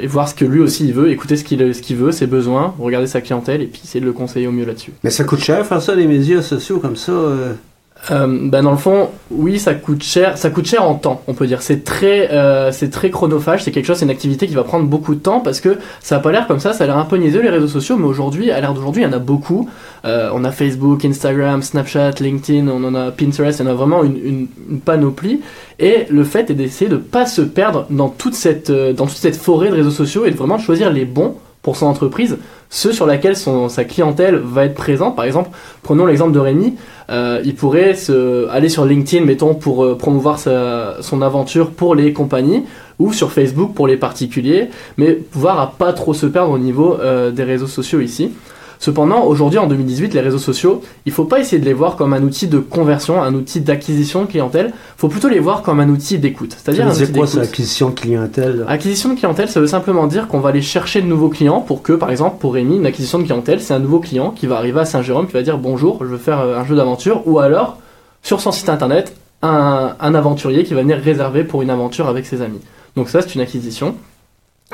et, 0.00 0.06
voir 0.06 0.28
ce 0.28 0.34
que 0.36 0.44
lui 0.44 0.60
aussi 0.60 0.86
il 0.86 0.92
veut, 0.92 1.10
écouter 1.10 1.36
ce 1.36 1.42
qu'il 1.42 1.74
ce 1.74 1.82
qu'il 1.82 1.96
veut, 1.96 2.12
ses 2.12 2.28
besoins, 2.28 2.72
regarder 2.78 3.08
sa 3.08 3.20
clientèle 3.20 3.62
et 3.62 3.66
puis 3.66 3.80
essayer 3.82 4.00
de 4.00 4.06
le 4.06 4.12
conseiller 4.12 4.46
au 4.46 4.52
mieux 4.52 4.64
là-dessus. 4.64 4.92
Mais 5.02 5.10
ça 5.10 5.24
coûte 5.24 5.40
cher 5.40 5.66
faire 5.66 5.82
ça 5.82 5.96
les 5.96 6.06
médias 6.06 6.40
sociaux 6.40 6.78
comme 6.78 6.94
ça 6.94 7.12
Ben 8.10 8.62
dans 8.62 8.70
le 8.70 8.76
fond, 8.76 9.10
oui, 9.30 9.58
ça 9.58 9.74
coûte 9.74 10.02
cher. 10.02 10.36
Ça 10.36 10.50
coûte 10.50 10.66
cher 10.66 10.82
en 10.82 10.94
temps, 10.94 11.22
on 11.26 11.34
peut 11.34 11.46
dire. 11.46 11.62
C'est 11.62 11.84
très, 11.84 12.30
euh, 12.32 12.70
c'est 12.72 12.90
très 12.90 13.10
chronophage. 13.10 13.64
C'est 13.64 13.70
quelque 13.70 13.86
chose, 13.86 13.98
c'est 13.98 14.04
une 14.04 14.10
activité 14.10 14.46
qui 14.46 14.54
va 14.54 14.64
prendre 14.64 14.86
beaucoup 14.86 15.14
de 15.14 15.20
temps 15.20 15.40
parce 15.40 15.60
que 15.60 15.78
ça 16.00 16.16
a 16.16 16.18
pas 16.20 16.32
l'air 16.32 16.46
comme 16.46 16.60
ça. 16.60 16.72
Ça 16.72 16.84
a 16.84 16.86
l'air 16.86 16.98
un 16.98 17.04
peu 17.04 17.16
niaiseux 17.16 17.40
les 17.40 17.48
réseaux 17.48 17.68
sociaux, 17.68 17.96
mais 17.96 18.06
aujourd'hui, 18.06 18.50
à 18.50 18.60
l'ère 18.60 18.74
d'aujourd'hui, 18.74 19.02
il 19.02 19.06
y 19.06 19.08
en 19.08 19.12
a 19.12 19.18
beaucoup. 19.18 19.68
Euh, 20.04 20.30
on 20.34 20.44
a 20.44 20.50
Facebook, 20.50 21.04
Instagram, 21.04 21.62
Snapchat, 21.62 22.12
LinkedIn, 22.20 22.68
on 22.68 22.84
en 22.84 22.94
a 22.94 23.10
Pinterest. 23.10 23.60
Il 23.60 23.64
y 23.64 23.68
en 23.68 23.70
a 23.70 23.74
vraiment 23.74 24.04
une, 24.04 24.16
une, 24.16 24.46
une 24.70 24.80
panoplie. 24.80 25.40
Et 25.78 26.06
le 26.10 26.24
fait 26.24 26.50
est 26.50 26.54
d'essayer 26.54 26.90
de 26.90 26.96
pas 26.96 27.26
se 27.26 27.42
perdre 27.42 27.86
dans 27.90 28.08
toute 28.08 28.34
cette, 28.34 28.70
euh, 28.70 28.92
dans 28.92 29.06
toute 29.06 29.16
cette 29.16 29.36
forêt 29.36 29.70
de 29.70 29.74
réseaux 29.74 29.90
sociaux 29.90 30.26
et 30.26 30.30
de 30.30 30.36
vraiment 30.36 30.58
choisir 30.58 30.92
les 30.92 31.04
bons 31.04 31.36
pour 31.64 31.76
son 31.76 31.86
entreprise, 31.86 32.36
ceux 32.68 32.92
sur 32.92 33.06
lesquels 33.06 33.36
sa 33.36 33.84
clientèle 33.84 34.36
va 34.36 34.66
être 34.66 34.74
présente. 34.74 35.16
Par 35.16 35.24
exemple, 35.24 35.48
prenons 35.82 36.04
l'exemple 36.04 36.32
de 36.32 36.38
Rémi. 36.38 36.74
Euh, 37.10 37.40
il 37.42 37.54
pourrait 37.54 37.94
se, 37.94 38.46
aller 38.50 38.68
sur 38.68 38.84
LinkedIn, 38.84 39.24
mettons, 39.24 39.54
pour 39.54 39.82
euh, 39.82 39.96
promouvoir 39.96 40.38
son 40.38 41.22
aventure 41.22 41.70
pour 41.70 41.94
les 41.94 42.12
compagnies, 42.12 42.64
ou 42.98 43.12
sur 43.12 43.32
Facebook 43.32 43.72
pour 43.74 43.86
les 43.86 43.96
particuliers, 43.96 44.68
mais 44.98 45.12
pouvoir 45.12 45.58
à 45.58 45.72
pas 45.72 45.94
trop 45.94 46.12
se 46.12 46.26
perdre 46.26 46.52
au 46.52 46.58
niveau 46.58 46.98
euh, 47.00 47.30
des 47.30 47.44
réseaux 47.44 47.66
sociaux 47.66 48.00
ici. 48.00 48.30
Cependant, 48.78 49.24
aujourd'hui, 49.24 49.58
en 49.58 49.66
2018, 49.66 50.14
les 50.14 50.20
réseaux 50.20 50.38
sociaux, 50.38 50.82
il 51.06 51.12
faut 51.12 51.24
pas 51.24 51.40
essayer 51.40 51.58
de 51.58 51.64
les 51.64 51.72
voir 51.72 51.96
comme 51.96 52.12
un 52.12 52.22
outil 52.22 52.48
de 52.48 52.58
conversion, 52.58 53.22
un 53.22 53.34
outil 53.34 53.60
d'acquisition 53.60 54.22
de 54.22 54.26
clientèle. 54.26 54.66
Il 54.66 54.98
faut 54.98 55.08
plutôt 55.08 55.28
les 55.28 55.40
voir 55.40 55.62
comme 55.62 55.80
un 55.80 55.88
outil 55.88 56.18
d'écoute. 56.18 56.56
C'est-à-dire 56.56 56.92
C'est 56.94 57.12
quoi 57.16 57.26
ça, 57.26 57.40
acquisition 57.40 57.90
de 57.90 57.94
clientèle? 57.94 58.64
Acquisition 58.68 59.10
de 59.10 59.18
clientèle, 59.18 59.48
ça 59.48 59.60
veut 59.60 59.66
simplement 59.66 60.06
dire 60.06 60.28
qu'on 60.28 60.40
va 60.40 60.50
aller 60.50 60.62
chercher 60.62 61.02
de 61.02 61.06
nouveaux 61.06 61.28
clients 61.28 61.60
pour 61.60 61.82
que, 61.82 61.92
par 61.92 62.10
exemple, 62.10 62.36
pour 62.38 62.54
Rémi, 62.54 62.76
une 62.76 62.86
acquisition 62.86 63.18
de 63.18 63.24
clientèle, 63.24 63.60
c'est 63.60 63.74
un 63.74 63.78
nouveau 63.78 64.00
client 64.00 64.30
qui 64.30 64.46
va 64.46 64.56
arriver 64.56 64.80
à 64.80 64.84
Saint-Jérôme, 64.84 65.26
qui 65.26 65.32
va 65.32 65.42
dire 65.42 65.58
bonjour, 65.58 65.98
je 66.00 66.06
veux 66.06 66.18
faire 66.18 66.40
euh, 66.40 66.58
un 66.58 66.64
jeu 66.64 66.76
d'aventure, 66.76 67.22
ou 67.26 67.38
alors, 67.38 67.78
sur 68.22 68.40
son 68.40 68.52
site 68.52 68.68
internet, 68.68 69.16
un, 69.42 69.94
un 70.00 70.14
aventurier 70.14 70.64
qui 70.64 70.74
va 70.74 70.82
venir 70.82 70.98
réserver 70.98 71.44
pour 71.44 71.62
une 71.62 71.70
aventure 71.70 72.08
avec 72.08 72.26
ses 72.26 72.42
amis. 72.42 72.60
Donc 72.96 73.08
ça, 73.08 73.22
c'est 73.22 73.34
une 73.34 73.40
acquisition. 73.40 73.96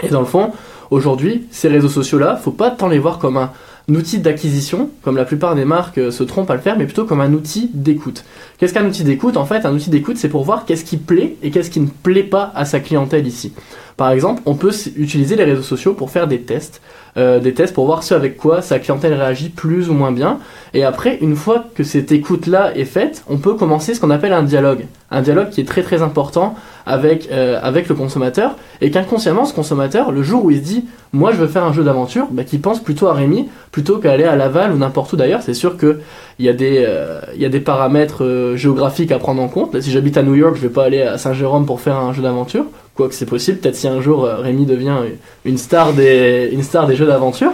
Et 0.03 0.09
dans 0.09 0.21
le 0.21 0.27
fond, 0.27 0.53
aujourd'hui, 0.91 1.47
ces 1.51 1.69
réseaux 1.69 1.89
sociaux-là, 1.89 2.37
faut 2.37 2.53
pas 2.53 2.71
tant 2.71 2.89
les 2.89 2.99
voir 2.99 3.19
comme 3.19 3.37
un 3.37 3.51
outil 3.97 4.19
d'acquisition, 4.19 4.91
comme 5.03 5.17
la 5.17 5.25
plupart 5.25 5.55
des 5.55 5.65
marques 5.65 5.99
euh, 5.99 6.11
se 6.11 6.23
trompent 6.23 6.51
à 6.51 6.55
le 6.55 6.61
faire, 6.61 6.77
mais 6.77 6.85
plutôt 6.85 7.05
comme 7.05 7.21
un 7.21 7.33
outil 7.33 7.71
d'écoute. 7.73 8.25
Qu'est-ce 8.59 8.75
qu'un 8.75 8.87
outil 8.87 9.05
d'écoute? 9.05 9.37
En 9.37 9.47
fait, 9.47 9.65
un 9.65 9.75
outil 9.75 9.91
d'écoute, 9.91 10.17
c'est 10.17 10.29
pour 10.29 10.45
voir 10.45 10.65
qu'est-ce 10.65 10.85
qui 10.85 10.97
plaît 10.97 11.37
et 11.43 11.51
qu'est-ce 11.51 11.71
qui 11.71 11.81
ne 11.81 11.89
plaît 11.89 12.23
pas 12.23 12.53
à 12.55 12.65
sa 12.65 12.81
clientèle 12.81 13.27
ici. 13.27 13.53
Par 13.97 14.11
exemple, 14.11 14.43
on 14.47 14.55
peut 14.55 14.73
utiliser 14.97 15.37
les 15.37 15.45
réseaux 15.45 15.63
sociaux 15.63 15.95
pour 15.95 16.11
faire 16.11 16.27
des 16.27 16.41
tests, 16.41 16.81
euh, 17.17 17.41
des 17.41 17.55
tests 17.55 17.75
pour 17.75 17.87
voir 17.87 18.03
ce 18.03 18.15
avec 18.15 18.37
quoi 18.37 18.63
sa 18.63 18.79
clientèle 18.79 19.15
réagit 19.15 19.49
plus 19.49 19.91
ou 19.91 19.95
moins 19.95 20.13
bien. 20.13 20.39
Et 20.75 20.85
après, 20.85 21.19
une 21.21 21.37
fois 21.37 21.65
que 21.75 21.83
cette 21.83 22.13
écoute-là 22.13 22.77
est 22.77 22.85
faite, 22.85 23.25
on 23.29 23.39
peut 23.39 23.55
commencer 23.55 23.95
ce 23.95 24.01
qu'on 24.01 24.11
appelle 24.11 24.33
un 24.33 24.43
dialogue. 24.43 24.87
Un 25.11 25.23
dialogue 25.23 25.51
qui 25.51 25.61
est 25.61 25.65
très 25.65 25.83
très 25.83 26.03
important 26.03 26.55
avec, 26.87 27.29
euh, 27.31 27.59
avec 27.63 27.89
le 27.89 27.95
consommateur 27.95 28.57
et 28.81 28.91
qu'inconsciemment, 28.91 29.45
ce 29.45 29.55
consommateur, 29.55 30.13
le 30.13 30.23
jour 30.23 30.45
où 30.45 30.51
il 30.51 30.59
se 30.59 30.63
dit 30.63 30.85
moi 31.13 31.33
je 31.33 31.37
veux 31.39 31.49
faire 31.49 31.65
un 31.65 31.73
jeu 31.73 31.83
d'aventure, 31.83 32.29
bah, 32.31 32.45
qu'il 32.45 32.61
pense 32.61 32.81
plutôt 32.81 33.09
à 33.09 33.15
Rémi 33.15 33.49
plutôt 33.73 33.99
qu'à 33.99 34.13
aller 34.13 34.25
à 34.25 34.37
Laval 34.37 34.73
ou 34.73 34.77
n'importe 34.77 35.13
où 35.13 35.17
d'ailleurs. 35.17 35.43
C'est 35.43 35.55
sûr 35.55 35.77
que 35.77 36.01
il 36.39 36.47
y 36.47 36.49
a 36.49 36.53
des, 36.53 36.85
euh, 36.87 37.21
y 37.37 37.45
a 37.45 37.49
des 37.49 37.61
paramètres 37.61 38.25
euh, 38.25 38.57
géographiques 38.57 39.13
à 39.13 39.19
prendre 39.19 39.43
en 39.43 39.49
compte. 39.49 39.75
Là, 39.75 39.83
si 39.83 39.91
j'habite 39.91 40.17
à 40.17 40.23
New 40.23 40.35
York, 40.35 40.57
je 40.57 40.63
vais 40.63 40.73
pas 40.73 40.85
aller 40.85 41.03
à 41.03 41.19
Saint-Jérôme 41.19 41.67
pour 41.67 41.81
faire 41.81 41.97
un 41.97 42.13
jeu 42.13 42.23
d'aventure. 42.23 42.65
Quoique 42.95 43.15
c'est 43.15 43.27
possible, 43.27 43.59
peut-être 43.59 43.77
si 43.77 43.89
un 43.89 44.01
jour 44.01 44.25
euh, 44.25 44.37
Rémi 44.37 44.67
devient 44.67 44.97
une 45.45 45.57
star 45.59 45.93
des, 45.93 46.51
jeux 46.95 47.07
d'aventure, 47.07 47.53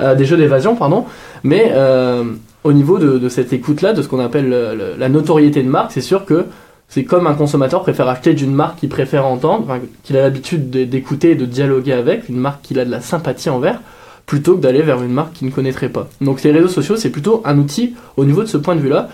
euh, 0.00 0.14
des 0.14 0.24
jeux 0.24 0.36
d'évasion, 0.36 0.74
pardon. 0.76 1.04
Mais 1.44 1.70
euh, 1.74 2.24
au 2.64 2.72
niveau 2.72 2.98
de, 2.98 3.28
cette 3.28 3.52
écoute-là, 3.52 3.92
de 3.92 4.02
ce 4.02 4.08
qu'on 4.08 4.18
appelle 4.18 4.48
le- 4.48 4.74
le- 4.74 4.94
la 4.98 5.08
notoriété 5.08 5.62
de 5.62 5.68
marque, 5.68 5.92
c'est 5.92 6.00
sûr 6.00 6.24
que 6.24 6.46
c'est 6.88 7.04
comme 7.04 7.26
un 7.26 7.34
consommateur 7.34 7.82
préfère 7.82 8.08
acheter 8.08 8.32
d'une 8.32 8.54
marque 8.54 8.78
qu'il 8.80 8.88
préfère 8.88 9.26
entendre, 9.26 9.78
qu'il 10.04 10.16
a 10.16 10.22
l'habitude 10.22 10.70
de- 10.70 10.84
d'écouter 10.84 11.32
et 11.32 11.34
de 11.36 11.44
dialoguer 11.44 11.92
avec, 11.92 12.28
une 12.28 12.38
marque 12.38 12.62
qu'il 12.62 12.80
a 12.80 12.84
de 12.84 12.90
la 12.90 13.00
sympathie 13.02 13.50
envers, 13.50 13.80
plutôt 14.26 14.56
que 14.56 14.60
d'aller 14.62 14.82
vers 14.82 15.02
une 15.02 15.12
marque 15.12 15.34
qu'il 15.34 15.46
ne 15.48 15.52
connaîtrait 15.52 15.90
pas. 15.90 16.08
Donc 16.22 16.42
les 16.42 16.50
réseaux 16.50 16.68
sociaux, 16.68 16.96
c'est 16.96 17.10
plutôt 17.10 17.42
un 17.44 17.58
outil 17.58 17.94
au 18.16 18.24
niveau 18.24 18.42
de 18.42 18.48
ce 18.48 18.56
point 18.56 18.74
de 18.74 18.80
vue-là. 18.80 19.08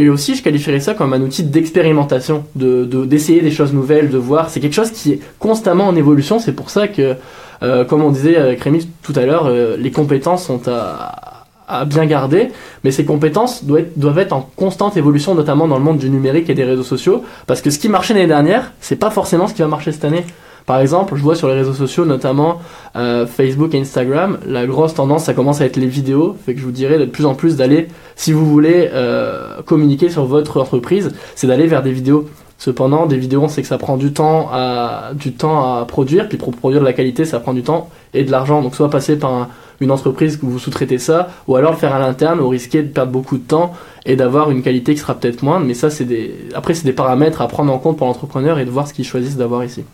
Et 0.00 0.08
aussi, 0.08 0.34
je 0.36 0.42
qualifierais 0.44 0.78
ça 0.80 0.94
comme 0.94 1.12
un 1.12 1.20
outil 1.22 1.42
d'expérimentation, 1.42 2.44
de 2.54 2.84
de- 2.84 3.04
d'essayer 3.04 3.40
des 3.40 3.50
choses 3.50 3.72
nouvelles, 3.72 4.08
de 4.10 4.18
voir. 4.30 4.48
C'est 4.50 4.60
quelque 4.60 4.74
chose 4.82 4.92
qui 4.92 5.12
est 5.14 5.20
constamment 5.40 5.86
en 5.88 5.96
évolution. 5.96 6.38
C'est 6.38 6.52
pour 6.60 6.70
ça 6.70 6.86
que, 6.86 7.16
euh, 7.64 7.84
comme 7.84 8.02
on 8.08 8.10
disait 8.10 8.36
avec 8.36 8.62
Rémi 8.62 8.88
tout 9.02 9.12
à 9.16 9.24
l'heure, 9.26 9.46
euh, 9.46 9.76
les 9.76 9.90
compétences 9.90 10.44
sont 10.44 10.62
à, 10.68 11.46
à 11.66 11.84
bien 11.84 12.06
garder, 12.06 12.42
mais 12.84 12.92
ces 12.92 13.04
compétences 13.04 13.64
doivent 13.64 13.80
être, 13.82 13.98
doivent 13.98 14.18
être 14.20 14.32
en 14.32 14.48
constante 14.56 14.96
évolution, 14.96 15.34
notamment 15.34 15.66
dans 15.66 15.78
le 15.78 15.84
monde 15.84 15.98
du 15.98 16.10
numérique 16.10 16.48
et 16.48 16.54
des 16.54 16.64
réseaux 16.64 16.84
sociaux, 16.94 17.24
parce 17.48 17.60
que 17.60 17.70
ce 17.70 17.78
qui 17.80 17.88
marchait 17.88 18.14
l'année 18.14 18.26
dernière, 18.36 18.72
c'est 18.80 18.96
pas 19.04 19.10
forcément 19.10 19.48
ce 19.48 19.54
qui 19.54 19.62
va 19.62 19.68
marcher 19.68 19.90
cette 19.92 20.04
année. 20.04 20.24
Par 20.68 20.80
exemple, 20.80 21.16
je 21.16 21.22
vois 21.22 21.34
sur 21.34 21.48
les 21.48 21.54
réseaux 21.54 21.72
sociaux, 21.72 22.04
notamment 22.04 22.60
euh, 22.94 23.26
Facebook 23.26 23.74
et 23.74 23.80
Instagram, 23.80 24.36
la 24.46 24.66
grosse 24.66 24.92
tendance, 24.92 25.24
ça 25.24 25.32
commence 25.32 25.62
à 25.62 25.64
être 25.64 25.78
les 25.78 25.86
vidéos. 25.86 26.36
Fait 26.44 26.52
que 26.52 26.60
je 26.60 26.64
vous 26.66 26.72
dirais 26.72 26.98
de 26.98 27.06
plus 27.06 27.24
en 27.24 27.34
plus 27.34 27.56
d'aller, 27.56 27.88
si 28.16 28.32
vous 28.32 28.44
voulez 28.44 28.90
euh, 28.92 29.62
communiquer 29.64 30.10
sur 30.10 30.26
votre 30.26 30.60
entreprise, 30.60 31.14
c'est 31.34 31.46
d'aller 31.46 31.66
vers 31.66 31.82
des 31.82 31.92
vidéos. 31.92 32.28
Cependant, 32.58 33.06
des 33.06 33.16
vidéos, 33.16 33.40
on 33.44 33.48
sait 33.48 33.62
que 33.62 33.68
ça 33.68 33.78
prend 33.78 33.96
du 33.96 34.12
temps 34.12 34.50
à 34.52 35.12
du 35.14 35.32
temps 35.32 35.58
à 35.78 35.86
produire, 35.86 36.28
puis 36.28 36.36
pour 36.36 36.50
produire 36.54 36.80
de 36.82 36.86
la 36.86 36.92
qualité, 36.92 37.24
ça 37.24 37.40
prend 37.40 37.54
du 37.54 37.62
temps 37.62 37.88
et 38.12 38.24
de 38.24 38.30
l'argent. 38.30 38.60
Donc 38.60 38.74
soit 38.74 38.90
passer 38.90 39.16
par 39.18 39.32
un- 39.32 39.48
une 39.80 39.90
entreprise 39.92 40.36
que 40.36 40.44
vous 40.44 40.58
sous-traitez 40.58 40.98
ça, 40.98 41.28
ou 41.46 41.56
alors 41.56 41.70
le 41.70 41.78
faire 41.78 41.94
à 41.94 42.00
l'interne, 42.00 42.40
au 42.40 42.48
risquer 42.48 42.82
de 42.82 42.88
perdre 42.88 43.12
beaucoup 43.12 43.38
de 43.38 43.44
temps 43.54 43.72
et 44.04 44.16
d'avoir 44.16 44.50
une 44.50 44.62
qualité 44.62 44.92
qui 44.94 45.00
sera 45.00 45.14
peut-être 45.14 45.42
moindre. 45.42 45.64
Mais 45.64 45.74
ça, 45.82 45.88
c'est 45.88 46.04
des 46.04 46.34
après 46.54 46.74
c'est 46.74 46.84
des 46.84 46.92
paramètres 46.92 47.40
à 47.40 47.48
prendre 47.48 47.72
en 47.72 47.78
compte 47.78 47.96
pour 47.96 48.06
l'entrepreneur 48.08 48.58
et 48.58 48.64
de 48.66 48.70
voir 48.70 48.86
ce 48.88 48.92
qu'ils 48.92 49.06
choisissent 49.06 49.36
d'avoir 49.38 49.64
ici. 49.64 49.84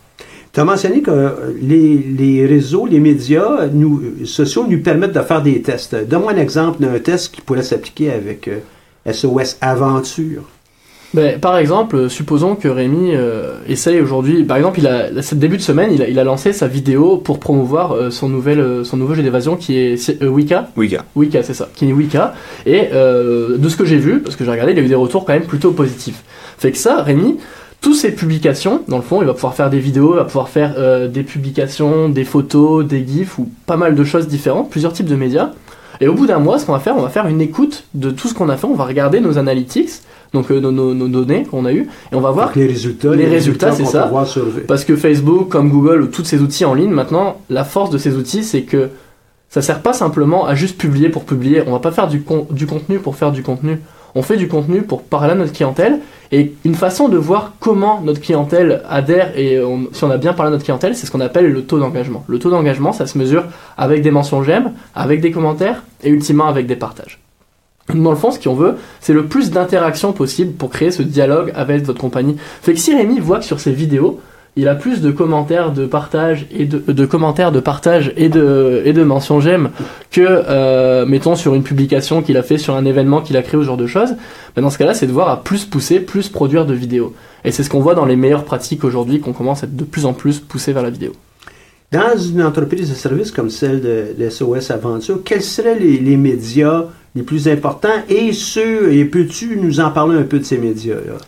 Tu 0.55 0.61
as 0.61 0.65
mentionné 0.65 1.03
que 1.03 1.11
euh, 1.11 1.31
les, 1.61 1.99
les 1.99 2.47
réseaux, 2.47 2.87
les 2.87 3.01
médias 3.01 3.67
nous, 3.73 4.01
euh, 4.01 4.25
sociaux 4.25 4.65
nous 4.69 4.81
permettent 4.81 5.13
de 5.13 5.21
faire 5.21 5.43
des 5.43 5.61
tests. 5.61 5.97
Donne-moi 6.09 6.33
un 6.33 6.37
exemple 6.37 6.81
d'un 6.81 6.97
test 7.01 7.35
qui 7.35 7.41
pourrait 7.41 7.65
s'appliquer 7.65 8.13
avec 8.13 8.47
euh, 8.47 9.13
SOS 9.13 9.57
Aventure. 9.61 10.45
Ben, 11.15 11.39
par 11.39 11.57
exemple, 11.59 11.95
euh, 11.95 12.09
supposons 12.09 12.57
que 12.57 12.67
Rémi 12.67 13.15
euh, 13.15 13.59
essaye 13.69 14.01
aujourd'hui, 14.01 14.43
par 14.43 14.57
exemple, 14.57 14.81
il 14.81 14.87
a, 14.89 15.11
là, 15.11 15.23
ce 15.23 15.37
début 15.37 15.57
de 15.57 15.63
semaine, 15.63 15.91
il 15.93 16.03
a, 16.03 16.09
il 16.09 16.19
a 16.19 16.25
lancé 16.25 16.53
sa 16.53 16.67
vidéo 16.67 17.19
pour 17.19 17.39
promouvoir 17.39 17.93
euh, 17.93 18.11
son, 18.11 18.29
nouvel, 18.29 18.59
euh, 18.59 18.83
son 18.83 18.97
nouveau 18.97 19.15
jeu 19.15 19.23
d'évasion 19.23 19.55
qui 19.55 19.79
est 19.79 20.23
euh, 20.23 20.29
Wicca. 20.29 20.71
Gars. 20.77 21.05
Wicca, 21.15 21.45
c'est 21.45 21.55
ça, 21.55 21.69
qui 21.75 21.89
est 21.89 21.93
Wicca. 21.93 22.35
Et 22.67 22.89
euh, 22.93 23.59
de 23.59 23.69
ce 23.69 23.77
que 23.77 23.85
j'ai 23.85 23.99
vu, 23.99 24.21
parce 24.23 24.35
que 24.35 24.45
j'ai 24.45 24.51
regardé, 24.51 24.73
il 24.73 24.79
a 24.79 24.83
eu 24.83 24.89
des 24.89 24.97
retours 24.97 25.25
quand 25.25 25.35
même 25.35 25.47
plutôt 25.47 25.71
positifs. 25.71 26.25
Fait 26.59 26.73
que 26.73 26.79
ça, 26.79 27.03
Rémi, 27.03 27.39
toutes 27.85 27.97
ces 27.97 28.11
publications, 28.13 28.81
dans 28.89 28.97
le 28.97 29.03
fond, 29.03 29.21
il 29.21 29.27
va 29.27 29.35
pouvoir 29.35 29.55
faire 29.55 29.69
des 29.69 29.79
vidéos, 29.79 30.15
il 30.15 30.17
va 30.17 30.25
pouvoir 30.25 30.49
faire 30.49 30.75
euh, 30.79 31.07
des 31.07 31.23
publications, 31.23 32.09
des 32.09 32.25
photos, 32.25 32.85
des 32.85 33.07
gifs 33.07 33.39
ou 33.39 33.49
pas 33.67 33.77
mal 33.77 33.95
de 33.95 34.05
choses 34.05 34.27
différentes, 34.27 34.71
plusieurs 34.71 34.93
types 34.95 35.07
de 35.07 35.15
médias. 35.17 35.51
Et 36.01 36.09
au 36.09 36.15
bout 36.15 36.27
d'un 36.27 36.39
mois, 36.41 36.59
ce 36.59 36.65
qu'on 36.67 36.73
va 36.73 36.81
faire, 36.81 36.97
on 36.97 37.03
va 37.03 37.09
faire 37.11 37.27
une 37.29 37.41
écoute 37.43 37.85
de 37.95 38.11
tout 38.11 38.27
ce 38.27 38.35
qu'on 38.35 38.49
a 38.49 38.57
fait, 38.57 38.67
on 38.67 38.75
va 38.75 38.85
regarder 38.85 39.21
nos 39.21 39.37
analytics, 39.39 39.91
donc 40.33 40.51
euh, 40.51 40.59
nos, 40.61 40.73
nos- 40.73 40.95
nos 40.95 41.09
données 41.09 41.45
qu'on 41.45 41.67
a 41.67 41.73
eues, 41.73 41.87
et 42.11 42.15
on 42.17 42.21
va 42.21 42.31
voir 42.33 42.47
Donc, 42.49 42.57
les 42.57 42.67
résultats. 42.67 43.15
les 43.15 43.27
résultats, 43.27 43.71
c'est 43.73 43.85
ça. 43.93 44.09
sur- 44.27 44.45
parce 44.67 44.85
que 44.85 44.97
Facebook, 44.97 45.49
comme 45.51 45.69
Google 45.71 46.01
ou 46.03 46.07
tous 46.07 46.25
ces 46.25 46.41
outils 46.41 46.65
en 46.65 46.75
ligne, 46.75 46.91
maintenant, 46.91 47.37
la 47.51 47.65
force 47.65 47.91
de 47.91 47.99
ces 47.99 48.17
outils, 48.17 48.43
c'est 48.43 48.63
que 48.63 48.89
ça 49.51 49.63
sert 49.63 49.81
pas 49.83 49.93
simplement 49.93 50.47
à 50.47 50.55
juste 50.57 50.79
publier 50.79 51.11
pour 51.11 51.25
publier. 51.25 51.63
On 51.67 51.73
va 51.73 51.79
pas 51.79 51.93
faire 51.93 52.09
du, 52.09 52.23
con- 52.23 52.47
du 52.51 52.67
contenu 52.67 52.99
pour 52.99 53.15
faire 53.15 53.31
du 53.31 53.43
contenu. 53.45 53.79
On 54.15 54.23
fait 54.23 54.37
du 54.37 54.49
contenu 54.49 54.83
pour 54.83 55.03
parler 55.03 55.33
à 55.33 55.35
notre 55.35 55.53
clientèle. 55.53 56.01
Et 56.33 56.55
une 56.65 56.75
façon 56.75 57.09
de 57.09 57.17
voir 57.17 57.53
comment 57.61 58.01
notre 58.01 58.21
clientèle 58.21 58.83
adhère 58.89 59.37
et 59.39 59.61
si 59.93 60.05
on 60.05 60.11
a 60.11 60.17
bien 60.17 60.33
parlé 60.33 60.49
à 60.49 60.51
notre 60.51 60.65
clientèle, 60.65 60.97
c'est 60.97 61.07
ce 61.07 61.13
qu'on 61.13 61.21
appelle 61.21 61.53
le 61.53 61.63
taux 61.63 61.79
d'engagement. 61.79 62.25
Le 62.27 62.39
taux 62.39 62.51
d'engagement, 62.51 62.93
ça 62.93 63.07
se 63.07 63.19
mesure 63.19 63.45
avec 63.77 64.03
des 64.03 64.11
mentions 64.11 64.43
j'aime, 64.43 64.73
avec 64.95 65.21
des 65.21 65.31
commentaires 65.31 65.85
et 66.03 66.09
ultimement 66.09 66.47
avec 66.47 66.67
des 66.67 66.77
partages. 66.77 67.21
Dans 67.93 68.11
le 68.11 68.17
fond, 68.17 68.31
ce 68.31 68.39
qu'on 68.39 68.55
veut, 68.55 68.77
c'est 69.01 69.13
le 69.13 69.27
plus 69.27 69.51
d'interactions 69.51 70.13
possible 70.13 70.53
pour 70.53 70.71
créer 70.71 70.91
ce 70.91 71.03
dialogue 71.03 71.53
avec 71.55 71.85
votre 71.85 72.01
compagnie. 72.01 72.37
Fait 72.63 72.73
que 72.73 72.81
si 72.81 72.95
Rémi 72.95 73.21
voit 73.21 73.39
que 73.39 73.45
sur 73.45 73.61
ses 73.61 73.73
vidéos, 73.73 74.21
il 74.57 74.69
a 74.69 74.75
plus 74.75 75.01
de 75.01 75.11
commentaires 75.11 75.73
de 75.73 75.85
partage 75.87 76.47
et 76.51 76.65
de, 76.65 76.79
de 76.93 77.07
commentaires 77.07 77.51
de 77.51 77.61
partage 77.61 78.13
et 78.17 78.29
de 78.29 78.83
et 78.85 78.93
de 78.93 79.03
mentions 79.03 79.41
j'aime 79.41 79.71
que 80.13 80.21
euh, 80.23 81.07
mettons 81.07 81.35
sur 81.35 81.55
une 81.55 81.65
publication 81.65 82.23
qu'il 82.23 82.37
a 82.37 82.43
fait 82.43 82.59
sur 82.59 82.77
un 82.77 82.85
événement 82.85 83.21
qu'il 83.21 83.37
a 83.37 83.43
créé 83.43 83.59
ou 83.59 83.63
ce 83.63 83.67
genre 83.67 83.77
de 83.77 83.87
choses. 83.87 84.15
Ben 84.55 84.63
dans 84.63 84.71
ce 84.71 84.79
cas-là, 84.79 84.95
c'est 84.95 85.07
de 85.07 85.13
voir 85.13 85.29
à 85.29 85.43
plus 85.43 85.65
pousser, 85.65 85.99
plus 85.99 86.29
produire 86.29 86.67
de 86.67 86.75
vidéos. 86.75 87.15
Et 87.45 87.51
c'est 87.51 87.65
ce 87.65 87.71
qu'on 87.71 87.81
voit 87.81 87.95
dans 87.95 88.05
les 88.05 88.17
meilleures 88.17 88.45
pratiques 88.45 88.85
aujourd'hui, 88.85 89.21
qu'on 89.21 89.33
commence 89.33 89.65
à 89.65 89.67
être 89.67 89.77
de 89.77 89.85
plus 89.85 90.07
en 90.07 90.13
plus 90.13 90.39
poussé 90.39 90.73
vers 90.73 90.83
la 90.83 90.91
vidéo. 90.91 91.13
Dans 91.91 92.17
une 92.17 92.43
entreprise 92.43 92.91
de 92.91 92.95
service 92.95 93.31
comme 93.31 93.51
celle 93.51 93.81
de, 93.81 94.15
de 94.19 94.31
SOS 94.31 94.71
Aventure, 94.71 95.21
quels 95.25 95.43
seraient 95.43 95.79
les, 95.79 95.99
les 95.99 96.17
médias 96.17 96.85
les 97.15 97.23
plus 97.23 97.49
importants? 97.49 98.03
Et 98.09 98.33
ceux, 98.33 98.93
et 98.93 99.05
peux-tu 99.05 99.59
nous 99.61 99.81
en 99.81 99.91
parler 99.91 100.19
un 100.19 100.23
peu 100.23 100.39
de 100.39 100.45
ces 100.45 100.59
médias-là? 100.59 101.19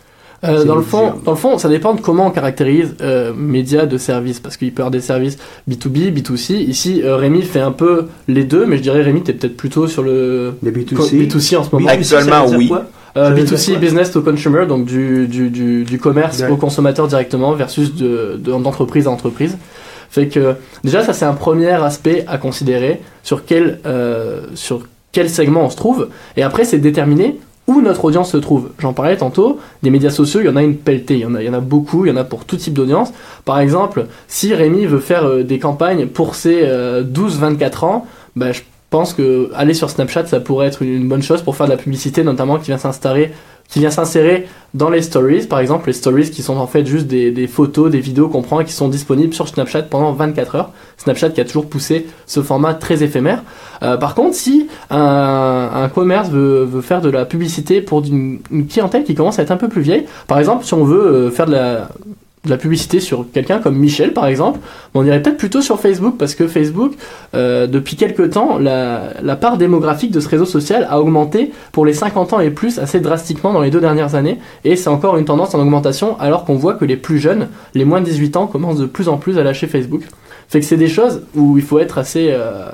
Euh, 0.43 0.65
dans 0.65 0.75
le 0.75 0.83
fond, 0.83 1.13
dans 1.25 1.31
le 1.31 1.37
fond, 1.37 1.57
ça 1.57 1.67
dépend 1.67 1.95
de 1.95 2.01
comment 2.01 2.27
on 2.27 2.31
caractérise 2.31 2.95
euh, 3.01 3.33
médias 3.35 3.85
de 3.87 3.97
service, 3.97 4.39
parce 4.39 4.55
qu'il 4.55 4.71
peut 4.71 4.81
y 4.81 4.83
avoir 4.83 4.91
des 4.91 5.01
services 5.01 5.37
B2B, 5.69 6.13
B2C. 6.13 6.53
Ici, 6.53 7.01
euh, 7.03 7.15
Rémi 7.15 7.41
fait 7.41 7.59
un 7.59 7.71
peu 7.71 8.05
les 8.27 8.43
deux, 8.43 8.65
mais 8.67 8.77
je 8.77 8.83
dirais 8.83 9.01
Rémi, 9.01 9.23
t'es 9.23 9.33
peut-être 9.33 9.57
plutôt 9.57 9.87
sur 9.87 10.03
le 10.03 10.53
Les 10.61 10.71
B2C? 10.71 11.27
B2C 11.27 11.57
en 11.57 11.63
ce 11.63 11.69
moment. 11.73 11.87
B2C, 11.89 12.03
ça 12.03 12.17
Actuellement, 12.19 12.45
oui. 12.55 12.71
Euh, 13.17 13.29
Ça 13.29 13.29
veut 13.31 13.43
B2C, 13.43 13.55
dire 13.65 13.73
quoi? 13.73 13.79
business 13.81 14.11
to 14.11 14.21
consumer, 14.21 14.65
donc 14.67 14.85
du, 14.85 15.27
du, 15.27 15.49
du, 15.49 15.83
du 15.85 15.97
commerce 15.97 16.43
au 16.51 16.55
consommateur 16.55 17.07
directement 17.07 17.53
versus 17.53 17.95
de, 17.95 18.35
de- 18.37 18.51
d'entreprise 18.51 19.07
à 19.07 19.09
entreprise. 19.09 19.57
Fait 20.11 20.27
que 20.27 20.53
déjà 20.83 21.03
ça 21.03 21.13
c'est 21.13 21.25
un 21.25 21.33
premier 21.33 21.71
aspect 21.71 22.23
à 22.27 22.37
considérer 22.37 23.01
sur 23.23 23.43
quel, 23.43 23.79
euh, 23.87 24.41
sur 24.53 24.87
quel 25.11 25.29
segment 25.31 25.65
on 25.65 25.69
se 25.71 25.75
trouve. 25.75 26.09
Et 26.37 26.43
après 26.43 26.63
c'est 26.63 26.77
déterminer 26.77 27.39
où 27.67 27.81
notre 27.81 28.05
audience 28.05 28.31
se 28.31 28.37
trouve. 28.37 28.69
J'en 28.79 28.93
parlais 28.93 29.17
tantôt, 29.17 29.59
des 29.83 29.89
médias 29.89 30.09
sociaux, 30.09 30.39
il 30.39 30.45
y 30.45 30.49
en 30.49 30.55
a 30.55 30.63
une 30.63 30.77
pelletée, 30.77 31.15
il 31.15 31.19
y 31.19 31.25
en 31.25 31.35
a, 31.35 31.43
il 31.43 31.45
y 31.45 31.49
en 31.49 31.53
a 31.53 31.59
beaucoup, 31.59 32.05
il 32.05 32.09
y 32.09 32.11
en 32.11 32.17
a 32.17 32.23
pour 32.23 32.45
tout 32.45 32.55
type 32.55 32.73
d'audience. 32.73 33.11
Par 33.43 33.59
exemple, 33.59 34.07
si 34.27 34.53
Rémi 34.53 34.85
veut 34.85 34.99
faire 34.99 35.25
euh, 35.25 35.43
des 35.43 35.59
campagnes 35.59 36.07
pour 36.07 36.35
ses 36.35 36.61
euh, 36.63 37.03
12-24 37.03 37.85
ans, 37.85 38.05
bah, 38.37 38.53
je 38.53 38.61
pense 38.89 39.13
que 39.13 39.51
aller 39.53 39.73
sur 39.73 39.89
Snapchat, 39.89 40.27
ça 40.27 40.39
pourrait 40.39 40.67
être 40.67 40.81
une 40.81 41.09
bonne 41.09 41.21
chose 41.21 41.41
pour 41.41 41.57
faire 41.57 41.65
de 41.65 41.71
la 41.71 41.77
publicité, 41.77 42.23
notamment 42.23 42.57
qui 42.57 42.67
vient 42.67 42.77
s'installer, 42.77 43.31
qui 43.67 43.79
vient 43.79 43.91
s'insérer 43.91 44.47
dans 44.73 44.89
les 44.89 45.01
stories, 45.01 45.47
par 45.47 45.59
exemple, 45.59 45.87
les 45.87 45.93
stories 45.93 46.29
qui 46.29 46.41
sont 46.41 46.57
en 46.57 46.67
fait 46.67 46.85
juste 46.85 47.07
des, 47.07 47.47
photos, 47.47 47.89
des 47.89 47.99
vidéos 47.99 48.29
qu'on 48.29 48.41
prend 48.41 48.59
et 48.59 48.65
qui 48.65 48.73
sont 48.73 48.89
disponibles 48.89 49.33
sur 49.33 49.47
Snapchat 49.47 49.83
pendant 49.83 50.13
24 50.13 50.55
heures. 50.55 50.71
Snapchat 50.97 51.29
qui 51.29 51.41
a 51.41 51.45
toujours 51.45 51.67
poussé 51.67 52.05
ce 52.25 52.41
format 52.41 52.73
très 52.73 53.03
éphémère. 53.03 53.43
Euh, 53.83 53.97
par 53.97 54.13
contre, 54.13 54.35
si 54.35 54.67
un, 54.89 55.69
un 55.73 55.89
commerce 55.89 56.29
veut, 56.29 56.63
veut 56.63 56.81
faire 56.81 57.01
de 57.01 57.09
la 57.09 57.25
publicité 57.25 57.81
pour 57.81 58.05
une, 58.05 58.39
une 58.51 58.67
clientèle 58.67 59.03
qui 59.03 59.15
commence 59.15 59.39
à 59.39 59.43
être 59.43 59.51
un 59.51 59.57
peu 59.57 59.69
plus 59.69 59.81
vieille, 59.81 60.05
par 60.27 60.39
exemple, 60.39 60.65
si 60.65 60.73
on 60.73 60.83
veut 60.83 61.05
euh, 61.05 61.31
faire 61.31 61.45
de 61.45 61.53
la, 61.53 61.89
de 62.45 62.49
la 62.49 62.57
publicité 62.57 62.99
sur 62.99 63.25
quelqu'un 63.31 63.59
comme 63.59 63.75
Michel, 63.77 64.13
par 64.13 64.27
exemple, 64.27 64.59
on 64.93 65.05
irait 65.05 65.21
peut-être 65.21 65.37
plutôt 65.37 65.61
sur 65.61 65.79
Facebook 65.79 66.15
parce 66.17 66.35
que 66.35 66.47
Facebook, 66.47 66.93
euh, 67.33 67.67
depuis 67.67 67.95
quelques 67.95 68.31
temps, 68.31 68.57
la, 68.57 69.35
part 69.35 69.57
démographique 69.57 70.11
de 70.11 70.19
ce 70.19 70.29
réseau 70.29 70.45
social 70.45 70.87
a 70.89 70.99
augmenté 70.99 71.51
pour 71.71 71.85
les 71.85 71.93
50 71.93 72.33
ans 72.33 72.39
et 72.39 72.49
plus 72.49 72.79
assez 72.79 72.99
drastiquement 72.99 73.53
dans 73.53 73.61
les 73.61 73.69
deux 73.69 73.81
dernières 73.81 74.15
années 74.15 74.39
et 74.63 74.75
c'est 74.75 74.89
encore 74.89 75.17
une 75.17 75.25
tendance 75.25 75.53
en 75.55 75.59
augmentation 75.59 76.19
alors 76.19 76.45
qu'on 76.45 76.55
voit 76.55 76.75
que 76.75 76.85
les 76.85 76.97
plus 76.97 77.19
jeunes, 77.19 77.49
les 77.73 77.85
moins 77.85 77.99
de 77.99 78.05
18 78.05 78.37
ans, 78.37 78.47
commencent 78.47 78.79
de 78.79 78.85
plus 78.85 79.09
en 79.09 79.17
plus 79.17 79.37
à 79.37 79.43
lâcher 79.43 79.67
Facebook. 79.67 80.03
Fait 80.47 80.59
que 80.59 80.65
c'est 80.65 80.77
des 80.77 80.87
choses 80.87 81.23
où 81.35 81.57
il 81.57 81.63
faut 81.63 81.79
être 81.79 81.97
assez... 81.97 82.29
euh, 82.31 82.69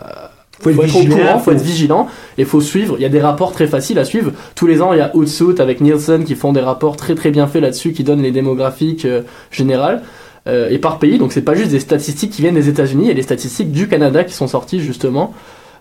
Faut 0.63 0.69
être 0.71 0.79
au 0.95 0.99
vigilant, 0.99 1.17
courant, 1.17 1.39
faut 1.39 1.45
faut- 1.45 1.51
être 1.51 1.61
vigilant 1.61 2.07
et 2.37 2.45
faut 2.45 2.61
suivre. 2.61 2.95
Il 2.97 3.01
y 3.01 3.05
a 3.05 3.09
des 3.09 3.21
rapports 3.21 3.51
très 3.51 3.67
faciles 3.67 3.99
à 3.99 4.05
suivre. 4.05 4.31
Tous 4.55 4.67
les 4.67 4.81
ans, 4.81 4.93
il 4.93 4.97
y 4.97 5.01
a 5.01 5.11
Hootsuite 5.15 5.59
avec 5.59 5.81
Nielsen 5.81 6.23
qui 6.23 6.35
font 6.35 6.53
des 6.53 6.61
rapports 6.61 6.97
très 6.97 7.15
très 7.15 7.31
bien 7.31 7.47
faits 7.47 7.61
là-dessus, 7.61 7.93
qui 7.93 8.03
donnent 8.03 8.21
les 8.21 8.31
démographiques 8.31 9.05
euh, 9.05 9.21
générales 9.51 10.01
euh, 10.47 10.69
et 10.69 10.77
par 10.79 10.99
pays. 10.99 11.17
Donc 11.17 11.31
c'est 11.33 11.41
pas 11.41 11.53
juste 11.55 11.71
des 11.71 11.79
statistiques 11.79 12.31
qui 12.31 12.41
viennent 12.41 12.55
des 12.55 12.69
États-Unis, 12.69 13.03
il 13.05 13.07
y 13.09 13.11
a 13.11 13.15
des 13.15 13.21
statistiques 13.21 13.71
du 13.71 13.87
Canada 13.87 14.23
qui 14.23 14.33
sont 14.33 14.47
sorties 14.47 14.79
justement 14.79 15.33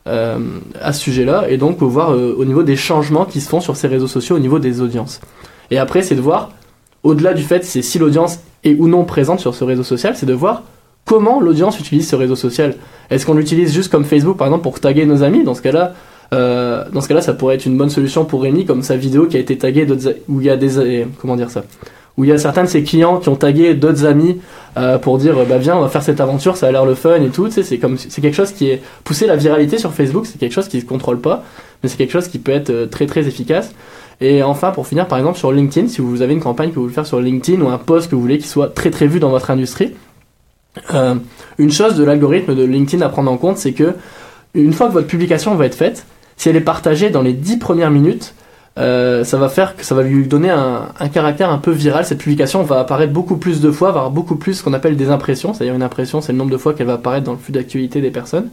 euh, 0.09 0.39
à 0.80 0.93
ce 0.93 1.01
sujet-là 1.01 1.47
et 1.49 1.57
donc 1.59 1.78
faut 1.78 1.89
voir 1.89 2.11
au 2.11 2.45
niveau 2.45 2.62
des 2.64 2.76
changements 2.76 3.24
qui 3.24 3.41
se 3.41 3.49
font 3.49 3.61
sur 3.61 3.76
ces 3.76 3.87
réseaux 3.89 4.09
sociaux 4.09 4.37
au 4.37 4.41
niveau 4.41 4.59
des 4.59 4.80
audiences. 4.80 5.20
Et 5.70 5.78
après, 5.78 6.03
c'est 6.03 6.14
de 6.16 6.20
voir 6.20 6.51
au-delà 7.05 7.35
du 7.35 7.43
fait 7.43 7.64
c'est 7.64 7.83
si 7.83 7.99
l'audience 7.99 8.39
est 8.64 8.74
ou 8.78 8.89
non 8.89 9.05
présente 9.05 9.41
sur 9.41 9.55
ce 9.55 9.64
réseau 9.64 9.83
social, 9.83 10.14
c'est 10.16 10.26
de 10.26 10.33
voir 10.33 10.62
comment 11.05 11.41
l'audience 11.41 11.78
utilise 11.80 12.09
ce 12.09 12.16
réseau 12.16 12.37
social. 12.37 12.74
Est-ce 13.12 13.26
qu'on 13.26 13.34
l'utilise 13.34 13.72
juste 13.72 13.92
comme 13.92 14.04
Facebook 14.04 14.36
par 14.36 14.46
exemple 14.46 14.62
pour 14.62 14.80
taguer 14.80 15.04
nos 15.04 15.22
amis 15.22 15.44
Dans 15.44 15.54
ce 15.54 15.62
cas-là, 15.62 15.92
euh, 16.32 16.84
dans 16.92 17.00
ce 17.00 17.08
cas-là, 17.08 17.20
ça 17.20 17.34
pourrait 17.34 17.56
être 17.56 17.66
une 17.66 17.76
bonne 17.76 17.90
solution 17.90 18.24
pour 18.24 18.42
Rémi, 18.42 18.64
comme 18.64 18.82
sa 18.82 18.96
vidéo 18.96 19.26
qui 19.26 19.36
a 19.36 19.40
été 19.40 19.58
taguée 19.58 19.86
où 20.28 20.40
il 20.40 20.46
y 20.46 20.50
a 20.50 20.56
des, 20.56 21.06
comment 21.20 21.36
dire 21.36 21.50
ça, 21.50 21.62
où 22.16 22.24
il 22.24 22.30
y 22.30 22.32
a 22.32 22.38
certains 22.38 22.64
de 22.64 22.68
ses 22.68 22.82
clients 22.82 23.18
qui 23.18 23.28
ont 23.28 23.36
tagué 23.36 23.74
d'autres 23.74 24.06
amis 24.06 24.40
euh, 24.78 24.96
pour 24.96 25.18
dire, 25.18 25.34
bah 25.48 25.58
viens, 25.58 25.76
on 25.76 25.82
va 25.82 25.88
faire 25.88 26.02
cette 26.02 26.20
aventure, 26.20 26.56
ça 26.56 26.68
a 26.68 26.72
l'air 26.72 26.86
le 26.86 26.94
fun 26.94 27.20
et 27.20 27.28
tout. 27.28 27.46
Tu 27.48 27.52
sais, 27.52 27.62
c'est 27.62 27.78
comme, 27.78 27.98
c'est 27.98 28.22
quelque 28.22 28.34
chose 28.34 28.52
qui 28.52 28.70
est 28.70 28.82
poussé 29.04 29.26
la 29.26 29.36
viralité 29.36 29.76
sur 29.76 29.92
Facebook, 29.92 30.26
c'est 30.26 30.38
quelque 30.38 30.52
chose 30.52 30.68
qui 30.68 30.80
se 30.80 30.86
contrôle 30.86 31.20
pas, 31.20 31.44
mais 31.82 31.90
c'est 31.90 31.98
quelque 31.98 32.12
chose 32.12 32.28
qui 32.28 32.38
peut 32.38 32.52
être 32.52 32.70
euh, 32.70 32.86
très 32.86 33.06
très 33.06 33.26
efficace. 33.28 33.74
Et 34.20 34.42
enfin, 34.42 34.70
pour 34.70 34.86
finir, 34.86 35.08
par 35.08 35.18
exemple, 35.18 35.36
sur 35.36 35.50
LinkedIn, 35.52 35.88
si 35.88 36.00
vous 36.00 36.22
avez 36.22 36.32
une 36.32 36.40
campagne 36.40 36.70
que 36.70 36.76
vous 36.76 36.82
voulez 36.82 36.94
faire 36.94 37.06
sur 37.06 37.20
LinkedIn 37.20 37.60
ou 37.60 37.68
un 37.68 37.78
post 37.78 38.08
que 38.08 38.14
vous 38.14 38.20
voulez 38.20 38.38
qui 38.38 38.46
soit 38.46 38.68
très 38.68 38.90
très 38.90 39.06
vu 39.06 39.18
dans 39.18 39.30
votre 39.30 39.50
industrie, 39.50 39.94
euh, 40.94 41.14
une 41.58 41.72
chose 41.72 41.96
de 41.96 42.04
l'algorithme 42.04 42.54
de 42.54 42.64
LinkedIn 42.64 43.04
à 43.04 43.08
prendre 43.08 43.30
en 43.30 43.36
compte, 43.36 43.58
c'est 43.58 43.72
que 43.72 43.94
une 44.54 44.72
fois 44.72 44.88
que 44.88 44.92
votre 44.92 45.06
publication 45.06 45.54
va 45.54 45.66
être 45.66 45.74
faite, 45.74 46.06
si 46.36 46.48
elle 46.48 46.56
est 46.56 46.60
partagée 46.60 47.10
dans 47.10 47.22
les 47.22 47.32
10 47.32 47.58
premières 47.58 47.90
minutes, 47.90 48.34
euh, 48.78 49.22
ça 49.22 49.36
va 49.36 49.48
faire 49.48 49.76
que 49.76 49.84
ça 49.84 49.94
va 49.94 50.02
lui 50.02 50.26
donner 50.26 50.48
un, 50.48 50.88
un 50.98 51.08
caractère 51.08 51.50
un 51.50 51.58
peu 51.58 51.70
viral. 51.70 52.06
Cette 52.06 52.18
publication 52.18 52.62
va 52.62 52.80
apparaître 52.80 53.12
beaucoup 53.12 53.36
plus 53.36 53.60
de 53.60 53.70
fois, 53.70 53.92
va 53.92 54.00
avoir 54.00 54.10
beaucoup 54.10 54.36
plus 54.36 54.54
ce 54.54 54.62
qu'on 54.62 54.72
appelle 54.72 54.96
des 54.96 55.10
impressions. 55.10 55.52
C'est-à-dire 55.52 55.74
une 55.74 55.82
impression, 55.82 56.20
c'est 56.20 56.32
le 56.32 56.38
nombre 56.38 56.50
de 56.50 56.56
fois 56.56 56.72
qu'elle 56.72 56.86
va 56.86 56.94
apparaître 56.94 57.24
dans 57.24 57.32
le 57.32 57.38
flux 57.38 57.52
d'actualité 57.52 58.00
des 58.00 58.10
personnes. 58.10 58.48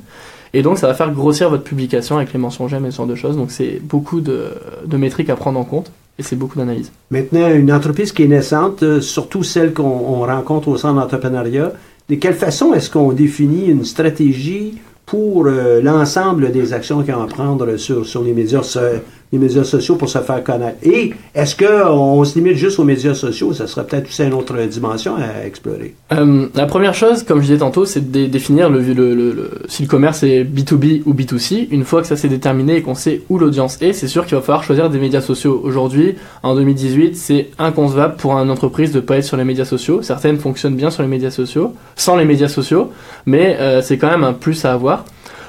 Et 0.54 0.62
donc 0.62 0.78
ça 0.78 0.88
va 0.88 0.94
faire 0.94 1.12
grossir 1.12 1.50
votre 1.50 1.64
publication 1.64 2.18
avec 2.18 2.34
les 2.34 2.40
mentions 2.40 2.68
j'aime 2.68 2.86
et 2.86 2.92
ce 2.92 2.98
genre 2.98 3.08
de 3.08 3.16
choses. 3.16 3.38
Donc 3.38 3.52
c'est 3.52 3.80
beaucoup 3.82 4.20
de, 4.20 4.50
de 4.86 4.98
métriques 4.98 5.30
à 5.30 5.36
prendre 5.36 5.60
en 5.60 5.64
compte 5.64 5.92
et 6.18 6.24
c'est 6.24 6.36
beaucoup 6.36 6.58
d'analyse. 6.58 6.92
Maintenant, 7.12 7.50
une 7.54 7.72
entreprise 7.72 8.12
qui 8.12 8.24
est 8.24 8.28
naissante, 8.28 8.84
euh, 8.84 9.00
surtout 9.00 9.44
celle 9.44 9.74
qu'on 9.74 9.84
on 9.84 10.22
rencontre 10.22 10.68
au 10.68 10.78
centre 10.78 11.00
d'entrepreneuriat, 11.00 11.72
de 12.10 12.16
quelle 12.16 12.34
façon 12.34 12.74
est-ce 12.74 12.90
qu'on 12.90 13.12
définit 13.12 13.68
une 13.68 13.86
stratégie 13.86 14.80
pour 15.06 15.46
euh, 15.48 15.82
l'ensemble 15.82 16.52
des 16.52 16.74
actions 16.74 17.04
qu'on 17.04 17.18
va 17.18 17.26
prendre 17.26 17.78
sur, 17.78 18.06
sur 18.06 18.24
les, 18.24 18.34
médias, 18.34 18.78
les 19.32 19.38
médias 19.40 19.64
sociaux 19.64 19.96
pour 19.96 20.10
se 20.10 20.18
faire 20.20 20.44
connaître? 20.44 20.78
Et 20.84 21.14
est-ce 21.36 21.56
qu'on 21.56 22.24
se 22.24 22.36
limite 22.38 22.56
juste 22.58 22.80
aux 22.80 22.84
médias 22.84 23.14
sociaux? 23.14 23.54
Ça 23.54 23.68
serait 23.68 23.86
peut-être 23.86 24.08
aussi 24.08 24.24
une 24.24 24.34
autre 24.34 24.56
dimension 24.68 25.16
à 25.16 25.46
explorer. 25.46 25.94
Euh, 26.14 26.48
la 26.56 26.66
première 26.66 26.94
chose, 26.94 27.24
comme 27.24 27.40
je 27.40 27.46
disais 27.48 27.58
tantôt, 27.60 27.86
c'est 27.86 28.02
de 28.02 28.08
dé- 28.12 28.28
définir 28.28 28.70
si 29.68 29.84
le 29.84 29.88
commerce 29.88 30.24
est 30.24 30.44
B2B 30.44 31.04
ou 31.06 31.14
B2C. 31.14 31.68
Une 31.72 31.84
fois 31.84 32.02
que 32.02 32.08
ça 32.08 32.16
c'est 32.16 32.28
déterminé 32.30 32.78
et 32.78 32.82
qu'on 32.82 32.96
sait 32.96 33.22
où 33.30 33.38
l'audience 33.38 33.82
est, 33.82 33.94
c'est 33.94 34.08
sûr 34.08 34.26
qu'il 34.26 34.36
va 34.36 34.42
falloir 34.42 34.64
choisir 34.64 34.90
des 34.90 35.00
médias 35.00 35.22
sociaux. 35.22 35.62
Aujourd'hui, 35.64 36.16
en 36.44 36.56
2018, 36.56 37.16
c'est 37.16 37.50
inconcevable 37.60 38.16
pour 38.18 38.34
une 38.34 38.50
entreprise 38.50 38.92
de 38.92 39.00
pas 39.00 39.18
être 39.18 39.24
sur 39.24 39.38
les 39.38 39.44
médias 39.44 39.66
sociaux. 39.66 40.02
Certaines 40.02 40.38
fonctionnent 40.38 40.76
bien 40.76 40.90
sur 40.90 41.04
les 41.04 41.10
médias 41.10 41.32
sociaux, 41.32 41.74
sans 41.96 42.16
les 42.16 42.26
médias 42.26 42.48
sociaux, 42.48 42.90
mais 43.26 43.58
euh, 43.60 43.82
c'est 43.82 43.98
quand 43.98 44.10
même 44.10 44.24
un 44.24 44.34
plus 44.34 44.66
à 44.66 44.74
avoir. 44.74 45.06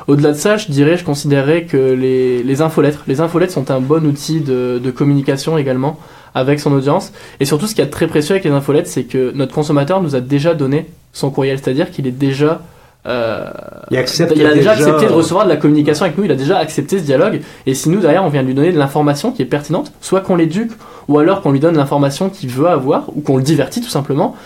Au-delà 0.09 0.31
de 0.33 0.37
ça, 0.37 0.57
je 0.57 0.67
dirais, 0.71 0.97
je 0.97 1.05
considérais 1.05 1.65
que 1.65 1.77
les, 1.77 2.43
les 2.43 2.63
infolettres, 2.63 3.05
les 3.07 3.21
infolettres 3.21 3.53
sont 3.53 3.71
un 3.71 3.81
bon 3.81 4.05
outil 4.07 4.41
de, 4.41 4.81
de 4.83 4.91
communication 4.91 5.59
également 5.59 5.99
avec 6.35 6.61
son 6.61 6.73
audience. 6.73 7.13
Et 7.41 7.45
surtout, 7.45 7.67
ce 7.67 7.75
qui 7.75 7.81
est 7.81 7.87
très 7.87 8.07
précieux 8.07 8.35
avec 8.35 8.45
les 8.45 8.51
infolettes, 8.51 8.87
c'est 8.87 9.05
que 9.05 9.33
notre 9.35 9.55
consommateur 9.55 10.01
nous 10.03 10.15
a 10.17 10.21
déjà 10.21 10.55
donné 10.55 10.87
son 11.13 11.31
courriel, 11.31 11.59
c'est-à-dire 11.59 11.91
qu'il 11.91 12.07
est 12.07 12.13
déjà 12.13 12.61
euh, 13.07 13.47
Il 13.91 13.97
accepte 13.97 14.33
il 14.37 14.45
a 14.47 14.53
déjà 14.55 14.75
déjà- 14.77 14.87
accepté 14.93 15.07
de 15.07 15.13
recevoir 15.13 15.45
de 15.45 15.51
la 15.51 15.57
communication 15.57 16.05
avec 16.05 16.19
nous, 16.19 16.25
il 16.25 16.31
a 16.31 16.35
déjà 16.37 16.59
accepté 16.59 16.99
ce 16.99 17.05
dialogue. 17.05 17.41
Et 17.67 17.75
si 17.75 17.89
nous, 17.89 17.99
derrière, 18.01 18.25
on 18.25 18.29
vient 18.29 18.43
lui 18.43 18.55
donner 18.55 18.73
de 18.73 18.79
l'information 18.79 19.33
qui 19.33 19.43
est 19.43 19.47
pertinente, 19.47 19.93
soit 20.01 20.21
qu'on 20.21 20.37
l'éduque, 20.37 20.71
ou 21.09 21.19
alors 21.19 21.41
qu'on 21.41 21.51
lui 21.51 21.61
donne 21.61 21.77
l'information 21.77 22.29
qu'il 22.29 22.51
veut 22.51 22.69
avoir, 22.69 23.05
ou 23.17 23.23
qu'on 23.23 23.39
le 23.39 23.43
divertit 23.43 23.81
tout 23.81 23.89
simplement, 23.89 24.37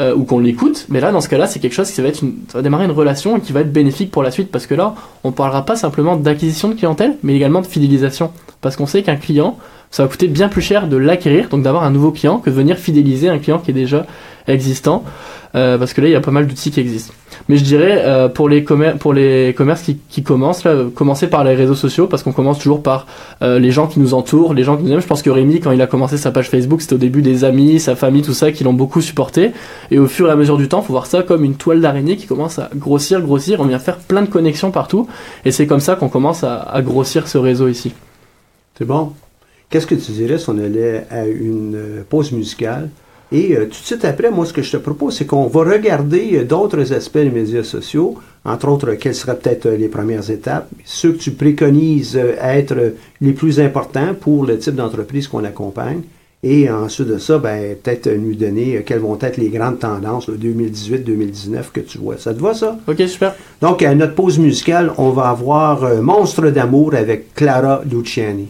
euh, 0.00 0.14
ou 0.14 0.24
qu'on 0.24 0.38
l'écoute, 0.40 0.86
mais 0.88 0.98
là, 1.00 1.12
dans 1.12 1.20
ce 1.20 1.28
cas-là, 1.28 1.46
c'est 1.46 1.60
quelque 1.60 1.74
chose 1.74 1.90
qui 1.90 2.00
va, 2.00 2.08
être 2.08 2.22
une- 2.22 2.34
ça 2.48 2.58
va 2.58 2.62
démarrer 2.62 2.86
une 2.86 2.90
relation 2.90 3.36
et 3.36 3.40
qui 3.40 3.52
va 3.52 3.60
être 3.60 3.72
bénéfique 3.72 4.10
pour 4.10 4.22
la 4.22 4.30
suite, 4.30 4.50
parce 4.50 4.66
que 4.66 4.74
là, 4.74 4.94
on 5.24 5.30
parlera 5.32 5.64
pas 5.64 5.76
simplement 5.76 6.16
d'acquisition 6.16 6.68
de 6.68 6.74
clientèle, 6.74 7.16
mais 7.22 7.34
également 7.36 7.60
de 7.60 7.66
fidélisation. 7.66 8.32
Parce 8.60 8.76
qu'on 8.76 8.86
sait 8.86 9.02
qu'un 9.02 9.16
client, 9.16 9.56
ça 9.90 10.04
va 10.04 10.08
coûter 10.08 10.28
bien 10.28 10.48
plus 10.48 10.62
cher 10.62 10.86
de 10.86 10.96
l'acquérir, 10.96 11.48
donc 11.48 11.62
d'avoir 11.62 11.82
un 11.82 11.90
nouveau 11.90 12.12
client, 12.12 12.38
que 12.38 12.50
de 12.50 12.54
venir 12.54 12.76
fidéliser 12.76 13.28
un 13.28 13.38
client 13.38 13.58
qui 13.58 13.72
est 13.72 13.74
déjà 13.74 14.06
existant, 14.46 15.04
euh, 15.56 15.78
parce 15.78 15.92
que 15.92 16.00
là, 16.00 16.08
il 16.08 16.12
y 16.12 16.16
a 16.16 16.20
pas 16.20 16.30
mal 16.30 16.46
d'outils 16.46 16.70
qui 16.70 16.78
existent. 16.78 17.12
Mais 17.48 17.56
je 17.56 17.64
dirais 17.64 18.02
euh, 18.04 18.28
pour 18.28 18.48
les 18.48 18.62
pour 18.62 19.12
les 19.12 19.52
commerces 19.56 19.82
qui, 19.82 19.96
qui 20.08 20.22
commencent 20.22 20.62
là, 20.62 20.74
commencer 20.94 21.26
par 21.26 21.42
les 21.42 21.54
réseaux 21.54 21.74
sociaux 21.74 22.06
parce 22.06 22.22
qu'on 22.22 22.32
commence 22.32 22.58
toujours 22.58 22.82
par 22.82 23.06
euh, 23.42 23.58
les 23.58 23.72
gens 23.72 23.88
qui 23.88 23.98
nous 23.98 24.14
entourent, 24.14 24.54
les 24.54 24.62
gens 24.62 24.76
qui 24.76 24.84
nous 24.84 24.92
aiment. 24.92 25.00
Je 25.00 25.06
pense 25.06 25.22
que 25.22 25.30
Rémi 25.30 25.58
quand 25.58 25.72
il 25.72 25.82
a 25.82 25.86
commencé 25.88 26.16
sa 26.16 26.30
page 26.30 26.48
Facebook, 26.48 26.82
c'était 26.82 26.94
au 26.94 26.98
début 26.98 27.22
des 27.22 27.42
amis, 27.42 27.80
sa 27.80 27.96
famille, 27.96 28.22
tout 28.22 28.34
ça 28.34 28.52
qui 28.52 28.62
l'ont 28.62 28.72
beaucoup 28.72 29.00
supporté. 29.00 29.50
Et 29.90 29.98
au 29.98 30.06
fur 30.06 30.28
et 30.28 30.30
à 30.30 30.36
mesure 30.36 30.58
du 30.58 30.68
temps, 30.68 30.82
faut 30.82 30.92
voir 30.92 31.06
ça 31.06 31.22
comme 31.22 31.44
une 31.44 31.56
toile 31.56 31.80
d'araignée 31.80 32.16
qui 32.16 32.26
commence 32.26 32.60
à 32.60 32.70
grossir, 32.76 33.20
grossir. 33.20 33.60
On 33.60 33.64
vient 33.64 33.80
faire 33.80 33.96
plein 33.96 34.22
de 34.22 34.28
connexions 34.28 34.70
partout 34.70 35.08
et 35.44 35.50
c'est 35.50 35.66
comme 35.66 35.80
ça 35.80 35.96
qu'on 35.96 36.08
commence 36.08 36.44
à, 36.44 36.60
à 36.60 36.82
grossir 36.82 37.26
ce 37.26 37.38
réseau 37.38 37.66
ici. 37.66 37.92
C'est 38.78 38.84
bon? 38.84 39.12
Qu'est-ce 39.70 39.86
que 39.86 39.94
tu 39.94 40.12
dirais 40.12 40.38
si 40.38 40.50
on 40.50 40.58
allait 40.58 41.06
à 41.10 41.26
une 41.26 41.74
euh, 41.76 42.02
pause 42.08 42.32
musicale? 42.32 42.90
Et 43.32 43.56
euh, 43.56 43.64
tout 43.64 43.80
de 43.80 43.86
suite 43.86 44.04
après, 44.04 44.30
moi, 44.30 44.44
ce 44.44 44.52
que 44.52 44.62
je 44.62 44.72
te 44.72 44.76
propose, 44.76 45.16
c'est 45.16 45.24
qu'on 45.24 45.46
va 45.46 45.60
regarder 45.62 46.30
euh, 46.34 46.44
d'autres 46.44 46.92
aspects 46.92 47.18
des 47.18 47.30
médias 47.30 47.62
sociaux, 47.62 48.16
entre 48.44 48.68
autres, 48.68 48.92
quelles 48.94 49.14
seraient 49.14 49.36
peut-être 49.36 49.66
euh, 49.66 49.76
les 49.76 49.88
premières 49.88 50.30
étapes, 50.30 50.68
ceux 50.84 51.12
que 51.12 51.18
tu 51.18 51.30
préconises 51.32 52.16
être 52.40 52.94
les 53.20 53.32
plus 53.32 53.60
importants 53.60 54.14
pour 54.18 54.46
le 54.46 54.58
type 54.58 54.74
d'entreprise 54.74 55.28
qu'on 55.28 55.44
accompagne. 55.44 56.02
Et 56.42 56.70
ensuite 56.70 57.06
de 57.06 57.18
ça, 57.18 57.38
ben, 57.38 57.76
peut-être 57.76 58.08
nous 58.10 58.34
donner 58.34 58.82
quelles 58.84 59.00
vont 59.00 59.18
être 59.20 59.36
les 59.36 59.50
grandes 59.50 59.78
tendances 59.78 60.26
là, 60.26 60.34
2018-2019 60.36 61.70
que 61.70 61.80
tu 61.80 61.98
vois. 61.98 62.16
Ça 62.16 62.32
te 62.32 62.40
va, 62.40 62.54
ça? 62.54 62.78
Ok, 62.88 62.96
super. 63.06 63.34
Donc, 63.60 63.82
à 63.82 63.94
notre 63.94 64.14
pause 64.14 64.38
musicale, 64.38 64.90
on 64.96 65.10
va 65.10 65.28
avoir 65.28 66.02
Monstre 66.02 66.48
d'amour 66.48 66.94
avec 66.94 67.34
Clara 67.34 67.82
Luciani. 67.88 68.48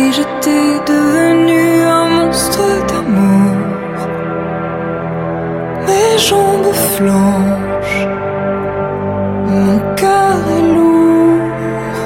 Si 0.00 0.12
j'étais 0.14 0.72
devenu 0.92 1.82
un 1.98 2.08
monstre 2.18 2.66
d'amour. 2.88 3.98
Mes 5.86 6.12
jambes 6.26 6.74
flanchent, 6.94 8.06
mon 9.56 9.78
cœur 10.00 10.38
est 10.56 10.66
lourd. 10.74 11.98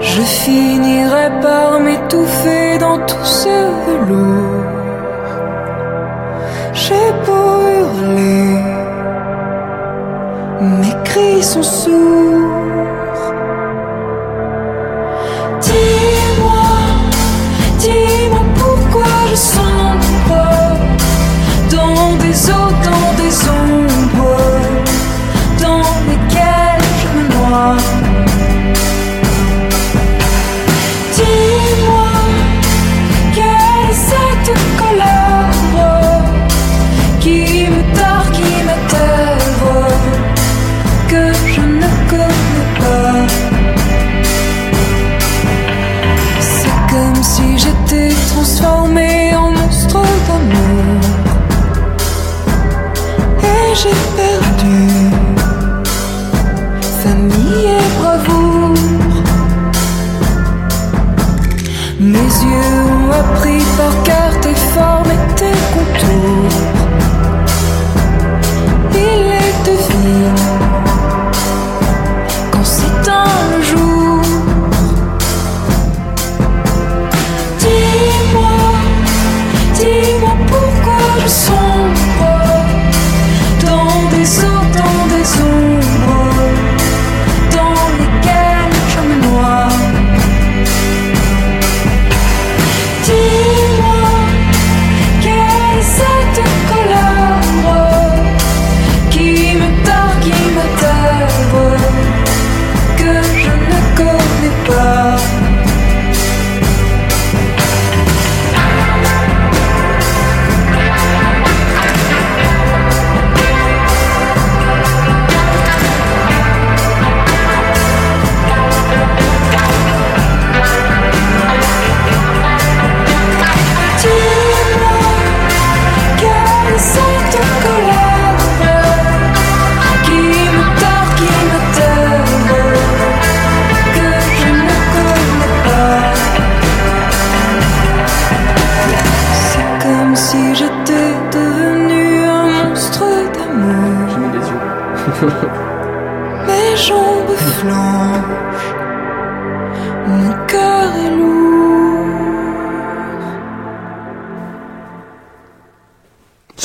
Je 0.00 0.22
finirai 0.42 1.26
par 1.40 1.80
m'étouffer 1.80 2.76
dans 2.78 2.98
tout 3.10 3.28
ce 3.40 3.56
velours. 3.84 4.72
J'ai 6.82 7.08
beau 7.24 7.52
hurler, 7.78 8.58
mes 10.80 10.96
cris 11.04 11.42
sont 11.42 11.62
sourds. 11.62 12.35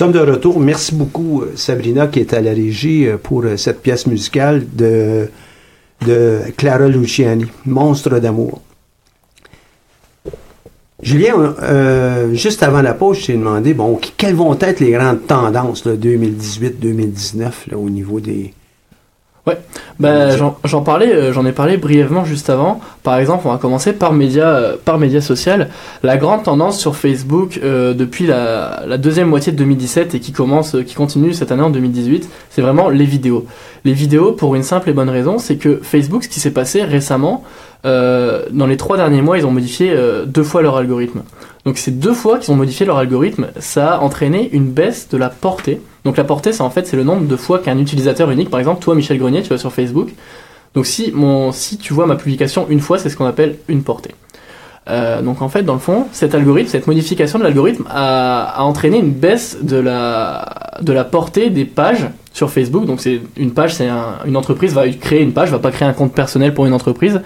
Sommes 0.02 0.14
de 0.14 0.32
retour. 0.32 0.60
Merci 0.60 0.96
beaucoup, 0.96 1.44
euh, 1.44 1.52
Sabrina, 1.56 2.08
qui 2.08 2.22
est 2.22 2.34
à 2.34 2.42
la 2.42 2.54
régie 2.54 3.06
euh, 3.06 3.18
pour 3.18 3.44
euh, 3.44 3.56
cette 3.56 3.84
pièce 3.84 4.08
musicale 4.08 4.66
de, 4.74 5.28
Clara 6.58 6.88
Luciani, 6.88 7.46
Monstre 7.68 8.18
d'amour. 8.18 8.62
Julien, 11.04 11.56
juste 12.34 12.64
avant 12.64 12.82
la 12.82 12.96
pause, 12.96 13.20
je 13.20 13.28
t'ai 13.28 13.34
demandé, 13.34 13.76
bon, 13.76 14.00
quelles 14.18 14.34
vont 14.34 14.58
être 14.60 14.80
les 14.80 14.90
grandes 14.90 15.28
tendances 15.28 15.86
2018-2019 15.86 17.40
là, 17.70 17.78
au 17.78 17.92
niveau 17.92 18.20
des... 18.20 18.56
Bah, 20.00 20.36
j'en 20.36 20.58
j'en 20.64 20.82
parlais, 20.82 21.14
euh, 21.14 21.34
j'en 21.34 21.46
ai 21.46 21.52
parlé 21.52 21.78
brièvement 21.78 22.26
juste 22.26 22.50
avant. 22.50 22.80
Par 23.04 23.18
exemple, 23.18 23.48
on 23.48 23.52
va 23.52 23.58
commencer 23.58 23.94
par 23.94 24.14
média, 24.14 24.48
euh, 24.48 24.76
par 24.84 24.98
média 24.98 25.22
social. 25.22 25.70
La 26.04 26.18
grande 26.18 26.44
tendance 26.44 26.80
sur 26.80 26.96
Facebook 26.96 27.60
euh, 27.64 27.94
depuis 27.94 28.26
la, 28.26 28.84
la 28.88 28.98
deuxième 28.98 29.28
moitié 29.28 29.52
de 29.52 29.58
2017 29.58 30.16
et 30.16 30.20
qui 30.20 30.32
commence, 30.32 30.76
euh, 30.76 30.84
qui 30.84 30.96
continue 30.96 31.34
cette 31.34 31.52
année 31.52 31.64
en 31.64 31.70
2018, 31.70 32.30
c'est 32.50 32.62
vraiment 32.62 32.90
les 32.90 33.06
vidéos. 33.06 33.46
Les 33.84 33.94
vidéos 33.94 34.32
pour 34.32 34.56
une 34.56 34.64
simple 34.64 34.90
et 34.90 34.94
bonne 34.94 35.10
raison, 35.10 35.40
c'est 35.40 35.58
que 35.58 35.80
Facebook, 35.82 36.24
ce 36.24 36.30
qui 36.30 36.40
s'est 36.40 36.52
passé 36.52 36.84
récemment, 36.84 37.44
euh, 37.86 38.46
dans 38.52 38.68
les 38.68 38.78
trois 38.78 38.98
derniers 38.98 39.22
mois, 39.22 39.38
ils 39.38 39.46
ont 39.46 39.52
modifié 39.52 39.92
euh, 39.92 40.26
deux 40.26 40.44
fois 40.44 40.62
leur 40.62 40.78
algorithme. 40.78 41.24
Donc 41.66 41.78
ces 41.78 41.92
deux 41.92 42.14
fois 42.14 42.38
qu'ils 42.38 42.54
ont 42.54 42.58
modifié 42.58 42.86
leur 42.86 42.98
algorithme, 42.98 43.48
ça 43.60 43.96
a 43.96 44.00
entraîné 44.00 44.50
une 44.54 44.70
baisse 44.70 45.10
de 45.10 45.18
la 45.18 45.30
portée. 45.30 45.82
Donc 46.06 46.18
la 46.18 46.24
portée, 46.24 46.52
c'est 46.54 46.62
en 46.64 46.70
fait 46.70 46.88
c'est 46.88 46.98
le 46.98 47.04
nombre 47.04 47.28
de 47.28 47.36
fois 47.36 47.60
qu'un 47.60 47.78
utilisateur 47.78 48.32
unique, 48.32 48.50
par 48.50 48.60
exemple 48.60 48.82
toi 48.82 48.96
Michel 48.96 49.18
Grenier, 49.20 49.42
tu 49.44 49.50
vas 49.50 49.58
sur 49.58 49.72
Facebook. 49.72 50.10
Donc 50.74 50.86
si 50.86 51.12
mon 51.14 51.52
si 51.52 51.78
tu 51.78 51.94
vois 51.94 52.06
ma 52.08 52.16
publication 52.16 52.66
une 52.70 52.80
fois, 52.80 52.98
c'est 52.98 53.10
ce 53.10 53.18
qu'on 53.18 53.26
appelle 53.26 53.58
une 53.68 53.84
portée. 53.84 54.12
Euh, 54.90 55.22
donc 55.22 55.44
en 55.44 55.50
fait, 55.50 55.62
dans 55.62 55.74
le 55.76 55.80
fond, 55.80 56.08
cet 56.12 56.34
algorithme, 56.34 56.68
cette 56.70 56.88
modification 56.88 57.38
de 57.38 57.44
l'algorithme 57.44 57.84
a, 57.88 58.46
a 58.46 58.64
entraîné 58.64 58.98
une 58.98 59.12
baisse 59.12 59.58
de 59.62 59.78
la 59.78 60.72
de 60.82 60.92
la 60.92 61.04
portée 61.04 61.52
des 61.52 61.66
pages 61.66 62.08
sur 62.34 62.50
Facebook. 62.50 62.86
Donc 62.86 63.00
c'est 63.00 63.22
une 63.38 63.52
page, 63.52 63.76
c'est 63.76 63.88
un- 63.88 64.16
une 64.26 64.36
entreprise 64.38 64.74
va 64.74 64.88
créer 64.90 65.22
une 65.22 65.34
page, 65.34 65.52
va 65.52 65.60
pas 65.60 65.70
créer 65.72 65.88
un 65.88 65.94
compte 65.94 66.14
personnel 66.14 66.54
pour 66.56 66.66
une 66.66 66.74
entreprise. 66.74 67.22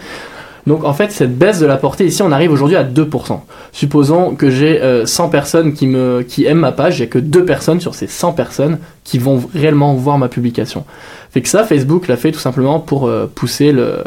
Donc 0.67 0.83
en 0.83 0.93
fait, 0.93 1.11
cette 1.11 1.37
baisse 1.37 1.59
de 1.59 1.65
la 1.65 1.77
portée 1.77 2.05
ici, 2.05 2.21
on 2.21 2.31
arrive 2.31 2.51
aujourd'hui 2.51 2.75
à 2.75 2.83
2%. 2.83 3.39
Supposons 3.71 4.35
que 4.35 4.49
j'ai 4.49 4.81
euh, 4.81 5.05
100 5.05 5.29
personnes 5.29 5.73
qui 5.73 5.87
me 5.87 6.23
qui 6.27 6.45
aiment 6.45 6.59
ma 6.59 6.71
page, 6.71 6.97
j'ai 6.97 7.07
que 7.07 7.19
deux 7.19 7.45
personnes 7.45 7.79
sur 7.79 7.93
ces 7.93 8.07
100 8.07 8.33
personnes 8.33 8.79
qui 9.03 9.19
vont 9.19 9.41
réellement 9.53 9.93
voir 9.93 10.17
ma 10.17 10.27
publication. 10.27 10.85
Fait 11.31 11.41
que 11.41 11.49
ça, 11.49 11.63
Facebook 11.63 12.07
l'a 12.07 12.17
fait 12.17 12.31
tout 12.31 12.39
simplement 12.39 12.79
pour 12.79 13.07
euh, 13.07 13.29
pousser 13.33 13.71
le 13.71 14.03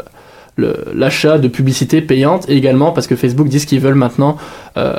l'achat 0.93 1.37
de 1.37 1.47
publicité 1.47 2.01
payante 2.01 2.49
et 2.49 2.55
également 2.55 2.91
parce 2.91 3.07
que 3.07 3.15
Facebook 3.15 3.47
dit 3.47 3.65
qu'ils 3.65 3.79
veulent 3.79 3.95
maintenant 3.95 4.37
euh, 4.77 4.93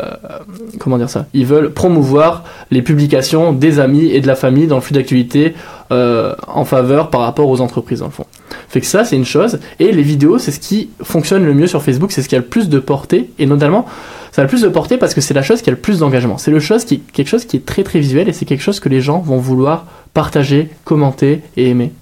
comment 0.78 0.98
dire 0.98 1.11
ça? 1.11 1.26
Ils 1.34 1.46
veulent 1.46 1.72
promouvoir 1.72 2.44
les 2.70 2.82
publications 2.82 3.52
des 3.52 3.80
amis 3.80 4.06
et 4.06 4.20
de 4.20 4.26
la 4.26 4.34
famille 4.34 4.66
dans 4.66 4.76
le 4.76 4.80
flux 4.80 4.94
d'activité 4.94 5.54
euh, 5.92 6.34
en 6.46 6.64
faveur 6.64 7.11
par 7.11 7.22
rapport 7.22 7.48
aux 7.48 7.61
entreprises 7.61 8.00
dans 8.00 8.06
le 8.06 8.12
fond 8.12 8.26
fait 8.70 8.80
que 8.80 8.86
ça 8.86 9.04
c'est 9.04 9.16
une 9.16 9.24
chose. 9.24 9.58
Et 9.78 9.92
les 9.92 10.02
vidéos 10.02 10.38
c'est 10.38 10.52
ce 10.52 10.60
qui 10.60 10.90
fonctionne 11.02 11.44
le 11.44 11.52
mieux 11.52 11.66
sur 11.66 11.82
Facebook. 11.82 12.12
C'est 12.12 12.22
ce 12.22 12.28
qui 12.28 12.36
a 12.36 12.38
le 12.38 12.44
plus 12.44 12.68
de 12.68 12.78
portée. 12.78 13.30
Et 13.38 13.46
notamment 13.46 13.84
ça 14.32 14.42
a 14.42 14.44
le 14.44 14.48
plus 14.48 14.62
de 14.62 14.68
portée 14.68 14.96
parce 14.96 15.12
que 15.12 15.20
c'est 15.20 15.34
la 15.34 15.42
chose 15.42 15.60
qui 15.60 15.70
a 15.70 15.72
le 15.72 15.78
plus 15.78 15.98
d'engagement. 15.98 16.38
C'est 16.38 16.50
le 16.50 16.60
chose 16.60 16.84
qui 16.84 17.00
quelque 17.00 17.28
chose 17.28 17.44
qui 17.44 17.56
est 17.56 17.66
très 17.66 17.82
très 17.82 17.98
visuel 17.98 18.28
et 18.28 18.32
c'est 18.32 18.44
quelque 18.46 18.62
chose 18.62 18.80
que 18.80 18.88
les 18.88 19.00
gens 19.00 19.18
vont 19.18 19.38
vouloir 19.38 19.86
partager 20.14 20.70
commenter 20.84 21.42
et 21.56 21.68
aimer. 21.68 21.92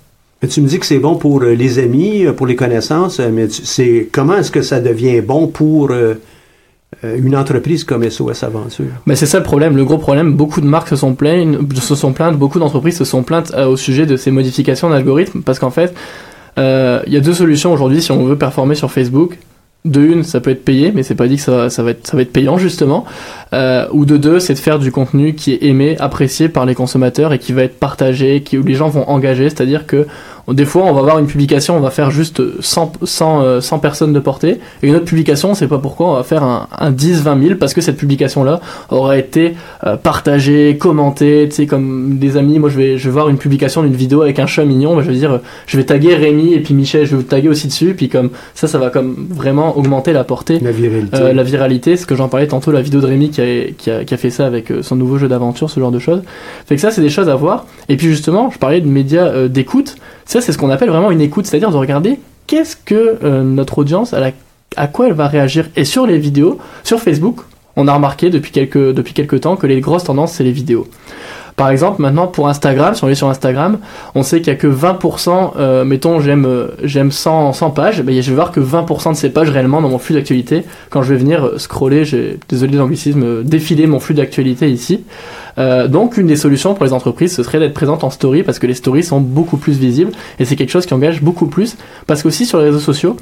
Mais 0.42 0.48
Tu 0.48 0.60
me 0.60 0.68
dis 0.68 0.78
que 0.78 0.86
c'est 0.86 1.00
bon 1.00 1.16
pour 1.16 1.42
euh, 1.42 1.54
les 1.54 1.80
amis, 1.80 2.24
euh, 2.24 2.32
pour 2.32 2.46
les 2.46 2.54
connaissances, 2.54 3.18
euh, 3.18 3.28
mais 3.32 3.48
c'est 3.48 4.08
comment 4.12 4.36
est-ce 4.36 4.52
que 4.52 4.62
ça 4.62 4.78
devient 4.80 5.20
bon 5.20 5.48
pour 5.48 5.90
euh, 7.04 7.16
une 7.18 7.36
entreprise 7.36 7.84
comme 7.84 8.08
SOS 8.08 8.42
Aventure? 8.42 8.86
Mais 9.04 9.14
c'est 9.14 9.26
ça 9.26 9.38
le 9.38 9.44
problème, 9.44 9.76
le 9.76 9.84
gros 9.84 9.98
problème. 9.98 10.32
Beaucoup 10.34 10.62
de 10.62 10.66
marques 10.66 10.88
se 10.88 10.96
sont 10.96 11.14
plaintes, 11.14 11.58
se 11.78 11.94
sont 11.94 12.12
plaintes, 12.12 12.38
beaucoup 12.38 12.58
d'entreprises 12.58 12.96
se 12.96 13.04
sont 13.04 13.22
plaintes 13.22 13.52
euh, 13.54 13.66
au 13.66 13.76
sujet 13.76 14.06
de 14.06 14.16
ces 14.16 14.30
modifications 14.30 14.88
d'algorithmes, 14.88 15.42
parce 15.42 15.58
qu'en 15.58 15.70
fait, 15.70 15.94
il 16.58 17.12
y 17.12 17.16
a 17.16 17.20
deux 17.20 17.34
solutions 17.34 17.72
aujourd'hui 17.72 18.02
si 18.02 18.12
on 18.12 18.24
veut 18.24 18.36
performer 18.38 18.74
sur 18.74 18.90
Facebook. 18.90 19.38
de 19.84 20.00
une, 20.00 20.24
ça 20.24 20.40
peut 20.40 20.50
être 20.50 20.64
payé, 20.64 20.92
mais 20.92 21.02
c'est 21.02 21.14
pas 21.14 21.28
dit 21.28 21.36
que 21.36 21.42
ça 21.42 21.52
va 21.82 21.90
être, 21.90 22.06
ça 22.06 22.16
va 22.16 22.22
être 22.22 22.32
payant 22.32 22.58
justement. 22.58 23.04
Euh, 23.52 23.86
ou 23.92 24.04
de 24.04 24.16
deux, 24.16 24.40
c'est 24.40 24.54
de 24.54 24.58
faire 24.58 24.78
du 24.78 24.92
contenu 24.92 25.34
qui 25.34 25.52
est 25.52 25.62
aimé, 25.64 25.96
apprécié 25.98 26.48
par 26.48 26.66
les 26.66 26.74
consommateurs 26.74 27.32
et 27.32 27.38
qui 27.38 27.52
va 27.52 27.62
être 27.62 27.78
partagé, 27.78 28.42
qui, 28.42 28.58
où 28.58 28.62
les 28.62 28.74
gens 28.74 28.88
vont 28.88 29.08
engager. 29.08 29.48
C'est-à-dire 29.48 29.86
que 29.86 30.06
des 30.52 30.64
fois, 30.64 30.84
on 30.84 30.94
va 30.94 31.00
avoir 31.00 31.18
une 31.18 31.26
publication, 31.26 31.76
on 31.76 31.80
va 31.80 31.90
faire 31.90 32.10
juste 32.10 32.40
100, 32.60 32.92
100, 33.02 33.42
euh, 33.42 33.60
100 33.60 33.78
personnes 33.80 34.12
de 34.14 34.18
portée, 34.18 34.60
et 34.82 34.88
une 34.88 34.94
autre 34.94 35.04
publication, 35.04 35.50
on 35.50 35.54
sait 35.54 35.68
pas 35.68 35.76
pourquoi, 35.76 36.08
on 36.10 36.14
va 36.14 36.22
faire 36.22 36.42
un, 36.42 36.68
un 36.78 36.90
10, 36.90 37.22
20 37.22 37.42
000 37.42 37.54
parce 37.56 37.74
que 37.74 37.82
cette 37.82 37.98
publication-là 37.98 38.60
aura 38.90 39.18
été 39.18 39.54
euh, 39.86 39.96
partagée, 39.96 40.78
commentée, 40.78 41.46
tu 41.50 41.56
sais, 41.56 41.66
comme 41.66 42.16
des 42.18 42.38
amis. 42.38 42.58
Moi, 42.58 42.70
je 42.70 42.78
vais, 42.78 42.96
je 42.98 43.04
vais 43.04 43.10
voir 43.12 43.28
une 43.28 43.36
publication 43.36 43.82
d'une 43.82 43.94
vidéo 43.94 44.22
avec 44.22 44.38
un 44.38 44.46
chat 44.46 44.64
mignon, 44.64 44.96
bah, 44.96 45.02
je 45.02 45.10
vais 45.10 45.16
dire, 45.16 45.40
je 45.66 45.76
vais 45.76 45.84
taguer 45.84 46.14
Rémi 46.14 46.54
et 46.54 46.60
puis 46.60 46.72
Michel, 46.72 47.04
je 47.04 47.10
vais 47.10 47.16
vous 47.18 47.22
taguer 47.24 47.50
aussi 47.50 47.66
dessus, 47.66 47.92
puis 47.94 48.08
comme 48.08 48.30
ça, 48.54 48.68
ça 48.68 48.78
va 48.78 48.88
comme 48.88 49.28
vraiment 49.30 49.76
augmenter 49.76 50.14
la 50.14 50.24
portée 50.24 50.60
La 50.60 50.70
viralité. 50.72 51.16
euh, 51.18 51.32
la 51.34 51.42
viralité, 51.42 51.96
ce 51.98 52.06
que 52.06 52.16
j'en 52.16 52.28
parlais 52.28 52.46
tantôt, 52.46 52.70
la 52.70 52.80
vidéo 52.80 53.00
de 53.02 53.06
Rémi 53.06 53.28
qui 53.28 53.37
qui 53.76 53.90
a, 53.90 54.16
fait 54.16 54.30
ça 54.30 54.46
avec 54.46 54.70
euh, 54.70 54.82
son 54.82 54.96
nouveau 54.96 55.18
jeu 55.18 55.28
d'aventure, 55.28 55.70
ce 55.70 55.78
genre 55.80 55.90
de 55.90 55.98
choses. 55.98 56.22
Fait 56.66 56.74
que 56.74 56.80
ça, 56.80 56.90
c'est 56.90 57.00
des 57.00 57.10
choses 57.10 57.28
à 57.28 57.36
voir. 57.36 57.66
Et 57.88 57.96
puis 57.96 58.08
justement, 58.08 58.50
je 58.50 58.58
parlais 58.58 58.80
de 58.80 58.88
médias 58.88 59.26
euh, 59.26 59.48
d'écoute. 59.48 59.96
Ça, 60.24 60.40
c'est 60.40 60.52
ce 60.52 60.58
qu'on 60.58 60.70
appelle 60.70 60.90
vraiment 60.90 61.10
une 61.10 61.20
écoute, 61.20 61.46
c'est-à-dire 61.46 61.70
de 61.70 61.76
regarder 61.76 62.18
qu'est-ce 62.46 62.76
que 62.76 63.18
euh, 63.22 63.42
notre 63.42 63.78
audience, 63.78 64.14
à 64.76 64.86
quoi 64.86 65.06
elle 65.06 65.14
va 65.14 65.28
réagir. 65.28 65.68
Et 65.76 65.84
sur 65.84 66.06
les 66.06 66.18
vidéos, 66.18 66.58
sur 66.84 67.00
Facebook, 67.00 67.40
on 67.76 67.86
a 67.86 67.94
remarqué 67.94 68.28
depuis 68.28 68.50
quelques, 68.50 68.92
depuis 68.92 69.14
quelques 69.14 69.40
temps 69.42 69.56
que 69.56 69.66
les 69.66 69.80
grosses 69.80 70.04
tendances, 70.04 70.32
c'est 70.32 70.44
les 70.44 70.52
vidéos. 70.52 70.88
Par 71.58 71.70
exemple, 71.70 72.00
maintenant 72.00 72.28
pour 72.28 72.48
Instagram, 72.48 72.94
si 72.94 73.02
on 73.02 73.08
est 73.08 73.16
sur 73.16 73.28
Instagram, 73.28 73.78
on 74.14 74.22
sait 74.22 74.38
qu'il 74.38 74.52
y 74.52 74.56
a 74.56 74.58
que 74.58 74.68
20%, 74.68 75.54
euh, 75.58 75.84
mettons 75.84 76.20
j'aime 76.20 76.46
euh, 76.46 76.68
j'aime 76.84 77.10
100, 77.10 77.52
100 77.52 77.70
pages, 77.70 78.00
ben, 78.02 78.22
je 78.22 78.30
vais 78.30 78.34
voir 78.36 78.52
que 78.52 78.60
20% 78.60 79.10
de 79.10 79.16
ces 79.16 79.28
pages 79.28 79.50
réellement 79.50 79.82
dans 79.82 79.88
mon 79.88 79.98
flux 79.98 80.14
d'actualité. 80.14 80.62
Quand 80.88 81.02
je 81.02 81.12
vais 81.12 81.18
venir 81.18 81.44
euh, 81.44 81.58
scroller, 81.58 82.04
j'ai 82.04 82.38
désolé 82.48 82.76
l'anglicisme, 82.76 83.42
défiler 83.42 83.88
mon 83.88 83.98
flux 83.98 84.14
d'actualité 84.14 84.70
ici. 84.70 85.04
Donc 85.88 86.16
une 86.16 86.28
des 86.28 86.36
solutions 86.36 86.74
pour 86.74 86.84
les 86.84 86.92
entreprises, 86.92 87.34
ce 87.34 87.42
serait 87.42 87.58
d'être 87.58 87.74
présente 87.74 88.04
en 88.04 88.10
story 88.10 88.44
parce 88.44 88.60
que 88.60 88.68
les 88.68 88.74
stories 88.74 89.02
sont 89.02 89.20
beaucoup 89.20 89.56
plus 89.56 89.76
visibles 89.76 90.12
et 90.38 90.44
c'est 90.44 90.54
quelque 90.54 90.70
chose 90.70 90.86
qui 90.86 90.94
engage 90.94 91.20
beaucoup 91.20 91.46
plus 91.46 91.76
parce 92.06 92.22
qu'aussi 92.22 92.46
sur 92.46 92.58
les 92.58 92.66
réseaux 92.66 92.78
sociaux, 92.78 93.16